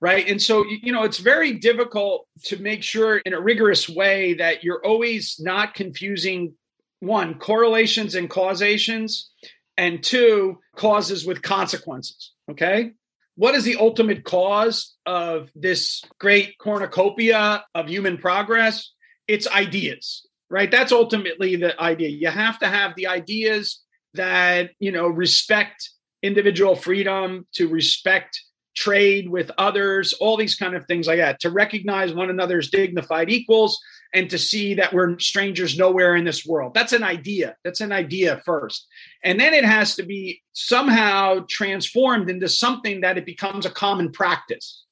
right? 0.00 0.28
And 0.28 0.40
so 0.40 0.64
you 0.64 0.92
know 0.92 1.02
it's 1.02 1.18
very 1.18 1.54
difficult 1.54 2.26
to 2.44 2.56
make 2.58 2.82
sure 2.82 3.18
in 3.18 3.34
a 3.34 3.40
rigorous 3.40 3.88
way 3.88 4.34
that 4.34 4.62
you're 4.62 4.84
always 4.84 5.36
not 5.40 5.74
confusing 5.74 6.54
one 7.00 7.38
correlations 7.38 8.14
and 8.14 8.28
causations 8.28 9.30
and 9.76 10.02
two 10.02 10.58
causes 10.76 11.24
with 11.24 11.42
consequences 11.42 12.32
okay 12.50 12.92
what 13.38 13.54
is 13.54 13.62
the 13.62 13.76
ultimate 13.76 14.24
cause 14.24 14.96
of 15.06 15.48
this 15.54 16.02
great 16.18 16.58
cornucopia 16.58 17.64
of 17.72 17.88
human 17.88 18.18
progress? 18.18 18.92
It's 19.28 19.46
ideas, 19.46 20.26
right? 20.50 20.68
That's 20.68 20.90
ultimately 20.90 21.54
the 21.54 21.80
idea. 21.80 22.08
You 22.08 22.30
have 22.30 22.58
to 22.58 22.66
have 22.66 22.96
the 22.96 23.06
ideas 23.06 23.80
that, 24.14 24.72
you 24.80 24.90
know, 24.90 25.06
respect 25.06 25.88
individual 26.20 26.74
freedom, 26.74 27.46
to 27.52 27.68
respect 27.68 28.42
trade 28.74 29.28
with 29.28 29.52
others, 29.56 30.14
all 30.14 30.36
these 30.36 30.56
kind 30.56 30.74
of 30.74 30.84
things 30.86 31.06
like 31.06 31.18
that, 31.18 31.38
to 31.40 31.50
recognize 31.50 32.12
one 32.12 32.30
another's 32.30 32.70
dignified 32.70 33.30
equals, 33.30 33.78
and 34.14 34.30
to 34.30 34.38
see 34.38 34.74
that 34.74 34.92
we're 34.92 35.18
strangers 35.18 35.76
nowhere 35.76 36.16
in 36.16 36.24
this 36.24 36.46
world. 36.46 36.72
That's 36.74 36.92
an 36.92 37.02
idea. 37.02 37.56
That's 37.64 37.80
an 37.80 37.92
idea 37.92 38.40
first. 38.44 38.86
And 39.22 39.38
then 39.38 39.52
it 39.52 39.64
has 39.64 39.96
to 39.96 40.02
be 40.02 40.42
somehow 40.52 41.44
transformed 41.48 42.30
into 42.30 42.48
something 42.48 43.02
that 43.02 43.18
it 43.18 43.26
becomes 43.26 43.66
a 43.66 43.70
common 43.70 44.10
practice. 44.10 44.84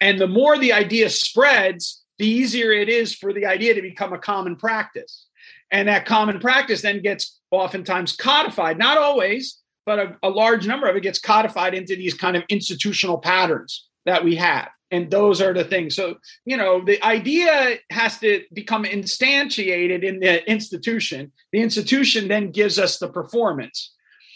And 0.00 0.20
the 0.20 0.28
more 0.28 0.58
the 0.58 0.72
idea 0.72 1.10
spreads, 1.10 2.02
the 2.18 2.26
easier 2.26 2.72
it 2.72 2.88
is 2.88 3.14
for 3.14 3.32
the 3.32 3.46
idea 3.46 3.74
to 3.74 3.82
become 3.82 4.12
a 4.12 4.18
common 4.18 4.56
practice. 4.56 5.26
And 5.70 5.88
that 5.88 6.06
common 6.06 6.38
practice 6.38 6.82
then 6.82 7.02
gets 7.02 7.40
oftentimes 7.50 8.14
codified, 8.14 8.78
not 8.78 8.98
always, 8.98 9.60
but 9.86 9.98
a, 9.98 10.16
a 10.22 10.30
large 10.30 10.66
number 10.66 10.88
of 10.88 10.96
it 10.96 11.02
gets 11.02 11.18
codified 11.18 11.74
into 11.74 11.96
these 11.96 12.14
kind 12.14 12.36
of 12.36 12.44
institutional 12.48 13.18
patterns 13.18 13.88
that 14.06 14.24
we 14.24 14.36
have. 14.36 14.68
And 14.90 15.10
those 15.10 15.40
are 15.40 15.54
the 15.54 15.64
things. 15.64 15.96
So 15.96 16.16
you 16.44 16.56
know 16.56 16.84
the 16.84 17.02
idea 17.02 17.78
has 17.90 18.18
to 18.18 18.44
become 18.52 18.84
instantiated 18.84 20.02
in 20.02 20.20
the 20.20 20.48
institution. 20.50 21.32
The 21.52 21.62
institution 21.62 22.28
then 22.28 22.50
gives 22.50 22.78
us 22.78 22.98
the 22.98 23.08
performance. 23.08 23.92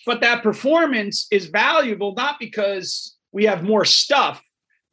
But 0.07 0.21
that 0.21 0.43
performance 0.43 1.27
is 1.31 1.47
valuable 1.47 2.15
not 2.15 2.39
because 2.39 3.17
we 3.33 3.45
have 3.45 3.63
more 3.65 3.85
stuff 3.85 4.43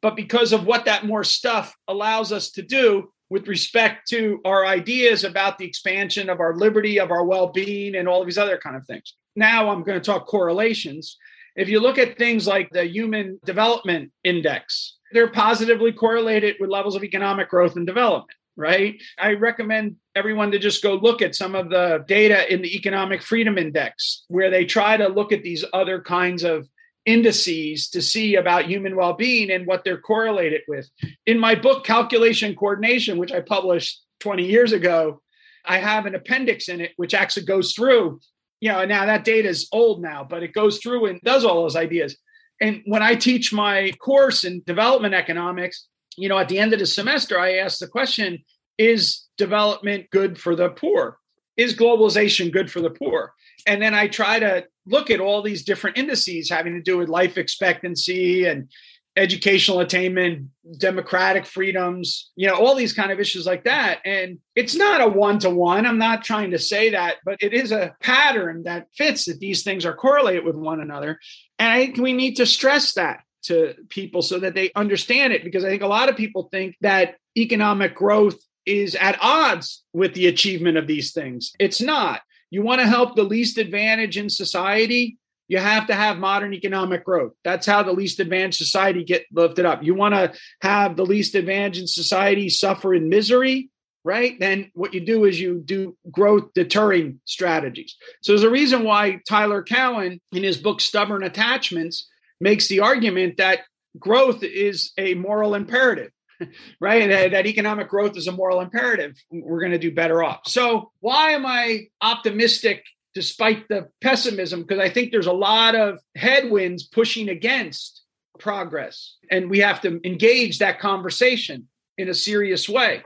but 0.04 0.16
because 0.16 0.52
of 0.52 0.66
what 0.66 0.84
that 0.84 1.06
more 1.06 1.24
stuff 1.24 1.74
allows 1.88 2.30
us 2.30 2.50
to 2.50 2.60
do 2.60 3.10
with 3.30 3.48
respect 3.48 4.06
to 4.06 4.38
our 4.44 4.66
ideas 4.66 5.24
about 5.24 5.56
the 5.56 5.64
expansion 5.64 6.28
of 6.28 6.40
our 6.40 6.54
liberty 6.54 7.00
of 7.00 7.10
our 7.10 7.24
well-being 7.24 7.94
and 7.94 8.06
all 8.06 8.20
of 8.20 8.26
these 8.26 8.36
other 8.36 8.58
kind 8.58 8.76
of 8.76 8.84
things. 8.86 9.14
Now 9.34 9.70
i'm 9.70 9.82
going 9.82 9.98
to 9.98 10.04
talk 10.04 10.26
correlations 10.26 11.16
if 11.56 11.68
you 11.68 11.80
look 11.80 11.98
at 11.98 12.18
things 12.18 12.46
like 12.46 12.68
the 12.70 12.84
human 12.84 13.38
development 13.44 14.10
index 14.22 14.98
they're 15.12 15.30
positively 15.30 15.92
correlated 15.92 16.56
with 16.58 16.70
levels 16.70 16.96
of 16.96 17.04
economic 17.04 17.48
growth 17.48 17.76
and 17.76 17.86
development 17.86 18.30
right? 18.56 19.02
I 19.18 19.32
recommend 19.32 19.96
everyone 20.14 20.50
to 20.52 20.58
just 20.58 20.82
go 20.82 20.94
look 20.94 21.22
at 21.22 21.34
some 21.34 21.54
of 21.54 21.70
the 21.70 22.04
data 22.06 22.52
in 22.52 22.62
the 22.62 22.76
Economic 22.76 23.22
Freedom 23.22 23.58
Index, 23.58 24.24
where 24.28 24.50
they 24.50 24.64
try 24.64 24.96
to 24.96 25.08
look 25.08 25.32
at 25.32 25.42
these 25.42 25.64
other 25.72 26.00
kinds 26.00 26.44
of 26.44 26.68
indices 27.06 27.90
to 27.90 28.00
see 28.00 28.36
about 28.36 28.66
human 28.66 28.96
well 28.96 29.12
being 29.12 29.50
and 29.50 29.66
what 29.66 29.84
they're 29.84 30.00
correlated 30.00 30.62
with. 30.68 30.88
In 31.26 31.38
my 31.38 31.54
book, 31.54 31.84
Calculation 31.84 32.54
Coordination, 32.54 33.18
which 33.18 33.32
I 33.32 33.40
published 33.40 34.02
20 34.20 34.46
years 34.46 34.72
ago, 34.72 35.20
I 35.66 35.78
have 35.78 36.06
an 36.06 36.14
appendix 36.14 36.68
in 36.68 36.80
it 36.80 36.92
which 36.96 37.14
actually 37.14 37.46
goes 37.46 37.72
through, 37.72 38.20
you 38.60 38.70
know, 38.70 38.84
now 38.84 39.06
that 39.06 39.24
data 39.24 39.48
is 39.48 39.68
old 39.72 40.02
now, 40.02 40.26
but 40.28 40.42
it 40.42 40.52
goes 40.52 40.78
through 40.78 41.06
and 41.06 41.20
does 41.22 41.44
all 41.44 41.62
those 41.62 41.76
ideas. 41.76 42.16
And 42.60 42.82
when 42.86 43.02
I 43.02 43.14
teach 43.14 43.52
my 43.52 43.92
course 43.98 44.44
in 44.44 44.62
development 44.66 45.14
economics, 45.14 45.86
you 46.16 46.28
know, 46.28 46.38
at 46.38 46.48
the 46.48 46.58
end 46.58 46.72
of 46.72 46.78
the 46.78 46.86
semester, 46.86 47.38
I 47.38 47.56
ask 47.56 47.78
the 47.78 47.88
question 47.88 48.44
Is 48.78 49.24
development 49.36 50.10
good 50.10 50.38
for 50.38 50.54
the 50.56 50.70
poor? 50.70 51.18
Is 51.56 51.76
globalization 51.76 52.52
good 52.52 52.70
for 52.70 52.80
the 52.80 52.90
poor? 52.90 53.32
And 53.66 53.80
then 53.80 53.94
I 53.94 54.08
try 54.08 54.38
to 54.38 54.64
look 54.86 55.10
at 55.10 55.20
all 55.20 55.42
these 55.42 55.64
different 55.64 55.98
indices 55.98 56.50
having 56.50 56.74
to 56.74 56.82
do 56.82 56.98
with 56.98 57.08
life 57.08 57.38
expectancy 57.38 58.46
and 58.46 58.68
educational 59.16 59.80
attainment, 59.80 60.48
democratic 60.78 61.46
freedoms, 61.46 62.32
you 62.34 62.48
know, 62.48 62.54
all 62.54 62.74
these 62.74 62.92
kind 62.92 63.12
of 63.12 63.20
issues 63.20 63.46
like 63.46 63.64
that. 63.64 64.00
And 64.04 64.38
it's 64.56 64.74
not 64.74 65.00
a 65.00 65.08
one 65.08 65.38
to 65.40 65.50
one. 65.50 65.86
I'm 65.86 65.98
not 65.98 66.24
trying 66.24 66.50
to 66.50 66.58
say 66.58 66.90
that, 66.90 67.16
but 67.24 67.38
it 67.40 67.52
is 67.52 67.70
a 67.70 67.94
pattern 68.00 68.64
that 68.64 68.88
fits 68.96 69.26
that 69.26 69.38
these 69.38 69.62
things 69.62 69.86
are 69.86 69.94
correlated 69.94 70.44
with 70.44 70.56
one 70.56 70.80
another. 70.80 71.20
And 71.58 71.72
I 71.72 71.84
think 71.84 71.98
we 71.98 72.12
need 72.12 72.36
to 72.36 72.46
stress 72.46 72.94
that 72.94 73.20
to 73.44 73.74
people 73.88 74.22
so 74.22 74.38
that 74.40 74.54
they 74.54 74.72
understand 74.74 75.32
it 75.32 75.44
because 75.44 75.64
I 75.64 75.68
think 75.68 75.82
a 75.82 75.86
lot 75.86 76.08
of 76.08 76.16
people 76.16 76.48
think 76.50 76.76
that 76.80 77.16
economic 77.36 77.94
growth 77.94 78.38
is 78.66 78.94
at 78.94 79.18
odds 79.20 79.84
with 79.92 80.14
the 80.14 80.26
achievement 80.26 80.78
of 80.78 80.86
these 80.86 81.12
things. 81.12 81.52
It's 81.58 81.80
not. 81.80 82.22
You 82.50 82.62
want 82.62 82.80
to 82.80 82.86
help 82.86 83.14
the 83.14 83.22
least 83.22 83.58
advantaged 83.58 84.16
in 84.16 84.30
society, 84.30 85.18
you 85.48 85.58
have 85.58 85.86
to 85.88 85.94
have 85.94 86.18
modern 86.18 86.54
economic 86.54 87.04
growth. 87.04 87.32
That's 87.44 87.66
how 87.66 87.82
the 87.82 87.92
least 87.92 88.20
advantaged 88.20 88.58
society 88.58 89.04
get 89.04 89.26
lifted 89.32 89.66
up. 89.66 89.82
You 89.82 89.94
want 89.94 90.14
to 90.14 90.32
have 90.62 90.96
the 90.96 91.04
least 91.04 91.34
advantaged 91.34 91.90
society 91.90 92.48
suffer 92.48 92.94
in 92.94 93.08
misery, 93.08 93.70
right? 94.04 94.38
Then 94.40 94.70
what 94.74 94.94
you 94.94 95.00
do 95.00 95.24
is 95.24 95.40
you 95.40 95.62
do 95.64 95.96
growth 96.10 96.52
deterring 96.54 97.20
strategies. 97.24 97.96
So 98.22 98.32
there's 98.32 98.42
a 98.42 98.50
reason 98.50 98.84
why 98.84 99.20
Tyler 99.28 99.62
Cowen 99.62 100.20
in 100.32 100.42
his 100.42 100.56
book 100.56 100.80
Stubborn 100.80 101.22
Attachments 101.22 102.08
makes 102.40 102.68
the 102.68 102.80
argument 102.80 103.36
that 103.36 103.60
growth 103.98 104.42
is 104.42 104.92
a 104.98 105.14
moral 105.14 105.54
imperative 105.54 106.10
right? 106.80 107.08
That, 107.08 107.30
that, 107.32 107.46
economic 107.46 107.88
growth 107.88 108.16
is 108.16 108.26
a 108.26 108.32
moral 108.32 108.60
imperative. 108.60 109.16
We're 109.30 109.60
going 109.60 109.72
to 109.72 109.78
do 109.78 109.94
better 109.94 110.22
off. 110.22 110.40
So, 110.46 110.90
why 111.00 111.30
am 111.30 111.46
I 111.46 111.88
optimistic 112.00 112.84
despite 113.14 113.68
the 113.68 113.88
pessimism, 114.00 114.62
because 114.62 114.80
I 114.80 114.88
think 114.88 115.12
there's 115.12 115.26
a 115.26 115.32
lot 115.32 115.74
of 115.74 116.00
headwinds 116.16 116.82
pushing 116.82 117.28
against 117.28 118.02
progress. 118.38 119.16
And 119.30 119.48
we 119.48 119.60
have 119.60 119.80
to 119.82 120.00
engage 120.04 120.58
that 120.58 120.80
conversation 120.80 121.68
in 121.96 122.08
a 122.08 122.14
serious 122.14 122.68
way, 122.68 123.02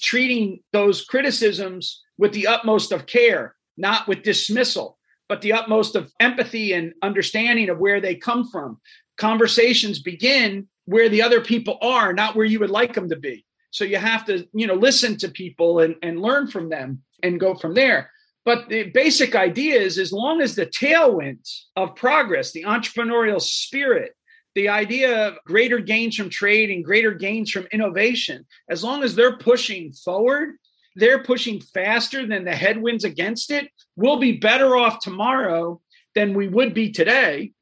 treating 0.00 0.60
those 0.72 1.04
criticisms 1.04 2.02
with 2.16 2.32
the 2.32 2.46
utmost 2.46 2.90
of 2.90 3.06
care, 3.06 3.54
not 3.76 4.08
with 4.08 4.22
dismissal, 4.22 4.98
but 5.28 5.42
the 5.42 5.52
utmost 5.52 5.94
of 5.94 6.10
empathy 6.18 6.72
and 6.72 6.94
understanding 7.02 7.68
of 7.68 7.78
where 7.78 8.00
they 8.00 8.14
come 8.14 8.48
from. 8.48 8.80
Conversations 9.18 10.00
begin 10.00 10.66
where 10.86 11.08
the 11.08 11.22
other 11.22 11.40
people 11.40 11.78
are, 11.82 12.12
not 12.12 12.34
where 12.34 12.46
you 12.46 12.58
would 12.58 12.70
like 12.70 12.94
them 12.94 13.10
to 13.10 13.16
be. 13.16 13.44
So 13.70 13.84
you 13.84 13.98
have 13.98 14.24
to, 14.24 14.48
you 14.52 14.66
know, 14.66 14.74
listen 14.74 15.16
to 15.18 15.28
people 15.28 15.80
and, 15.80 15.94
and 16.02 16.20
learn 16.20 16.48
from 16.48 16.70
them 16.70 17.02
and 17.22 17.38
go 17.38 17.54
from 17.54 17.74
there. 17.74 18.10
But 18.44 18.68
the 18.68 18.84
basic 18.84 19.34
idea 19.34 19.80
is 19.80 19.98
as 19.98 20.12
long 20.12 20.40
as 20.40 20.54
the 20.54 20.66
tailwinds 20.66 21.64
of 21.76 21.94
progress, 21.94 22.52
the 22.52 22.64
entrepreneurial 22.64 23.40
spirit, 23.40 24.14
the 24.54 24.68
idea 24.68 25.28
of 25.28 25.38
greater 25.44 25.78
gains 25.78 26.16
from 26.16 26.30
trade 26.30 26.70
and 26.70 26.84
greater 26.84 27.12
gains 27.12 27.50
from 27.50 27.68
innovation, 27.72 28.46
as 28.68 28.82
long 28.82 29.02
as 29.02 29.14
they're 29.14 29.36
pushing 29.36 29.92
forward, 29.92 30.56
they're 30.96 31.22
pushing 31.22 31.60
faster 31.60 32.26
than 32.26 32.44
the 32.44 32.54
headwinds 32.54 33.04
against 33.04 33.50
it, 33.50 33.70
we'll 33.94 34.18
be 34.18 34.38
better 34.38 34.76
off 34.76 35.00
tomorrow 35.00 35.80
than 36.14 36.34
we 36.34 36.48
would 36.48 36.74
be 36.74 36.90
today. 36.90 37.52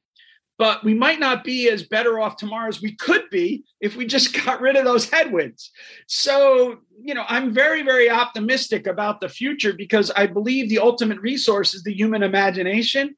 But 0.58 0.82
we 0.84 0.92
might 0.92 1.20
not 1.20 1.44
be 1.44 1.70
as 1.70 1.84
better 1.84 2.18
off 2.18 2.36
tomorrow 2.36 2.68
as 2.68 2.82
we 2.82 2.96
could 2.96 3.30
be 3.30 3.64
if 3.80 3.96
we 3.96 4.04
just 4.04 4.34
got 4.44 4.60
rid 4.60 4.76
of 4.76 4.84
those 4.84 5.08
headwinds. 5.08 5.70
So, 6.06 6.80
you 7.00 7.14
know, 7.14 7.24
I'm 7.28 7.52
very, 7.52 7.82
very 7.82 8.10
optimistic 8.10 8.86
about 8.86 9.20
the 9.20 9.28
future 9.28 9.72
because 9.72 10.10
I 10.10 10.26
believe 10.26 10.68
the 10.68 10.80
ultimate 10.80 11.20
resource 11.20 11.74
is 11.74 11.84
the 11.84 11.94
human 11.94 12.22
imagination 12.22 13.14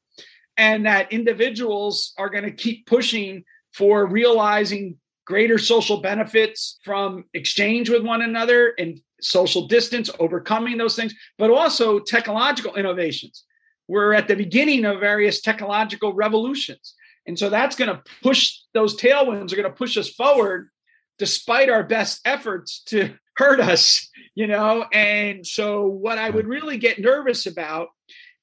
and 0.55 0.85
that 0.85 1.11
individuals 1.11 2.13
are 2.17 2.29
going 2.29 2.43
to 2.43 2.51
keep 2.51 2.85
pushing 2.85 3.43
for 3.73 4.05
realizing 4.05 4.97
greater 5.25 5.57
social 5.57 6.01
benefits 6.01 6.77
from 6.83 7.25
exchange 7.33 7.89
with 7.89 8.03
one 8.03 8.21
another 8.21 8.73
and 8.77 8.99
social 9.21 9.67
distance, 9.67 10.09
overcoming 10.19 10.77
those 10.77 10.95
things, 10.95 11.15
but 11.37 11.49
also 11.49 11.99
technological 11.99 12.75
innovations. 12.75 13.45
We're 13.87 14.13
at 14.13 14.27
the 14.27 14.35
beginning 14.35 14.85
of 14.85 14.99
various 14.99 15.41
technological 15.41 16.13
revolutions. 16.13 16.95
And 17.27 17.37
so 17.37 17.49
that's 17.49 17.75
going 17.75 17.89
to 17.89 18.03
push 18.23 18.57
those 18.73 18.99
tailwinds 18.99 19.51
are 19.51 19.57
going 19.57 19.69
to 19.69 19.75
push 19.75 19.97
us 19.97 20.09
forward 20.09 20.69
despite 21.17 21.69
our 21.69 21.83
best 21.83 22.21
efforts 22.25 22.81
to 22.85 23.13
hurt 23.37 23.59
us, 23.59 24.09
you 24.35 24.47
know. 24.47 24.85
And 24.91 25.45
so 25.45 25.85
what 25.85 26.17
I 26.17 26.29
would 26.29 26.47
really 26.47 26.77
get 26.77 26.99
nervous 26.99 27.45
about 27.45 27.89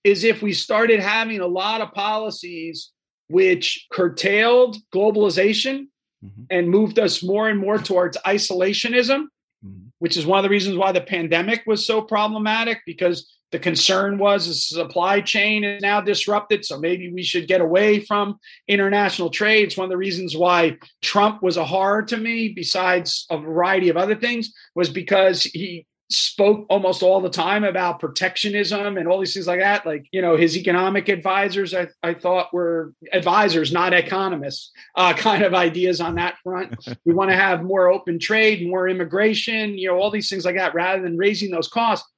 is 0.04 0.24
if 0.24 0.42
we 0.42 0.52
started 0.52 1.00
having 1.00 1.40
a 1.40 1.46
lot 1.46 1.80
of 1.80 1.92
policies 1.92 2.92
which 3.28 3.86
curtailed 3.92 4.76
globalization 4.94 5.88
mm-hmm. 6.24 6.42
and 6.50 6.70
moved 6.70 6.98
us 6.98 7.22
more 7.22 7.48
and 7.48 7.60
more 7.60 7.78
towards 7.78 8.16
isolationism, 8.18 9.24
mm-hmm. 9.64 9.88
which 9.98 10.16
is 10.16 10.24
one 10.24 10.38
of 10.38 10.44
the 10.44 10.48
reasons 10.48 10.76
why 10.76 10.92
the 10.92 11.00
pandemic 11.00 11.62
was 11.66 11.86
so 11.86 12.00
problematic 12.00 12.80
because 12.86 13.37
the 13.50 13.58
concern 13.58 14.18
was 14.18 14.46
the 14.46 14.54
supply 14.54 15.20
chain 15.20 15.64
is 15.64 15.82
now 15.82 16.00
disrupted. 16.00 16.64
So 16.64 16.78
maybe 16.78 17.12
we 17.12 17.22
should 17.22 17.48
get 17.48 17.60
away 17.60 18.00
from 18.00 18.38
international 18.66 19.30
trade. 19.30 19.64
It's 19.64 19.76
one 19.76 19.86
of 19.86 19.90
the 19.90 19.96
reasons 19.96 20.36
why 20.36 20.76
Trump 21.02 21.42
was 21.42 21.56
a 21.56 21.64
horror 21.64 22.02
to 22.04 22.16
me, 22.16 22.50
besides 22.50 23.26
a 23.30 23.38
variety 23.38 23.88
of 23.88 23.96
other 23.96 24.16
things, 24.16 24.52
was 24.74 24.90
because 24.90 25.42
he 25.42 25.86
spoke 26.10 26.64
almost 26.70 27.02
all 27.02 27.20
the 27.20 27.28
time 27.28 27.64
about 27.64 28.00
protectionism 28.00 28.96
and 28.96 29.06
all 29.06 29.18
these 29.18 29.34
things 29.34 29.46
like 29.46 29.60
that. 29.60 29.84
Like, 29.84 30.06
you 30.10 30.22
know, 30.22 30.36
his 30.36 30.56
economic 30.56 31.08
advisors, 31.08 31.74
I, 31.74 31.88
I 32.02 32.14
thought 32.14 32.52
were 32.52 32.94
advisors, 33.12 33.72
not 33.72 33.92
economists, 33.92 34.70
uh, 34.94 35.12
kind 35.16 35.42
of 35.42 35.54
ideas 35.54 36.00
on 36.00 36.14
that 36.14 36.36
front. 36.42 36.76
we 37.04 37.12
want 37.12 37.30
to 37.30 37.36
have 37.36 37.62
more 37.62 37.88
open 37.88 38.18
trade, 38.18 38.66
more 38.66 38.88
immigration, 38.88 39.76
you 39.76 39.88
know, 39.88 39.98
all 39.98 40.10
these 40.10 40.30
things 40.30 40.44
like 40.44 40.56
that, 40.56 40.74
rather 40.74 41.02
than 41.02 41.18
raising 41.18 41.50
those 41.50 41.68
costs. 41.68 42.08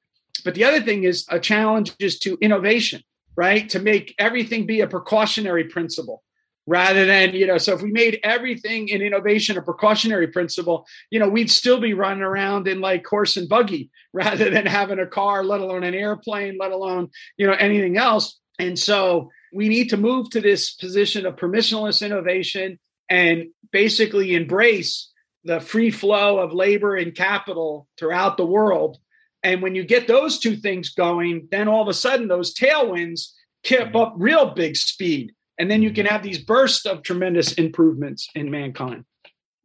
But 0.40 0.54
the 0.54 0.64
other 0.64 0.80
thing 0.80 1.04
is 1.04 1.26
a 1.28 1.38
challenge 1.38 1.92
is 1.98 2.18
to 2.20 2.38
innovation, 2.40 3.02
right? 3.36 3.68
To 3.70 3.78
make 3.78 4.14
everything 4.18 4.66
be 4.66 4.80
a 4.80 4.86
precautionary 4.86 5.64
principle 5.64 6.22
rather 6.66 7.06
than 7.06 7.34
you 7.34 7.46
know 7.46 7.58
so 7.58 7.74
if 7.74 7.82
we 7.82 7.90
made 7.90 8.20
everything 8.22 8.88
in 8.88 9.02
innovation 9.02 9.56
a 9.56 9.62
precautionary 9.62 10.28
principle 10.28 10.86
you 11.10 11.18
know 11.18 11.28
we'd 11.28 11.50
still 11.50 11.80
be 11.80 11.94
running 11.94 12.22
around 12.22 12.68
in 12.68 12.80
like 12.80 13.04
horse 13.06 13.36
and 13.36 13.48
buggy 13.48 13.90
rather 14.12 14.50
than 14.50 14.66
having 14.66 14.98
a 14.98 15.06
car 15.06 15.42
let 15.42 15.60
alone 15.60 15.82
an 15.82 15.94
airplane 15.94 16.56
let 16.60 16.70
alone 16.70 17.08
you 17.36 17.46
know 17.46 17.54
anything 17.54 17.96
else 17.96 18.38
and 18.58 18.78
so 18.78 19.30
we 19.52 19.68
need 19.68 19.88
to 19.88 19.96
move 19.96 20.30
to 20.30 20.40
this 20.40 20.74
position 20.74 21.26
of 21.26 21.36
permissionless 21.36 22.04
innovation 22.04 22.78
and 23.08 23.48
basically 23.72 24.34
embrace 24.34 25.10
the 25.44 25.60
free 25.60 25.90
flow 25.90 26.38
of 26.38 26.52
labor 26.52 26.94
and 26.94 27.16
capital 27.16 27.88
throughout 27.98 28.36
the 28.36 28.46
world 28.46 28.98
and 29.42 29.62
when 29.62 29.74
you 29.74 29.84
get 29.84 30.06
those 30.08 30.38
two 30.38 30.56
things 30.56 30.90
going 30.90 31.48
then 31.50 31.68
all 31.68 31.82
of 31.82 31.88
a 31.88 31.94
sudden 31.94 32.28
those 32.28 32.54
tailwinds 32.54 33.32
keep 33.62 33.80
mm-hmm. 33.80 33.96
up 33.96 34.14
real 34.16 34.50
big 34.54 34.76
speed. 34.76 35.32
And 35.58 35.70
then 35.70 35.82
you 35.82 35.90
can 35.90 36.06
mm-hmm. 36.06 36.12
have 36.12 36.22
these 36.22 36.38
bursts 36.38 36.86
of 36.86 37.02
tremendous 37.02 37.52
improvements 37.52 38.28
in 38.34 38.50
mankind. 38.50 39.04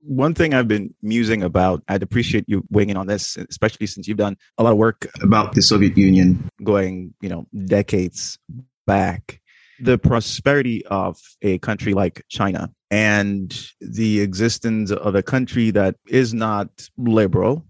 One 0.01 0.35
thing 0.35 0.53
I've 0.53 0.67
been 0.67 0.93
musing 1.01 1.41
about, 1.41 1.81
I'd 1.87 2.03
appreciate 2.03 2.45
you 2.47 2.63
weighing 2.69 2.91
in 2.91 2.97
on 2.97 3.07
this, 3.07 3.37
especially 3.37 3.87
since 3.87 4.07
you've 4.07 4.17
done 4.17 4.37
a 4.57 4.63
lot 4.63 4.71
of 4.71 4.77
work 4.77 5.07
about 5.21 5.53
the 5.53 5.63
Soviet 5.63 5.97
Union. 5.97 6.47
going, 6.63 7.13
you 7.21 7.29
know, 7.29 7.47
decades 7.65 8.37
back. 8.85 9.41
The 9.79 9.97
prosperity 9.97 10.85
of 10.85 11.19
a 11.41 11.57
country 11.57 11.93
like 11.93 12.23
China 12.29 12.69
and 12.91 13.67
the 13.81 14.21
existence 14.21 14.91
of 14.91 15.15
a 15.15 15.23
country 15.23 15.71
that 15.71 15.95
is 16.07 16.33
not 16.33 16.69
liberal, 16.97 17.65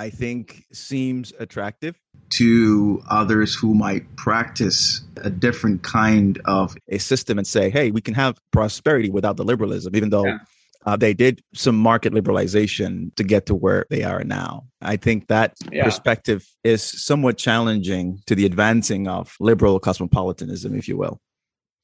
I 0.00 0.08
think 0.08 0.64
seems 0.72 1.30
attractive 1.38 1.94
to 2.30 3.02
others 3.10 3.54
who 3.54 3.74
might 3.74 4.16
practice 4.16 5.02
a 5.18 5.28
different 5.28 5.82
kind 5.82 6.40
of 6.46 6.74
a 6.88 6.96
system 6.96 7.36
and 7.36 7.46
say, 7.46 7.68
hey, 7.68 7.90
we 7.90 8.00
can 8.00 8.14
have 8.14 8.38
prosperity 8.50 9.10
without 9.10 9.36
the 9.36 9.44
liberalism, 9.44 9.94
even 9.94 10.08
though 10.08 10.24
yeah. 10.24 10.38
uh, 10.86 10.96
they 10.96 11.12
did 11.12 11.42
some 11.52 11.76
market 11.76 12.14
liberalization 12.14 13.14
to 13.16 13.22
get 13.22 13.44
to 13.44 13.54
where 13.54 13.84
they 13.90 14.02
are 14.02 14.24
now. 14.24 14.64
I 14.80 14.96
think 14.96 15.28
that 15.28 15.52
yeah. 15.70 15.84
perspective 15.84 16.48
is 16.64 16.82
somewhat 16.82 17.36
challenging 17.36 18.22
to 18.24 18.34
the 18.34 18.46
advancing 18.46 19.06
of 19.06 19.36
liberal 19.38 19.78
cosmopolitanism, 19.78 20.74
if 20.74 20.88
you 20.88 20.96
will. 20.96 21.20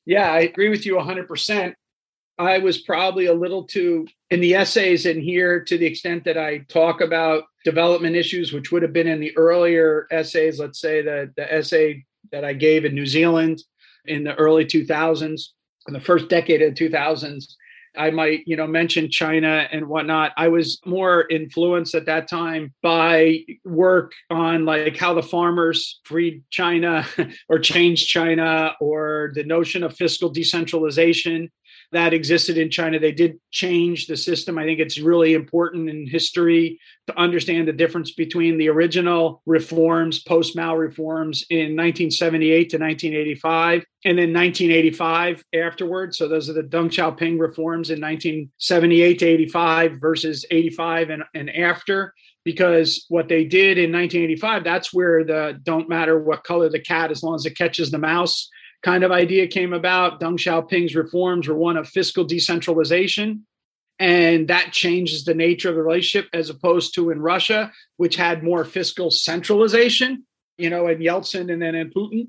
Yeah, 0.06 0.32
I 0.32 0.40
agree 0.40 0.70
with 0.70 0.86
you 0.86 0.94
100%. 0.94 1.74
I 2.38 2.58
was 2.58 2.78
probably 2.78 3.26
a 3.26 3.34
little 3.34 3.64
too 3.64 4.06
in 4.30 4.40
the 4.40 4.54
essays 4.54 5.04
in 5.04 5.20
here 5.20 5.62
to 5.64 5.76
the 5.76 5.86
extent 5.86 6.24
that 6.24 6.38
I 6.38 6.58
talk 6.68 7.02
about 7.02 7.44
development 7.66 8.14
issues, 8.14 8.52
which 8.52 8.70
would 8.70 8.82
have 8.82 8.92
been 8.92 9.08
in 9.08 9.18
the 9.18 9.36
earlier 9.36 10.06
essays, 10.12 10.60
let's 10.60 10.80
say 10.80 11.02
the, 11.02 11.32
the 11.36 11.52
essay 11.52 12.04
that 12.30 12.44
I 12.44 12.52
gave 12.52 12.84
in 12.84 12.94
New 12.94 13.06
Zealand 13.06 13.60
in 14.04 14.22
the 14.22 14.36
early 14.36 14.64
2000s, 14.64 15.40
in 15.88 15.92
the 15.92 16.00
first 16.00 16.28
decade 16.28 16.62
of 16.62 16.76
the 16.76 16.88
2000s. 16.88 17.44
I 17.98 18.10
might, 18.10 18.42
you 18.46 18.54
know, 18.56 18.68
mention 18.68 19.10
China 19.10 19.66
and 19.72 19.88
whatnot. 19.88 20.30
I 20.36 20.46
was 20.46 20.78
more 20.86 21.26
influenced 21.28 21.96
at 21.96 22.06
that 22.06 22.28
time 22.28 22.72
by 22.82 23.40
work 23.64 24.12
on 24.30 24.64
like 24.64 24.96
how 24.96 25.14
the 25.14 25.22
farmers 25.22 25.98
freed 26.04 26.44
China 26.50 27.04
or 27.48 27.58
changed 27.58 28.08
China 28.08 28.76
or 28.80 29.32
the 29.34 29.42
notion 29.42 29.82
of 29.82 29.96
fiscal 29.96 30.28
decentralization 30.28 31.50
that 31.92 32.12
existed 32.14 32.58
in 32.58 32.70
China. 32.70 32.98
They 32.98 33.12
did 33.12 33.38
change 33.50 34.06
the 34.06 34.16
system. 34.16 34.58
I 34.58 34.64
think 34.64 34.80
it's 34.80 34.98
really 34.98 35.34
important 35.34 35.88
in 35.88 36.06
history 36.06 36.80
to 37.06 37.18
understand 37.18 37.68
the 37.68 37.72
difference 37.72 38.12
between 38.12 38.58
the 38.58 38.68
original 38.68 39.42
reforms, 39.46 40.22
post 40.22 40.56
Mao 40.56 40.76
reforms 40.76 41.44
in 41.50 41.76
1978 41.76 42.70
to 42.70 42.78
1985, 42.78 43.84
and 44.04 44.18
then 44.18 44.32
1985 44.32 45.44
afterwards. 45.54 46.18
So 46.18 46.28
those 46.28 46.50
are 46.50 46.54
the 46.54 46.62
Deng 46.62 46.90
Xiaoping 46.90 47.38
reforms 47.38 47.90
in 47.90 48.00
1978 48.00 49.18
to 49.20 49.26
85 49.26 49.92
versus 50.00 50.44
85 50.50 51.10
and, 51.10 51.22
and 51.34 51.50
after 51.50 52.14
because 52.44 53.04
what 53.08 53.28
they 53.28 53.44
did 53.44 53.76
in 53.76 53.90
1985 53.90 54.62
that's 54.62 54.94
where 54.94 55.24
the 55.24 55.58
don't 55.64 55.88
matter 55.88 56.22
what 56.22 56.44
color 56.44 56.68
the 56.68 56.78
cat 56.78 57.10
as 57.10 57.22
long 57.24 57.34
as 57.34 57.44
it 57.44 57.58
catches 57.58 57.90
the 57.90 57.98
mouse 57.98 58.48
kind 58.82 59.04
of 59.04 59.12
idea 59.12 59.46
came 59.46 59.72
about. 59.72 60.20
Deng 60.20 60.38
Xiaoping's 60.38 60.94
reforms 60.94 61.48
were 61.48 61.56
one 61.56 61.76
of 61.76 61.88
fiscal 61.88 62.24
decentralization. 62.24 63.46
And 63.98 64.48
that 64.48 64.72
changes 64.72 65.24
the 65.24 65.34
nature 65.34 65.70
of 65.70 65.74
the 65.74 65.82
relationship 65.82 66.28
as 66.34 66.50
opposed 66.50 66.94
to 66.94 67.10
in 67.10 67.20
Russia, 67.20 67.72
which 67.96 68.16
had 68.16 68.42
more 68.42 68.64
fiscal 68.64 69.10
centralization, 69.10 70.26
you 70.58 70.68
know, 70.68 70.86
in 70.88 70.98
Yeltsin 70.98 71.50
and 71.50 71.62
then 71.62 71.74
in 71.74 71.90
Putin. 71.90 72.28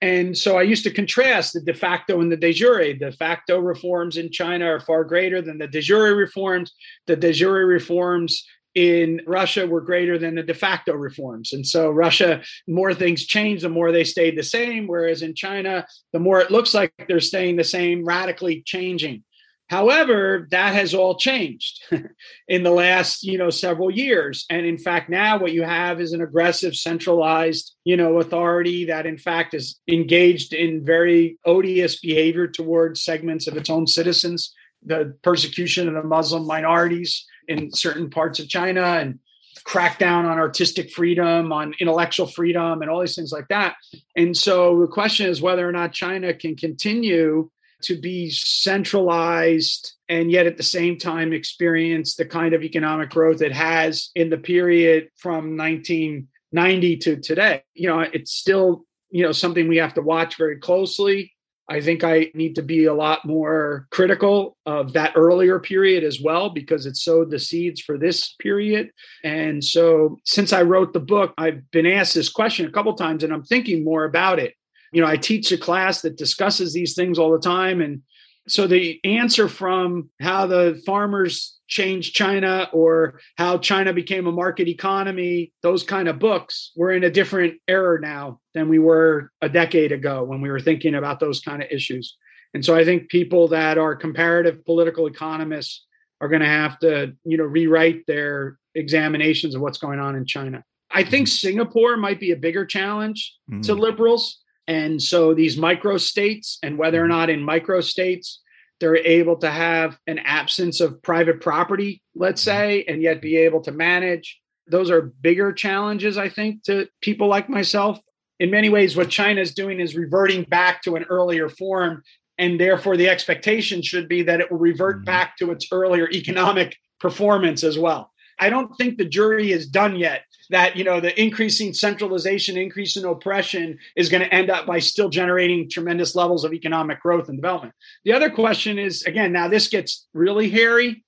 And 0.00 0.36
so 0.36 0.58
I 0.58 0.62
used 0.62 0.82
to 0.84 0.90
contrast 0.90 1.52
the 1.52 1.60
de 1.60 1.74
facto 1.74 2.20
and 2.20 2.32
the 2.32 2.36
de 2.36 2.52
jure. 2.52 2.92
De 2.94 3.12
facto 3.12 3.60
reforms 3.60 4.16
in 4.16 4.32
China 4.32 4.64
are 4.64 4.80
far 4.80 5.04
greater 5.04 5.40
than 5.40 5.58
the 5.58 5.68
de 5.68 5.80
jure 5.80 6.16
reforms. 6.16 6.72
The 7.06 7.14
de 7.14 7.32
jure 7.32 7.66
reforms 7.66 8.44
in 8.74 9.20
Russia 9.26 9.66
were 9.66 9.80
greater 9.80 10.18
than 10.18 10.34
the 10.34 10.42
de 10.42 10.54
facto 10.54 10.94
reforms. 10.94 11.52
And 11.52 11.66
so 11.66 11.90
Russia, 11.90 12.42
more 12.66 12.94
things 12.94 13.26
changed, 13.26 13.64
the 13.64 13.68
more 13.68 13.92
they 13.92 14.04
stayed 14.04 14.36
the 14.36 14.42
same. 14.42 14.86
Whereas 14.86 15.22
in 15.22 15.34
China, 15.34 15.86
the 16.12 16.18
more 16.18 16.40
it 16.40 16.50
looks 16.50 16.72
like 16.74 16.92
they're 17.06 17.20
staying 17.20 17.56
the 17.56 17.64
same, 17.64 18.04
radically 18.04 18.62
changing. 18.62 19.24
However, 19.72 20.48
that 20.50 20.74
has 20.74 20.92
all 20.92 21.16
changed 21.16 21.82
in 22.48 22.62
the 22.62 22.70
last, 22.70 23.24
you 23.24 23.38
know, 23.38 23.48
several 23.48 23.90
years. 23.90 24.44
And 24.50 24.66
in 24.66 24.76
fact, 24.76 25.08
now 25.08 25.38
what 25.38 25.52
you 25.52 25.62
have 25.62 25.98
is 25.98 26.12
an 26.12 26.20
aggressive, 26.20 26.74
centralized, 26.76 27.74
you 27.84 27.96
know, 27.96 28.18
authority 28.18 28.84
that 28.86 29.06
in 29.06 29.16
fact 29.16 29.54
is 29.54 29.80
engaged 29.88 30.52
in 30.52 30.84
very 30.84 31.38
odious 31.46 32.00
behavior 32.00 32.48
towards 32.48 33.02
segments 33.02 33.46
of 33.46 33.56
its 33.56 33.70
own 33.70 33.86
citizens, 33.86 34.52
the 34.84 35.16
persecution 35.22 35.88
of 35.88 35.94
the 35.94 36.02
Muslim 36.02 36.46
minorities, 36.46 37.24
in 37.48 37.72
certain 37.72 38.10
parts 38.10 38.38
of 38.38 38.48
China 38.48 38.82
and 38.82 39.18
crack 39.64 39.98
down 39.98 40.26
on 40.26 40.38
artistic 40.38 40.90
freedom, 40.90 41.52
on 41.52 41.74
intellectual 41.78 42.26
freedom, 42.26 42.82
and 42.82 42.90
all 42.90 43.00
these 43.00 43.14
things 43.14 43.32
like 43.32 43.48
that. 43.48 43.76
And 44.16 44.36
so 44.36 44.80
the 44.80 44.86
question 44.86 45.26
is 45.26 45.42
whether 45.42 45.68
or 45.68 45.72
not 45.72 45.92
China 45.92 46.34
can 46.34 46.56
continue 46.56 47.50
to 47.82 48.00
be 48.00 48.30
centralized 48.30 49.94
and 50.08 50.30
yet 50.30 50.46
at 50.46 50.56
the 50.56 50.62
same 50.62 50.98
time 50.98 51.32
experience 51.32 52.14
the 52.14 52.24
kind 52.24 52.54
of 52.54 52.62
economic 52.62 53.10
growth 53.10 53.42
it 53.42 53.52
has 53.52 54.10
in 54.14 54.30
the 54.30 54.38
period 54.38 55.08
from 55.16 55.56
1990 55.56 56.96
to 56.98 57.16
today. 57.16 57.62
You 57.74 57.88
know, 57.88 58.00
it's 58.00 58.32
still, 58.32 58.84
you 59.10 59.22
know, 59.22 59.32
something 59.32 59.68
we 59.68 59.78
have 59.78 59.94
to 59.94 60.02
watch 60.02 60.36
very 60.36 60.58
closely. 60.58 61.32
I 61.72 61.80
think 61.80 62.04
I 62.04 62.30
need 62.34 62.54
to 62.56 62.62
be 62.62 62.84
a 62.84 62.92
lot 62.92 63.24
more 63.24 63.86
critical 63.90 64.58
of 64.66 64.92
that 64.92 65.14
earlier 65.16 65.58
period 65.58 66.04
as 66.04 66.20
well 66.20 66.50
because 66.50 66.84
it 66.84 66.98
sowed 66.98 67.30
the 67.30 67.38
seeds 67.38 67.80
for 67.80 67.96
this 67.96 68.34
period. 68.38 68.90
And 69.24 69.64
so 69.64 70.20
since 70.26 70.52
I 70.52 70.60
wrote 70.60 70.92
the 70.92 71.00
book, 71.00 71.32
I've 71.38 71.70
been 71.70 71.86
asked 71.86 72.14
this 72.14 72.28
question 72.28 72.66
a 72.66 72.70
couple 72.70 72.92
times 72.92 73.24
and 73.24 73.32
I'm 73.32 73.42
thinking 73.42 73.84
more 73.84 74.04
about 74.04 74.38
it. 74.38 74.52
You 74.92 75.00
know, 75.00 75.08
I 75.08 75.16
teach 75.16 75.50
a 75.50 75.56
class 75.56 76.02
that 76.02 76.18
discusses 76.18 76.74
these 76.74 76.94
things 76.94 77.18
all 77.18 77.32
the 77.32 77.38
time 77.38 77.80
and 77.80 78.02
so 78.48 78.66
the 78.66 79.00
answer 79.04 79.48
from 79.48 80.10
how 80.20 80.46
the 80.46 80.80
farmers 80.84 81.58
changed 81.68 82.14
China 82.14 82.68
or 82.72 83.20
how 83.36 83.58
China 83.58 83.92
became 83.92 84.26
a 84.26 84.32
market 84.32 84.68
economy, 84.68 85.52
those 85.62 85.84
kind 85.84 86.08
of 86.08 86.18
books, 86.18 86.72
we're 86.76 86.92
in 86.92 87.04
a 87.04 87.10
different 87.10 87.54
era 87.68 88.00
now 88.00 88.40
than 88.54 88.68
we 88.68 88.78
were 88.78 89.30
a 89.40 89.48
decade 89.48 89.92
ago 89.92 90.24
when 90.24 90.40
we 90.40 90.50
were 90.50 90.60
thinking 90.60 90.94
about 90.94 91.20
those 91.20 91.40
kind 91.40 91.62
of 91.62 91.68
issues. 91.70 92.16
And 92.52 92.64
so 92.64 92.74
I 92.74 92.84
think 92.84 93.08
people 93.08 93.48
that 93.48 93.78
are 93.78 93.96
comparative 93.96 94.64
political 94.64 95.06
economists 95.06 95.86
are 96.20 96.28
going 96.28 96.42
to 96.42 96.46
have 96.46 96.78
to, 96.80 97.14
you 97.24 97.36
know, 97.36 97.44
rewrite 97.44 98.06
their 98.06 98.58
examinations 98.74 99.54
of 99.54 99.60
what's 99.60 99.78
going 99.78 99.98
on 99.98 100.16
in 100.16 100.26
China. 100.26 100.62
I 100.90 101.04
think 101.04 101.28
Singapore 101.28 101.96
might 101.96 102.20
be 102.20 102.32
a 102.32 102.36
bigger 102.36 102.66
challenge 102.66 103.34
mm. 103.50 103.62
to 103.62 103.74
liberals 103.74 104.41
and 104.66 105.02
so 105.02 105.34
these 105.34 105.56
micro 105.56 105.96
states, 105.98 106.58
and 106.62 106.78
whether 106.78 107.02
or 107.02 107.08
not 107.08 107.30
in 107.30 107.42
micro 107.42 107.80
states 107.80 108.40
they're 108.80 108.96
able 108.96 109.36
to 109.36 109.50
have 109.50 109.96
an 110.08 110.18
absence 110.18 110.80
of 110.80 111.00
private 111.02 111.40
property, 111.40 112.02
let's 112.16 112.42
mm-hmm. 112.42 112.58
say, 112.58 112.84
and 112.88 113.00
yet 113.00 113.22
be 113.22 113.36
able 113.36 113.60
to 113.60 113.70
manage, 113.70 114.40
those 114.66 114.90
are 114.90 115.02
bigger 115.02 115.52
challenges, 115.52 116.18
I 116.18 116.28
think, 116.28 116.64
to 116.64 116.88
people 117.00 117.28
like 117.28 117.48
myself. 117.48 118.00
In 118.40 118.50
many 118.50 118.68
ways, 118.68 118.96
what 118.96 119.08
China 119.08 119.40
is 119.40 119.54
doing 119.54 119.80
is 119.80 119.94
reverting 119.94 120.42
back 120.44 120.82
to 120.82 120.96
an 120.96 121.04
earlier 121.04 121.48
form. 121.48 122.02
And 122.38 122.58
therefore, 122.58 122.96
the 122.96 123.08
expectation 123.08 123.82
should 123.82 124.08
be 124.08 124.22
that 124.22 124.40
it 124.40 124.50
will 124.50 124.58
revert 124.58 124.96
mm-hmm. 124.96 125.04
back 125.04 125.36
to 125.38 125.52
its 125.52 125.68
earlier 125.70 126.08
economic 126.10 126.76
performance 127.00 127.62
as 127.64 127.78
well. 127.78 128.11
I 128.38 128.50
don't 128.50 128.74
think 128.76 128.98
the 128.98 129.04
jury 129.04 129.52
is 129.52 129.66
done 129.66 129.96
yet 129.96 130.22
that 130.50 130.76
you 130.76 130.84
know 130.84 131.00
the 131.00 131.20
increasing 131.20 131.72
centralization 131.72 132.56
increase 132.56 132.96
in 132.96 133.04
oppression 133.04 133.78
is 133.96 134.08
going 134.08 134.22
to 134.22 134.32
end 134.32 134.50
up 134.50 134.66
by 134.66 134.78
still 134.78 135.08
generating 135.08 135.68
tremendous 135.68 136.14
levels 136.14 136.44
of 136.44 136.52
economic 136.52 137.00
growth 137.00 137.28
and 137.28 137.38
development. 137.38 137.74
The 138.04 138.12
other 138.12 138.30
question 138.30 138.78
is 138.78 139.02
again 139.04 139.32
now 139.32 139.48
this 139.48 139.68
gets 139.68 140.06
really 140.14 140.50
hairy. 140.50 141.04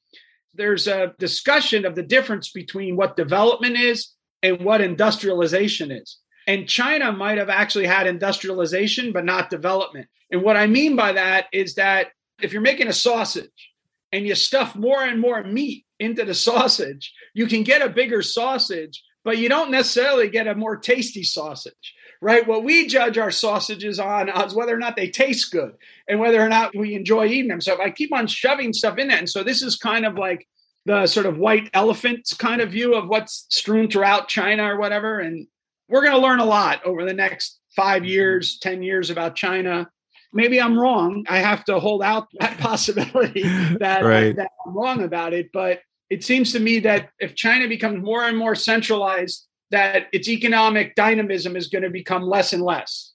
There's 0.54 0.86
a 0.86 1.14
discussion 1.18 1.84
of 1.84 1.94
the 1.94 2.02
difference 2.02 2.50
between 2.50 2.96
what 2.96 3.16
development 3.16 3.76
is 3.76 4.12
and 4.42 4.60
what 4.60 4.80
industrialization 4.80 5.90
is. 5.90 6.18
And 6.46 6.68
china 6.68 7.12
might 7.12 7.38
have 7.38 7.50
actually 7.50 7.86
had 7.86 8.06
industrialization 8.06 9.12
but 9.12 9.24
not 9.24 9.50
development. 9.50 10.08
And 10.30 10.42
what 10.42 10.56
i 10.56 10.66
mean 10.66 10.96
by 10.96 11.12
that 11.12 11.46
is 11.52 11.74
that 11.74 12.08
if 12.42 12.52
you're 12.52 12.62
making 12.62 12.88
a 12.88 12.92
sausage 12.92 13.70
and 14.12 14.26
you 14.26 14.34
stuff 14.34 14.74
more 14.74 15.02
and 15.02 15.20
more 15.20 15.44
meat 15.44 15.83
into 15.98 16.24
the 16.24 16.34
sausage, 16.34 17.12
you 17.34 17.46
can 17.46 17.62
get 17.62 17.82
a 17.82 17.88
bigger 17.88 18.22
sausage, 18.22 19.02
but 19.24 19.38
you 19.38 19.48
don't 19.48 19.70
necessarily 19.70 20.28
get 20.28 20.46
a 20.46 20.54
more 20.54 20.76
tasty 20.76 21.22
sausage, 21.22 21.94
right? 22.20 22.46
What 22.46 22.64
we 22.64 22.86
judge 22.86 23.18
our 23.18 23.30
sausages 23.30 23.98
on 23.98 24.28
is 24.28 24.54
whether 24.54 24.74
or 24.74 24.78
not 24.78 24.96
they 24.96 25.08
taste 25.08 25.50
good 25.50 25.72
and 26.08 26.20
whether 26.20 26.40
or 26.40 26.48
not 26.48 26.76
we 26.76 26.94
enjoy 26.94 27.26
eating 27.26 27.48
them. 27.48 27.60
So 27.60 27.74
if 27.74 27.80
I 27.80 27.90
keep 27.90 28.12
on 28.12 28.26
shoving 28.26 28.72
stuff 28.72 28.98
in 28.98 29.08
there. 29.08 29.18
and 29.18 29.30
so 29.30 29.42
this 29.42 29.62
is 29.62 29.76
kind 29.76 30.04
of 30.04 30.16
like 30.16 30.46
the 30.86 31.06
sort 31.06 31.26
of 31.26 31.38
white 31.38 31.70
elephant 31.72 32.30
kind 32.38 32.60
of 32.60 32.70
view 32.70 32.94
of 32.94 33.08
what's 33.08 33.46
strewn 33.48 33.88
throughout 33.88 34.28
China 34.28 34.74
or 34.74 34.78
whatever. 34.78 35.18
And 35.20 35.46
we're 35.88 36.02
going 36.02 36.14
to 36.14 36.20
learn 36.20 36.40
a 36.40 36.44
lot 36.44 36.84
over 36.84 37.04
the 37.04 37.14
next 37.14 37.58
five 37.74 38.02
mm-hmm. 38.02 38.10
years, 38.10 38.58
10 38.58 38.82
years 38.82 39.10
about 39.10 39.34
China. 39.34 39.90
Maybe 40.34 40.60
I'm 40.60 40.78
wrong. 40.78 41.24
I 41.28 41.38
have 41.38 41.64
to 41.66 41.78
hold 41.78 42.02
out 42.02 42.28
that 42.40 42.58
possibility 42.58 43.42
that, 43.78 44.04
right. 44.04 44.36
that 44.36 44.50
I'm 44.66 44.76
wrong 44.76 45.02
about 45.02 45.32
it. 45.32 45.50
But 45.52 45.80
it 46.10 46.24
seems 46.24 46.52
to 46.52 46.60
me 46.60 46.80
that 46.80 47.10
if 47.18 47.34
China 47.34 47.68
becomes 47.68 48.04
more 48.04 48.24
and 48.24 48.36
more 48.36 48.54
centralized, 48.54 49.46
that 49.70 50.08
its 50.12 50.28
economic 50.28 50.94
dynamism 50.94 51.56
is 51.56 51.68
going 51.68 51.82
to 51.82 51.90
become 51.90 52.22
less 52.22 52.52
and 52.52 52.62
less. 52.62 53.12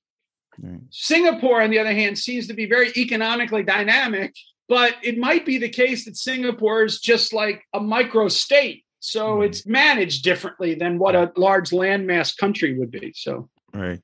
Right. 0.62 0.82
Singapore, 0.90 1.62
on 1.62 1.70
the 1.70 1.80
other 1.80 1.94
hand, 1.94 2.18
seems 2.18 2.48
to 2.48 2.54
be 2.54 2.66
very 2.66 2.92
economically 2.98 3.64
dynamic, 3.64 4.34
but 4.68 4.96
it 5.04 5.18
might 5.18 5.46
be 5.46 5.58
the 5.58 5.70
case 5.70 6.06
that 6.06 6.18
Singapore 6.18 6.84
is 6.84 7.00
just 7.00 7.34
like 7.34 7.64
a 7.74 7.80
micro 7.80 8.28
state. 8.28 8.84
So 9.00 9.38
mm. 9.38 9.46
it's 9.46 9.66
managed 9.66 10.24
differently 10.24 10.76
than 10.76 11.00
what 11.00 11.16
a 11.16 11.32
large 11.38 11.70
landmass 11.70 12.36
country 12.36 12.78
would 12.78 12.92
be. 12.92 13.14
So, 13.16 13.50
right. 13.74 14.02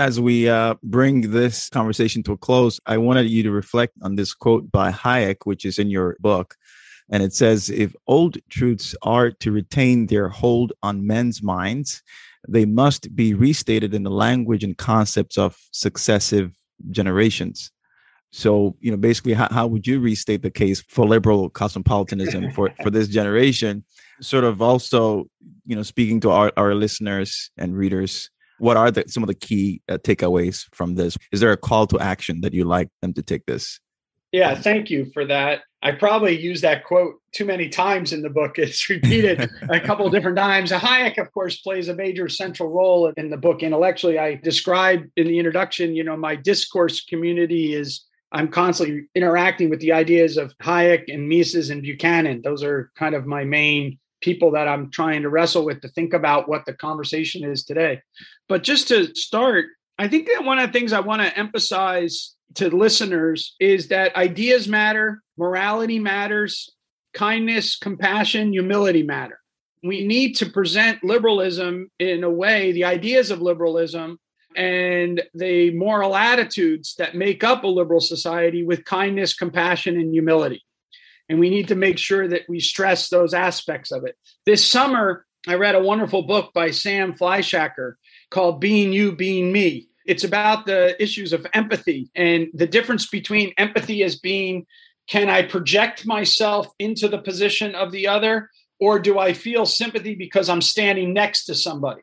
As 0.00 0.18
we 0.18 0.48
uh, 0.48 0.76
bring 0.82 1.30
this 1.30 1.68
conversation 1.68 2.22
to 2.22 2.32
a 2.32 2.36
close, 2.38 2.80
I 2.86 2.96
wanted 2.96 3.28
you 3.28 3.42
to 3.42 3.50
reflect 3.50 3.92
on 4.00 4.16
this 4.16 4.32
quote 4.32 4.72
by 4.72 4.90
Hayek, 4.90 5.44
which 5.44 5.66
is 5.66 5.78
in 5.78 5.90
your 5.90 6.16
book. 6.20 6.56
And 7.10 7.22
it 7.22 7.34
says 7.34 7.68
if 7.68 7.94
old 8.06 8.38
truths 8.48 8.94
are 9.02 9.30
to 9.30 9.52
retain 9.52 10.06
their 10.06 10.30
hold 10.30 10.72
on 10.82 11.06
men's 11.06 11.42
minds, 11.42 12.02
they 12.48 12.64
must 12.64 13.14
be 13.14 13.34
restated 13.34 13.92
in 13.92 14.04
the 14.04 14.10
language 14.10 14.64
and 14.64 14.74
concepts 14.74 15.36
of 15.36 15.58
successive 15.70 16.56
generations. 16.90 17.70
So, 18.32 18.76
you 18.80 18.90
know, 18.90 18.96
basically, 18.96 19.34
how, 19.34 19.48
how 19.50 19.66
would 19.66 19.86
you 19.86 20.00
restate 20.00 20.40
the 20.40 20.50
case 20.50 20.80
for 20.88 21.06
liberal 21.06 21.50
cosmopolitanism 21.50 22.52
for, 22.52 22.70
for 22.82 22.88
this 22.88 23.08
generation? 23.08 23.84
Sort 24.22 24.44
of 24.44 24.62
also, 24.62 25.26
you 25.66 25.76
know, 25.76 25.82
speaking 25.82 26.20
to 26.20 26.30
our, 26.30 26.52
our 26.56 26.74
listeners 26.74 27.50
and 27.58 27.76
readers, 27.76 28.30
what 28.60 28.76
are 28.76 28.90
the, 28.90 29.04
some 29.08 29.22
of 29.22 29.28
the 29.28 29.34
key 29.34 29.82
uh, 29.88 29.98
takeaways 29.98 30.66
from 30.72 30.94
this? 30.94 31.16
Is 31.32 31.40
there 31.40 31.52
a 31.52 31.56
call 31.56 31.86
to 31.88 31.98
action 31.98 32.40
that 32.42 32.54
you 32.54 32.64
like 32.64 32.88
them 33.02 33.12
to 33.14 33.22
take 33.22 33.46
this? 33.46 33.80
Yeah, 34.32 34.54
thank 34.54 34.90
you 34.90 35.06
for 35.12 35.24
that. 35.26 35.62
I 35.82 35.92
probably 35.92 36.38
use 36.38 36.60
that 36.60 36.84
quote 36.84 37.14
too 37.32 37.44
many 37.44 37.68
times 37.68 38.12
in 38.12 38.22
the 38.22 38.30
book. 38.30 38.58
It's 38.58 38.88
repeated 38.88 39.50
a 39.68 39.80
couple 39.80 40.06
of 40.06 40.12
different 40.16 40.36
times. 40.36 40.70
Hayek, 40.70 41.18
of 41.18 41.32
course, 41.32 41.60
plays 41.60 41.88
a 41.88 41.94
major 41.94 42.28
central 42.28 42.68
role 42.68 43.12
in 43.16 43.30
the 43.30 43.36
book. 43.36 43.62
Intellectually, 43.62 44.18
I 44.18 44.36
describe 44.36 45.02
in 45.16 45.26
the 45.26 45.38
introduction, 45.38 45.96
you 45.96 46.04
know, 46.04 46.16
my 46.16 46.36
discourse 46.36 47.04
community 47.04 47.74
is 47.74 48.04
I'm 48.32 48.48
constantly 48.48 49.06
interacting 49.14 49.70
with 49.70 49.80
the 49.80 49.92
ideas 49.92 50.36
of 50.36 50.56
Hayek 50.58 51.12
and 51.12 51.28
Mises 51.28 51.70
and 51.70 51.82
Buchanan. 51.82 52.42
Those 52.42 52.62
are 52.62 52.92
kind 52.96 53.14
of 53.14 53.26
my 53.26 53.44
main 53.44 53.98
people 54.20 54.52
that 54.52 54.68
I'm 54.68 54.90
trying 54.90 55.22
to 55.22 55.28
wrestle 55.28 55.64
with 55.64 55.80
to 55.82 55.88
think 55.88 56.12
about 56.12 56.48
what 56.48 56.64
the 56.66 56.72
conversation 56.72 57.44
is 57.44 57.64
today. 57.64 58.02
But 58.48 58.62
just 58.62 58.88
to 58.88 59.14
start, 59.14 59.66
I 59.98 60.08
think 60.08 60.28
that 60.28 60.44
one 60.44 60.58
of 60.58 60.66
the 60.70 60.78
things 60.78 60.92
I 60.92 61.00
want 61.00 61.22
to 61.22 61.38
emphasize 61.38 62.34
to 62.54 62.74
listeners 62.74 63.54
is 63.60 63.88
that 63.88 64.16
ideas 64.16 64.68
matter, 64.68 65.22
morality 65.36 65.98
matters, 65.98 66.70
kindness, 67.14 67.76
compassion, 67.76 68.52
humility 68.52 69.02
matter. 69.02 69.38
We 69.82 70.06
need 70.06 70.36
to 70.36 70.46
present 70.46 71.02
liberalism 71.02 71.90
in 71.98 72.24
a 72.24 72.30
way, 72.30 72.72
the 72.72 72.84
ideas 72.84 73.30
of 73.30 73.40
liberalism 73.40 74.18
and 74.56 75.22
the 75.32 75.70
moral 75.70 76.16
attitudes 76.16 76.94
that 76.96 77.14
make 77.14 77.44
up 77.44 77.64
a 77.64 77.68
liberal 77.68 78.00
society 78.00 78.62
with 78.64 78.84
kindness, 78.84 79.34
compassion, 79.34 79.98
and 79.98 80.12
humility. 80.12 80.62
And 81.30 81.40
we 81.40 81.48
need 81.48 81.68
to 81.68 81.74
make 81.74 81.96
sure 81.96 82.28
that 82.28 82.42
we 82.46 82.60
stress 82.60 83.08
those 83.08 83.32
aspects 83.32 83.90
of 83.90 84.04
it. 84.04 84.16
This 84.44 84.68
summer, 84.68 85.24
I 85.48 85.54
read 85.54 85.74
a 85.74 85.82
wonderful 85.82 86.24
book 86.24 86.52
by 86.52 86.72
Sam 86.72 87.14
Fleischacker 87.14 87.94
called 88.30 88.60
Being 88.60 88.92
You, 88.92 89.16
Being 89.16 89.50
Me 89.50 89.90
it's 90.10 90.24
about 90.24 90.66
the 90.66 91.00
issues 91.00 91.32
of 91.32 91.46
empathy 91.52 92.10
and 92.16 92.48
the 92.52 92.66
difference 92.66 93.06
between 93.06 93.52
empathy 93.56 94.02
as 94.02 94.18
being 94.18 94.66
can 95.08 95.28
I 95.28 95.42
project 95.42 96.04
myself 96.04 96.66
into 96.80 97.06
the 97.06 97.18
position 97.18 97.76
of 97.76 97.92
the 97.92 98.08
other, 98.08 98.50
or 98.78 98.98
do 98.98 99.18
I 99.18 99.32
feel 99.32 99.66
sympathy 99.66 100.16
because 100.16 100.48
I'm 100.48 100.62
standing 100.62 101.12
next 101.12 101.44
to 101.44 101.54
somebody? 101.54 102.02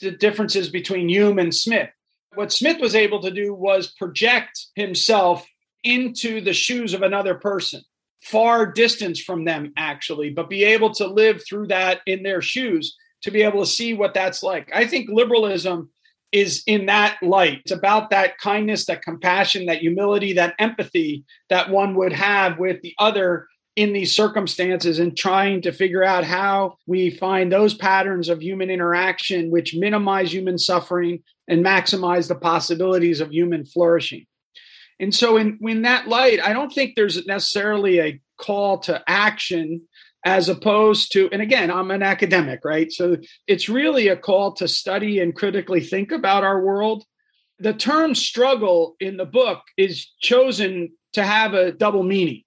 The 0.00 0.10
differences 0.10 0.68
between 0.68 1.08
Hume 1.08 1.38
and 1.38 1.54
Smith. 1.54 1.88
What 2.34 2.52
Smith 2.52 2.80
was 2.80 2.94
able 2.94 3.20
to 3.22 3.30
do 3.30 3.54
was 3.54 3.94
project 3.94 4.66
himself 4.74 5.46
into 5.82 6.42
the 6.42 6.52
shoes 6.52 6.92
of 6.92 7.00
another 7.00 7.34
person, 7.34 7.82
far 8.22 8.66
distance 8.66 9.20
from 9.20 9.44
them, 9.44 9.72
actually, 9.76 10.30
but 10.30 10.50
be 10.50 10.64
able 10.64 10.92
to 10.94 11.06
live 11.06 11.42
through 11.46 11.68
that 11.68 12.00
in 12.06 12.22
their 12.22 12.42
shoes 12.42 12.96
to 13.22 13.30
be 13.30 13.42
able 13.42 13.60
to 13.60 13.70
see 13.70 13.94
what 13.94 14.14
that's 14.14 14.42
like. 14.42 14.70
I 14.74 14.86
think 14.86 15.08
liberalism 15.10 15.90
is 16.30 16.62
in 16.66 16.86
that 16.86 17.16
light. 17.22 17.60
It's 17.60 17.72
about 17.72 18.10
that 18.10 18.38
kindness, 18.38 18.86
that 18.86 19.02
compassion, 19.02 19.66
that 19.66 19.78
humility, 19.78 20.34
that 20.34 20.54
empathy 20.58 21.24
that 21.48 21.70
one 21.70 21.94
would 21.94 22.12
have 22.12 22.58
with 22.58 22.82
the 22.82 22.94
other 22.98 23.46
in 23.76 23.92
these 23.92 24.14
circumstances 24.14 24.98
and 24.98 25.16
trying 25.16 25.62
to 25.62 25.72
figure 25.72 26.02
out 26.02 26.24
how 26.24 26.76
we 26.86 27.10
find 27.10 27.50
those 27.50 27.74
patterns 27.74 28.28
of 28.28 28.42
human 28.42 28.70
interaction 28.70 29.50
which 29.50 29.74
minimize 29.74 30.32
human 30.32 30.58
suffering 30.58 31.22
and 31.46 31.64
maximize 31.64 32.28
the 32.28 32.34
possibilities 32.34 33.20
of 33.20 33.30
human 33.30 33.64
flourishing. 33.64 34.26
And 35.00 35.14
so, 35.14 35.36
in, 35.36 35.58
in 35.62 35.82
that 35.82 36.08
light, 36.08 36.40
I 36.44 36.52
don't 36.52 36.72
think 36.72 36.94
there's 36.94 37.24
necessarily 37.26 38.00
a 38.00 38.20
call 38.36 38.78
to 38.78 39.02
action 39.06 39.82
as 40.24 40.48
opposed 40.48 41.12
to, 41.12 41.28
and 41.30 41.40
again, 41.40 41.70
I'm 41.70 41.90
an 41.90 42.02
academic, 42.02 42.60
right? 42.64 42.90
So 42.90 43.16
it's 43.46 43.68
really 43.68 44.08
a 44.08 44.16
call 44.16 44.52
to 44.54 44.66
study 44.68 45.20
and 45.20 45.34
critically 45.34 45.80
think 45.80 46.12
about 46.12 46.44
our 46.44 46.60
world 46.62 47.04
The 47.60 47.72
term 47.72 48.14
struggle 48.14 48.94
in 49.00 49.16
the 49.16 49.26
book 49.26 49.62
is 49.76 50.06
chosen 50.20 50.92
to 51.14 51.24
have 51.24 51.54
a 51.54 51.72
double 51.72 52.04
meaning. 52.04 52.44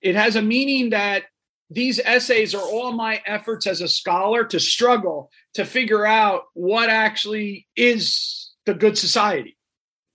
It 0.00 0.16
has 0.16 0.34
a 0.34 0.42
meaning 0.42 0.90
that 0.90 1.24
these 1.70 2.00
essays 2.04 2.54
are 2.54 2.62
all 2.62 2.92
my 2.92 3.22
efforts 3.24 3.66
as 3.66 3.80
a 3.80 3.88
scholar 3.88 4.44
to 4.46 4.58
struggle 4.58 5.30
to 5.54 5.64
figure 5.64 6.04
out 6.04 6.42
what 6.54 6.90
actually 6.90 7.66
is 7.76 8.52
the 8.66 8.74
good 8.74 8.98
society. 8.98 9.56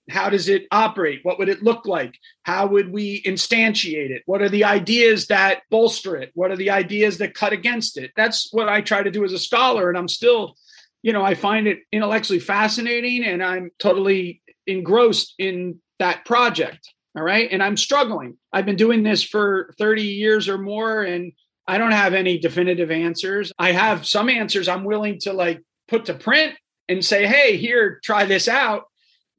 How 0.09 0.29
does 0.29 0.47
it 0.47 0.67
operate? 0.71 1.19
What 1.23 1.37
would 1.39 1.49
it 1.49 1.63
look 1.63 1.85
like? 1.85 2.17
How 2.43 2.67
would 2.67 2.91
we 2.91 3.21
instantiate 3.23 4.09
it? 4.09 4.23
What 4.25 4.41
are 4.41 4.49
the 4.49 4.63
ideas 4.63 5.27
that 5.27 5.63
bolster 5.69 6.15
it? 6.15 6.31
What 6.33 6.51
are 6.51 6.55
the 6.55 6.69
ideas 6.69 7.17
that 7.17 7.33
cut 7.33 7.53
against 7.53 7.97
it? 7.97 8.11
That's 8.15 8.49
what 8.51 8.69
I 8.69 8.81
try 8.81 9.03
to 9.03 9.11
do 9.11 9.25
as 9.25 9.33
a 9.33 9.39
scholar. 9.39 9.89
And 9.89 9.97
I'm 9.97 10.07
still, 10.07 10.55
you 11.01 11.11
know, 11.11 11.23
I 11.23 11.35
find 11.35 11.67
it 11.67 11.79
intellectually 11.91 12.39
fascinating 12.39 13.25
and 13.25 13.43
I'm 13.43 13.71
totally 13.79 14.41
engrossed 14.65 15.33
in 15.37 15.79
that 15.99 16.25
project. 16.25 16.93
All 17.17 17.23
right. 17.23 17.49
And 17.51 17.63
I'm 17.63 17.77
struggling. 17.77 18.37
I've 18.53 18.65
been 18.65 18.75
doing 18.75 19.03
this 19.03 19.23
for 19.23 19.73
30 19.79 20.03
years 20.03 20.47
or 20.47 20.59
more, 20.59 21.01
and 21.01 21.31
I 21.67 21.79
don't 21.79 21.91
have 21.91 22.13
any 22.13 22.37
definitive 22.37 22.91
answers. 22.91 23.51
I 23.57 23.71
have 23.71 24.05
some 24.05 24.29
answers 24.29 24.67
I'm 24.67 24.83
willing 24.83 25.19
to 25.21 25.33
like 25.33 25.63
put 25.87 26.05
to 26.05 26.13
print 26.13 26.53
and 26.87 27.03
say, 27.03 27.25
hey, 27.25 27.57
here, 27.57 27.99
try 28.03 28.25
this 28.25 28.47
out. 28.47 28.83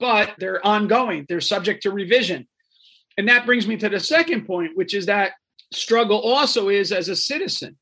But 0.00 0.34
they're 0.38 0.64
ongoing, 0.64 1.26
they're 1.28 1.40
subject 1.40 1.82
to 1.82 1.90
revision. 1.90 2.46
And 3.16 3.28
that 3.28 3.46
brings 3.46 3.66
me 3.66 3.76
to 3.78 3.88
the 3.88 4.00
second 4.00 4.46
point, 4.46 4.76
which 4.76 4.94
is 4.94 5.06
that 5.06 5.32
struggle 5.72 6.18
also 6.18 6.68
is 6.68 6.92
as 6.92 7.08
a 7.08 7.16
citizen. 7.16 7.76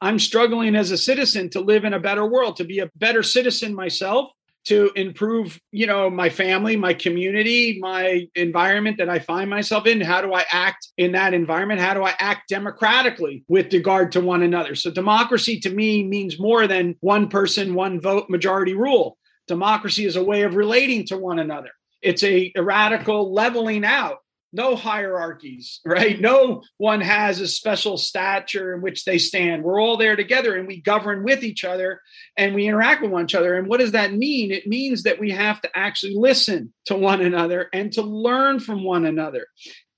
I'm 0.00 0.18
struggling 0.18 0.76
as 0.76 0.90
a 0.90 0.98
citizen 0.98 1.50
to 1.50 1.60
live 1.60 1.84
in 1.84 1.94
a 1.94 2.00
better 2.00 2.24
world, 2.26 2.56
to 2.56 2.64
be 2.64 2.80
a 2.80 2.90
better 2.96 3.22
citizen 3.22 3.74
myself, 3.74 4.30
to 4.66 4.90
improve 4.96 5.60
you 5.70 5.86
know 5.86 6.10
my 6.10 6.28
family 6.28 6.76
my 6.76 6.92
community 6.92 7.78
my 7.80 8.26
environment 8.34 8.98
that 8.98 9.08
i 9.08 9.18
find 9.18 9.48
myself 9.48 9.86
in 9.86 10.00
how 10.00 10.20
do 10.20 10.34
i 10.34 10.44
act 10.50 10.88
in 10.98 11.12
that 11.12 11.32
environment 11.32 11.80
how 11.80 11.94
do 11.94 12.02
i 12.02 12.12
act 12.18 12.48
democratically 12.48 13.44
with 13.48 13.72
regard 13.72 14.12
to 14.12 14.20
one 14.20 14.42
another 14.42 14.74
so 14.74 14.90
democracy 14.90 15.58
to 15.60 15.70
me 15.70 16.04
means 16.04 16.38
more 16.38 16.66
than 16.66 16.96
one 17.00 17.28
person 17.28 17.74
one 17.74 18.00
vote 18.00 18.28
majority 18.28 18.74
rule 18.74 19.16
democracy 19.46 20.04
is 20.04 20.16
a 20.16 20.24
way 20.24 20.42
of 20.42 20.56
relating 20.56 21.06
to 21.06 21.16
one 21.16 21.38
another 21.38 21.70
it's 22.02 22.22
a, 22.22 22.52
a 22.54 22.62
radical 22.62 23.32
leveling 23.32 23.84
out 23.84 24.18
no 24.56 24.74
hierarchies, 24.74 25.80
right? 25.86 26.20
No 26.20 26.62
one 26.78 27.00
has 27.00 27.40
a 27.40 27.46
special 27.46 27.98
stature 27.98 28.74
in 28.74 28.80
which 28.80 29.04
they 29.04 29.18
stand. 29.18 29.62
We're 29.62 29.80
all 29.80 29.96
there 29.96 30.16
together 30.16 30.56
and 30.56 30.66
we 30.66 30.80
govern 30.80 31.22
with 31.22 31.44
each 31.44 31.64
other 31.64 32.00
and 32.36 32.54
we 32.54 32.66
interact 32.66 33.02
with 33.02 33.10
one 33.10 33.26
another. 33.30 33.56
And 33.56 33.68
what 33.68 33.80
does 33.80 33.92
that 33.92 34.14
mean? 34.14 34.50
It 34.50 34.66
means 34.66 35.04
that 35.04 35.20
we 35.20 35.30
have 35.30 35.60
to 35.60 35.78
actually 35.78 36.14
listen 36.16 36.72
to 36.86 36.96
one 36.96 37.20
another 37.20 37.68
and 37.72 37.92
to 37.92 38.02
learn 38.02 38.58
from 38.58 38.82
one 38.82 39.04
another. 39.04 39.46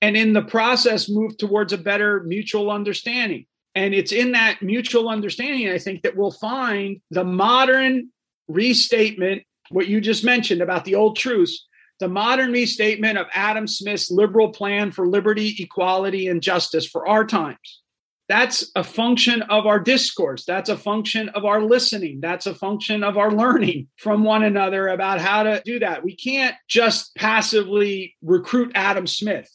And 0.03 0.16
in 0.16 0.32
the 0.32 0.42
process, 0.42 1.09
move 1.09 1.36
towards 1.38 1.72
a 1.72 1.78
better 1.78 2.22
mutual 2.24 2.70
understanding. 2.70 3.46
And 3.74 3.94
it's 3.94 4.12
in 4.12 4.32
that 4.32 4.62
mutual 4.62 5.09
understanding, 5.09 5.68
I 5.68 5.78
think, 5.78 6.03
that 6.03 6.16
we'll 6.16 6.32
find 6.32 7.01
the 7.11 7.24
modern 7.24 8.11
restatement, 8.49 9.42
what 9.70 9.86
you 9.86 10.01
just 10.01 10.24
mentioned 10.24 10.62
about 10.62 10.84
the 10.84 10.94
old 10.94 11.16
truths, 11.16 11.66
the 12.01 12.09
modern 12.09 12.53
restatement 12.53 13.18
of 13.18 13.26
Adam 13.32 13.66
Smith's 13.66 14.11
liberal 14.11 14.51
plan 14.51 14.90
for 14.90 15.07
liberty, 15.07 15.57
equality, 15.59 16.28
and 16.28 16.42
justice 16.42 16.86
for 16.86 17.09
our 17.09 17.24
times. 17.24 17.82
That's 18.28 18.70
a 18.76 18.84
function 18.84 19.40
of 19.42 19.66
our 19.66 19.80
discourse. 19.80 20.44
That's 20.44 20.68
a 20.68 20.76
function 20.76 21.30
of 21.30 21.46
our 21.46 21.62
listening. 21.62 22.20
That's 22.20 22.46
a 22.46 22.55
function 22.55 23.03
of 23.03 23.16
our 23.16 23.32
learning 23.32 23.88
from 23.96 24.22
one 24.22 24.44
another 24.44 24.88
about 24.88 25.18
how 25.20 25.44
to 25.44 25.62
do 25.64 25.78
that. 25.78 26.05
We 26.05 26.14
can't 26.14 26.55
just 26.68 27.14
passively 27.14 28.16
recruit 28.22 28.72
Adam 28.74 29.07
Smith, 29.07 29.51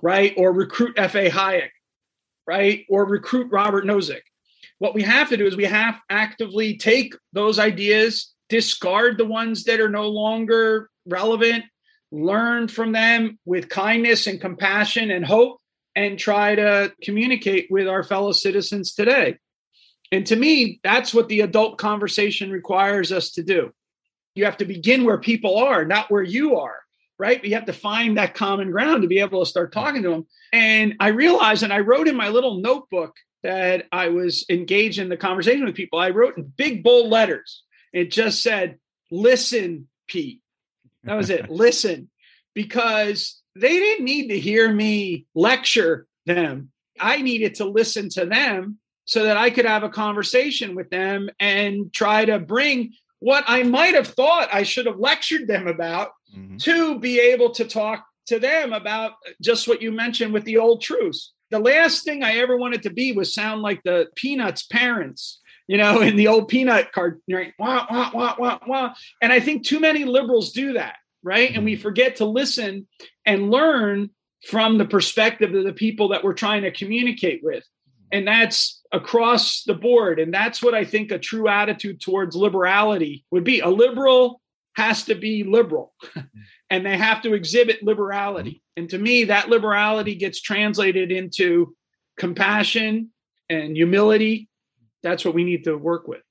right? 0.00 0.32
Or 0.38 0.50
recruit 0.52 0.94
F.A. 0.96 1.28
Hayek, 1.28 1.68
right? 2.46 2.86
Or 2.88 3.04
recruit 3.04 3.52
Robert 3.52 3.84
Nozick. 3.84 4.22
What 4.78 4.94
we 4.94 5.02
have 5.02 5.30
to 5.30 5.36
do 5.36 5.46
is 5.46 5.56
we 5.56 5.64
have 5.64 5.98
actively 6.10 6.76
take 6.76 7.14
those 7.32 7.58
ideas, 7.58 8.32
discard 8.48 9.18
the 9.18 9.24
ones 9.24 9.64
that 9.64 9.80
are 9.80 9.88
no 9.88 10.08
longer 10.08 10.90
relevant, 11.06 11.64
learn 12.12 12.68
from 12.68 12.92
them 12.92 13.38
with 13.44 13.68
kindness 13.68 14.26
and 14.26 14.40
compassion 14.40 15.10
and 15.10 15.24
hope 15.24 15.60
and 15.94 16.18
try 16.18 16.54
to 16.54 16.92
communicate 17.02 17.68
with 17.70 17.88
our 17.88 18.02
fellow 18.02 18.32
citizens 18.32 18.92
today. 18.92 19.38
And 20.12 20.26
to 20.26 20.36
me, 20.36 20.78
that's 20.84 21.14
what 21.14 21.28
the 21.28 21.40
adult 21.40 21.78
conversation 21.78 22.50
requires 22.50 23.10
us 23.10 23.30
to 23.32 23.42
do. 23.42 23.72
You 24.34 24.44
have 24.44 24.58
to 24.58 24.66
begin 24.66 25.04
where 25.04 25.18
people 25.18 25.56
are, 25.56 25.84
not 25.84 26.10
where 26.10 26.22
you 26.22 26.56
are, 26.56 26.76
right? 27.18 27.42
You 27.42 27.54
have 27.54 27.64
to 27.64 27.72
find 27.72 28.18
that 28.18 28.34
common 28.34 28.70
ground 28.70 29.02
to 29.02 29.08
be 29.08 29.20
able 29.20 29.40
to 29.40 29.50
start 29.50 29.72
talking 29.72 30.02
to 30.02 30.10
them. 30.10 30.26
And 30.52 30.94
I 31.00 31.08
realized, 31.08 31.62
and 31.62 31.72
I 31.72 31.80
wrote 31.80 32.08
in 32.08 32.14
my 32.14 32.28
little 32.28 32.60
notebook 32.60 33.16
that 33.46 33.86
I 33.92 34.08
was 34.08 34.44
engaged 34.50 34.98
in 34.98 35.08
the 35.08 35.16
conversation 35.16 35.64
with 35.64 35.76
people, 35.76 36.00
I 36.00 36.10
wrote 36.10 36.36
in 36.36 36.52
big, 36.56 36.82
bold 36.82 37.10
letters. 37.10 37.62
It 37.92 38.10
just 38.10 38.42
said, 38.42 38.78
Listen, 39.08 39.86
Pete. 40.08 40.40
That 41.04 41.14
was 41.14 41.30
it. 41.30 41.48
Listen, 41.64 42.10
because 42.54 43.40
they 43.54 43.78
didn't 43.78 44.04
need 44.04 44.28
to 44.28 44.38
hear 44.38 44.70
me 44.72 45.26
lecture 45.36 46.08
them. 46.26 46.72
I 46.98 47.22
needed 47.22 47.54
to 47.56 47.66
listen 47.66 48.08
to 48.10 48.26
them 48.26 48.78
so 49.04 49.22
that 49.22 49.36
I 49.36 49.50
could 49.50 49.64
have 49.64 49.84
a 49.84 49.90
conversation 49.90 50.74
with 50.74 50.90
them 50.90 51.30
and 51.38 51.92
try 51.92 52.24
to 52.24 52.40
bring 52.40 52.94
what 53.20 53.44
I 53.46 53.62
might 53.62 53.94
have 53.94 54.08
thought 54.08 54.48
I 54.52 54.64
should 54.64 54.86
have 54.86 54.98
lectured 54.98 55.46
them 55.46 55.68
about 55.68 56.08
mm-hmm. 56.36 56.56
to 56.56 56.98
be 56.98 57.20
able 57.20 57.50
to 57.52 57.64
talk 57.64 58.04
to 58.26 58.40
them 58.40 58.72
about 58.72 59.12
just 59.40 59.68
what 59.68 59.80
you 59.80 59.92
mentioned 59.92 60.32
with 60.32 60.44
the 60.44 60.58
old 60.58 60.82
truths. 60.82 61.32
The 61.56 61.62
last 61.62 62.04
thing 62.04 62.22
I 62.22 62.38
ever 62.38 62.56
wanted 62.56 62.82
to 62.82 62.90
be 62.90 63.12
was 63.12 63.34
sound 63.34 63.62
like 63.62 63.82
the 63.82 64.08
Peanuts 64.14 64.64
parents, 64.64 65.40
you 65.66 65.78
know, 65.78 66.00
in 66.02 66.16
the 66.16 66.28
old 66.28 66.48
Peanut 66.48 66.92
card, 66.92 67.20
right? 67.30 67.54
Wah, 67.58 67.86
wah, 67.90 68.10
wah, 68.12 68.36
wah, 68.38 68.58
wah. 68.66 68.94
And 69.22 69.32
I 69.32 69.40
think 69.40 69.64
too 69.64 69.80
many 69.80 70.04
liberals 70.04 70.52
do 70.52 70.74
that 70.74 70.96
right? 71.26 71.54
And 71.54 71.64
we 71.64 71.74
mm-hmm. 71.74 71.82
forget 71.82 72.16
to 72.16 72.24
listen 72.24 72.86
and 73.26 73.50
learn 73.50 74.10
from 74.48 74.78
the 74.78 74.84
perspective 74.84 75.52
of 75.54 75.64
the 75.64 75.72
people 75.72 76.08
that 76.08 76.22
we're 76.22 76.34
trying 76.34 76.62
to 76.62 76.70
communicate 76.70 77.40
with. 77.42 77.64
And 78.12 78.28
that's 78.28 78.80
across 78.92 79.64
the 79.64 79.74
board. 79.74 80.20
And 80.20 80.32
that's 80.32 80.62
what 80.62 80.72
I 80.72 80.84
think 80.84 81.10
a 81.10 81.18
true 81.18 81.48
attitude 81.48 82.00
towards 82.00 82.36
liberality 82.36 83.24
would 83.32 83.42
be. 83.42 83.58
A 83.58 83.68
liberal 83.68 84.40
has 84.76 85.02
to 85.04 85.16
be 85.16 85.42
liberal 85.42 85.92
and 86.70 86.84
they 86.84 86.96
have 86.96 87.22
to 87.22 87.34
exhibit 87.34 87.82
liberality. 87.82 88.50
Mm-hmm. 88.50 88.80
And 88.82 88.90
to 88.90 88.98
me, 88.98 89.24
that 89.24 89.48
liberality 89.48 90.14
gets 90.14 90.40
translated 90.40 91.10
into 91.12 91.74
compassion 92.18 93.10
and 93.48 93.76
humility. 93.76 94.48
That's 95.02 95.24
what 95.24 95.34
we 95.34 95.44
need 95.44 95.64
to 95.64 95.76
work 95.76 96.08
with. 96.08 96.22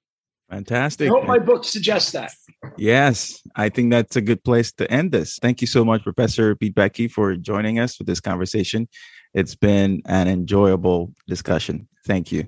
Fantastic. 0.49 1.07
I 1.07 1.09
hope 1.09 1.25
my 1.25 1.39
book 1.39 1.63
suggests 1.63 2.11
that. 2.11 2.31
Yes, 2.77 3.41
I 3.55 3.69
think 3.69 3.91
that's 3.91 4.15
a 4.15 4.21
good 4.21 4.43
place 4.43 4.71
to 4.73 4.89
end 4.91 5.11
this. 5.11 5.39
Thank 5.41 5.61
you 5.61 5.67
so 5.67 5.83
much, 5.83 6.03
Professor 6.03 6.55
Pete 6.55 6.75
Boettke, 6.75 7.09
for 7.09 7.35
joining 7.35 7.79
us 7.79 7.95
for 7.95 8.03
this 8.03 8.19
conversation. 8.19 8.87
It's 9.33 9.55
been 9.55 10.03
an 10.05 10.27
enjoyable 10.27 11.13
discussion. 11.27 11.87
Thank 12.05 12.31
you. 12.31 12.47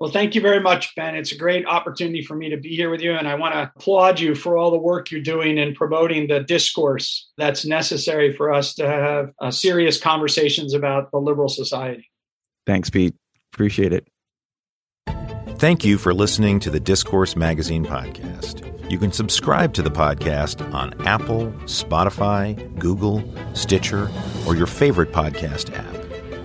Well, 0.00 0.10
thank 0.10 0.34
you 0.34 0.40
very 0.40 0.60
much, 0.60 0.94
Ben. 0.96 1.14
It's 1.14 1.30
a 1.30 1.36
great 1.36 1.66
opportunity 1.66 2.22
for 2.22 2.34
me 2.34 2.48
to 2.48 2.56
be 2.56 2.74
here 2.74 2.88
with 2.88 3.02
you. 3.02 3.12
And 3.12 3.28
I 3.28 3.34
want 3.34 3.52
to 3.52 3.70
applaud 3.76 4.18
you 4.18 4.34
for 4.34 4.56
all 4.56 4.70
the 4.70 4.78
work 4.78 5.10
you're 5.10 5.20
doing 5.20 5.58
in 5.58 5.74
promoting 5.74 6.26
the 6.26 6.40
discourse 6.40 7.28
that's 7.36 7.66
necessary 7.66 8.32
for 8.32 8.50
us 8.50 8.74
to 8.76 8.88
have 8.88 9.32
uh, 9.40 9.50
serious 9.50 10.00
conversations 10.00 10.72
about 10.72 11.10
the 11.10 11.18
liberal 11.18 11.50
society. 11.50 12.10
Thanks, 12.66 12.88
Pete. 12.88 13.14
Appreciate 13.52 13.92
it. 13.92 14.08
Thank 15.58 15.84
you 15.84 15.98
for 15.98 16.14
listening 16.14 16.60
to 16.60 16.70
the 16.70 16.80
Discourse 16.80 17.36
Magazine 17.36 17.84
podcast. 17.84 18.66
You 18.90 18.98
can 18.98 19.12
subscribe 19.12 19.74
to 19.74 19.82
the 19.82 19.90
podcast 19.90 20.72
on 20.72 20.94
Apple, 21.06 21.52
Spotify, 21.64 22.78
Google, 22.78 23.22
Stitcher, 23.52 24.10
or 24.46 24.56
your 24.56 24.66
favorite 24.66 25.12
podcast 25.12 25.76
app. 25.76 25.99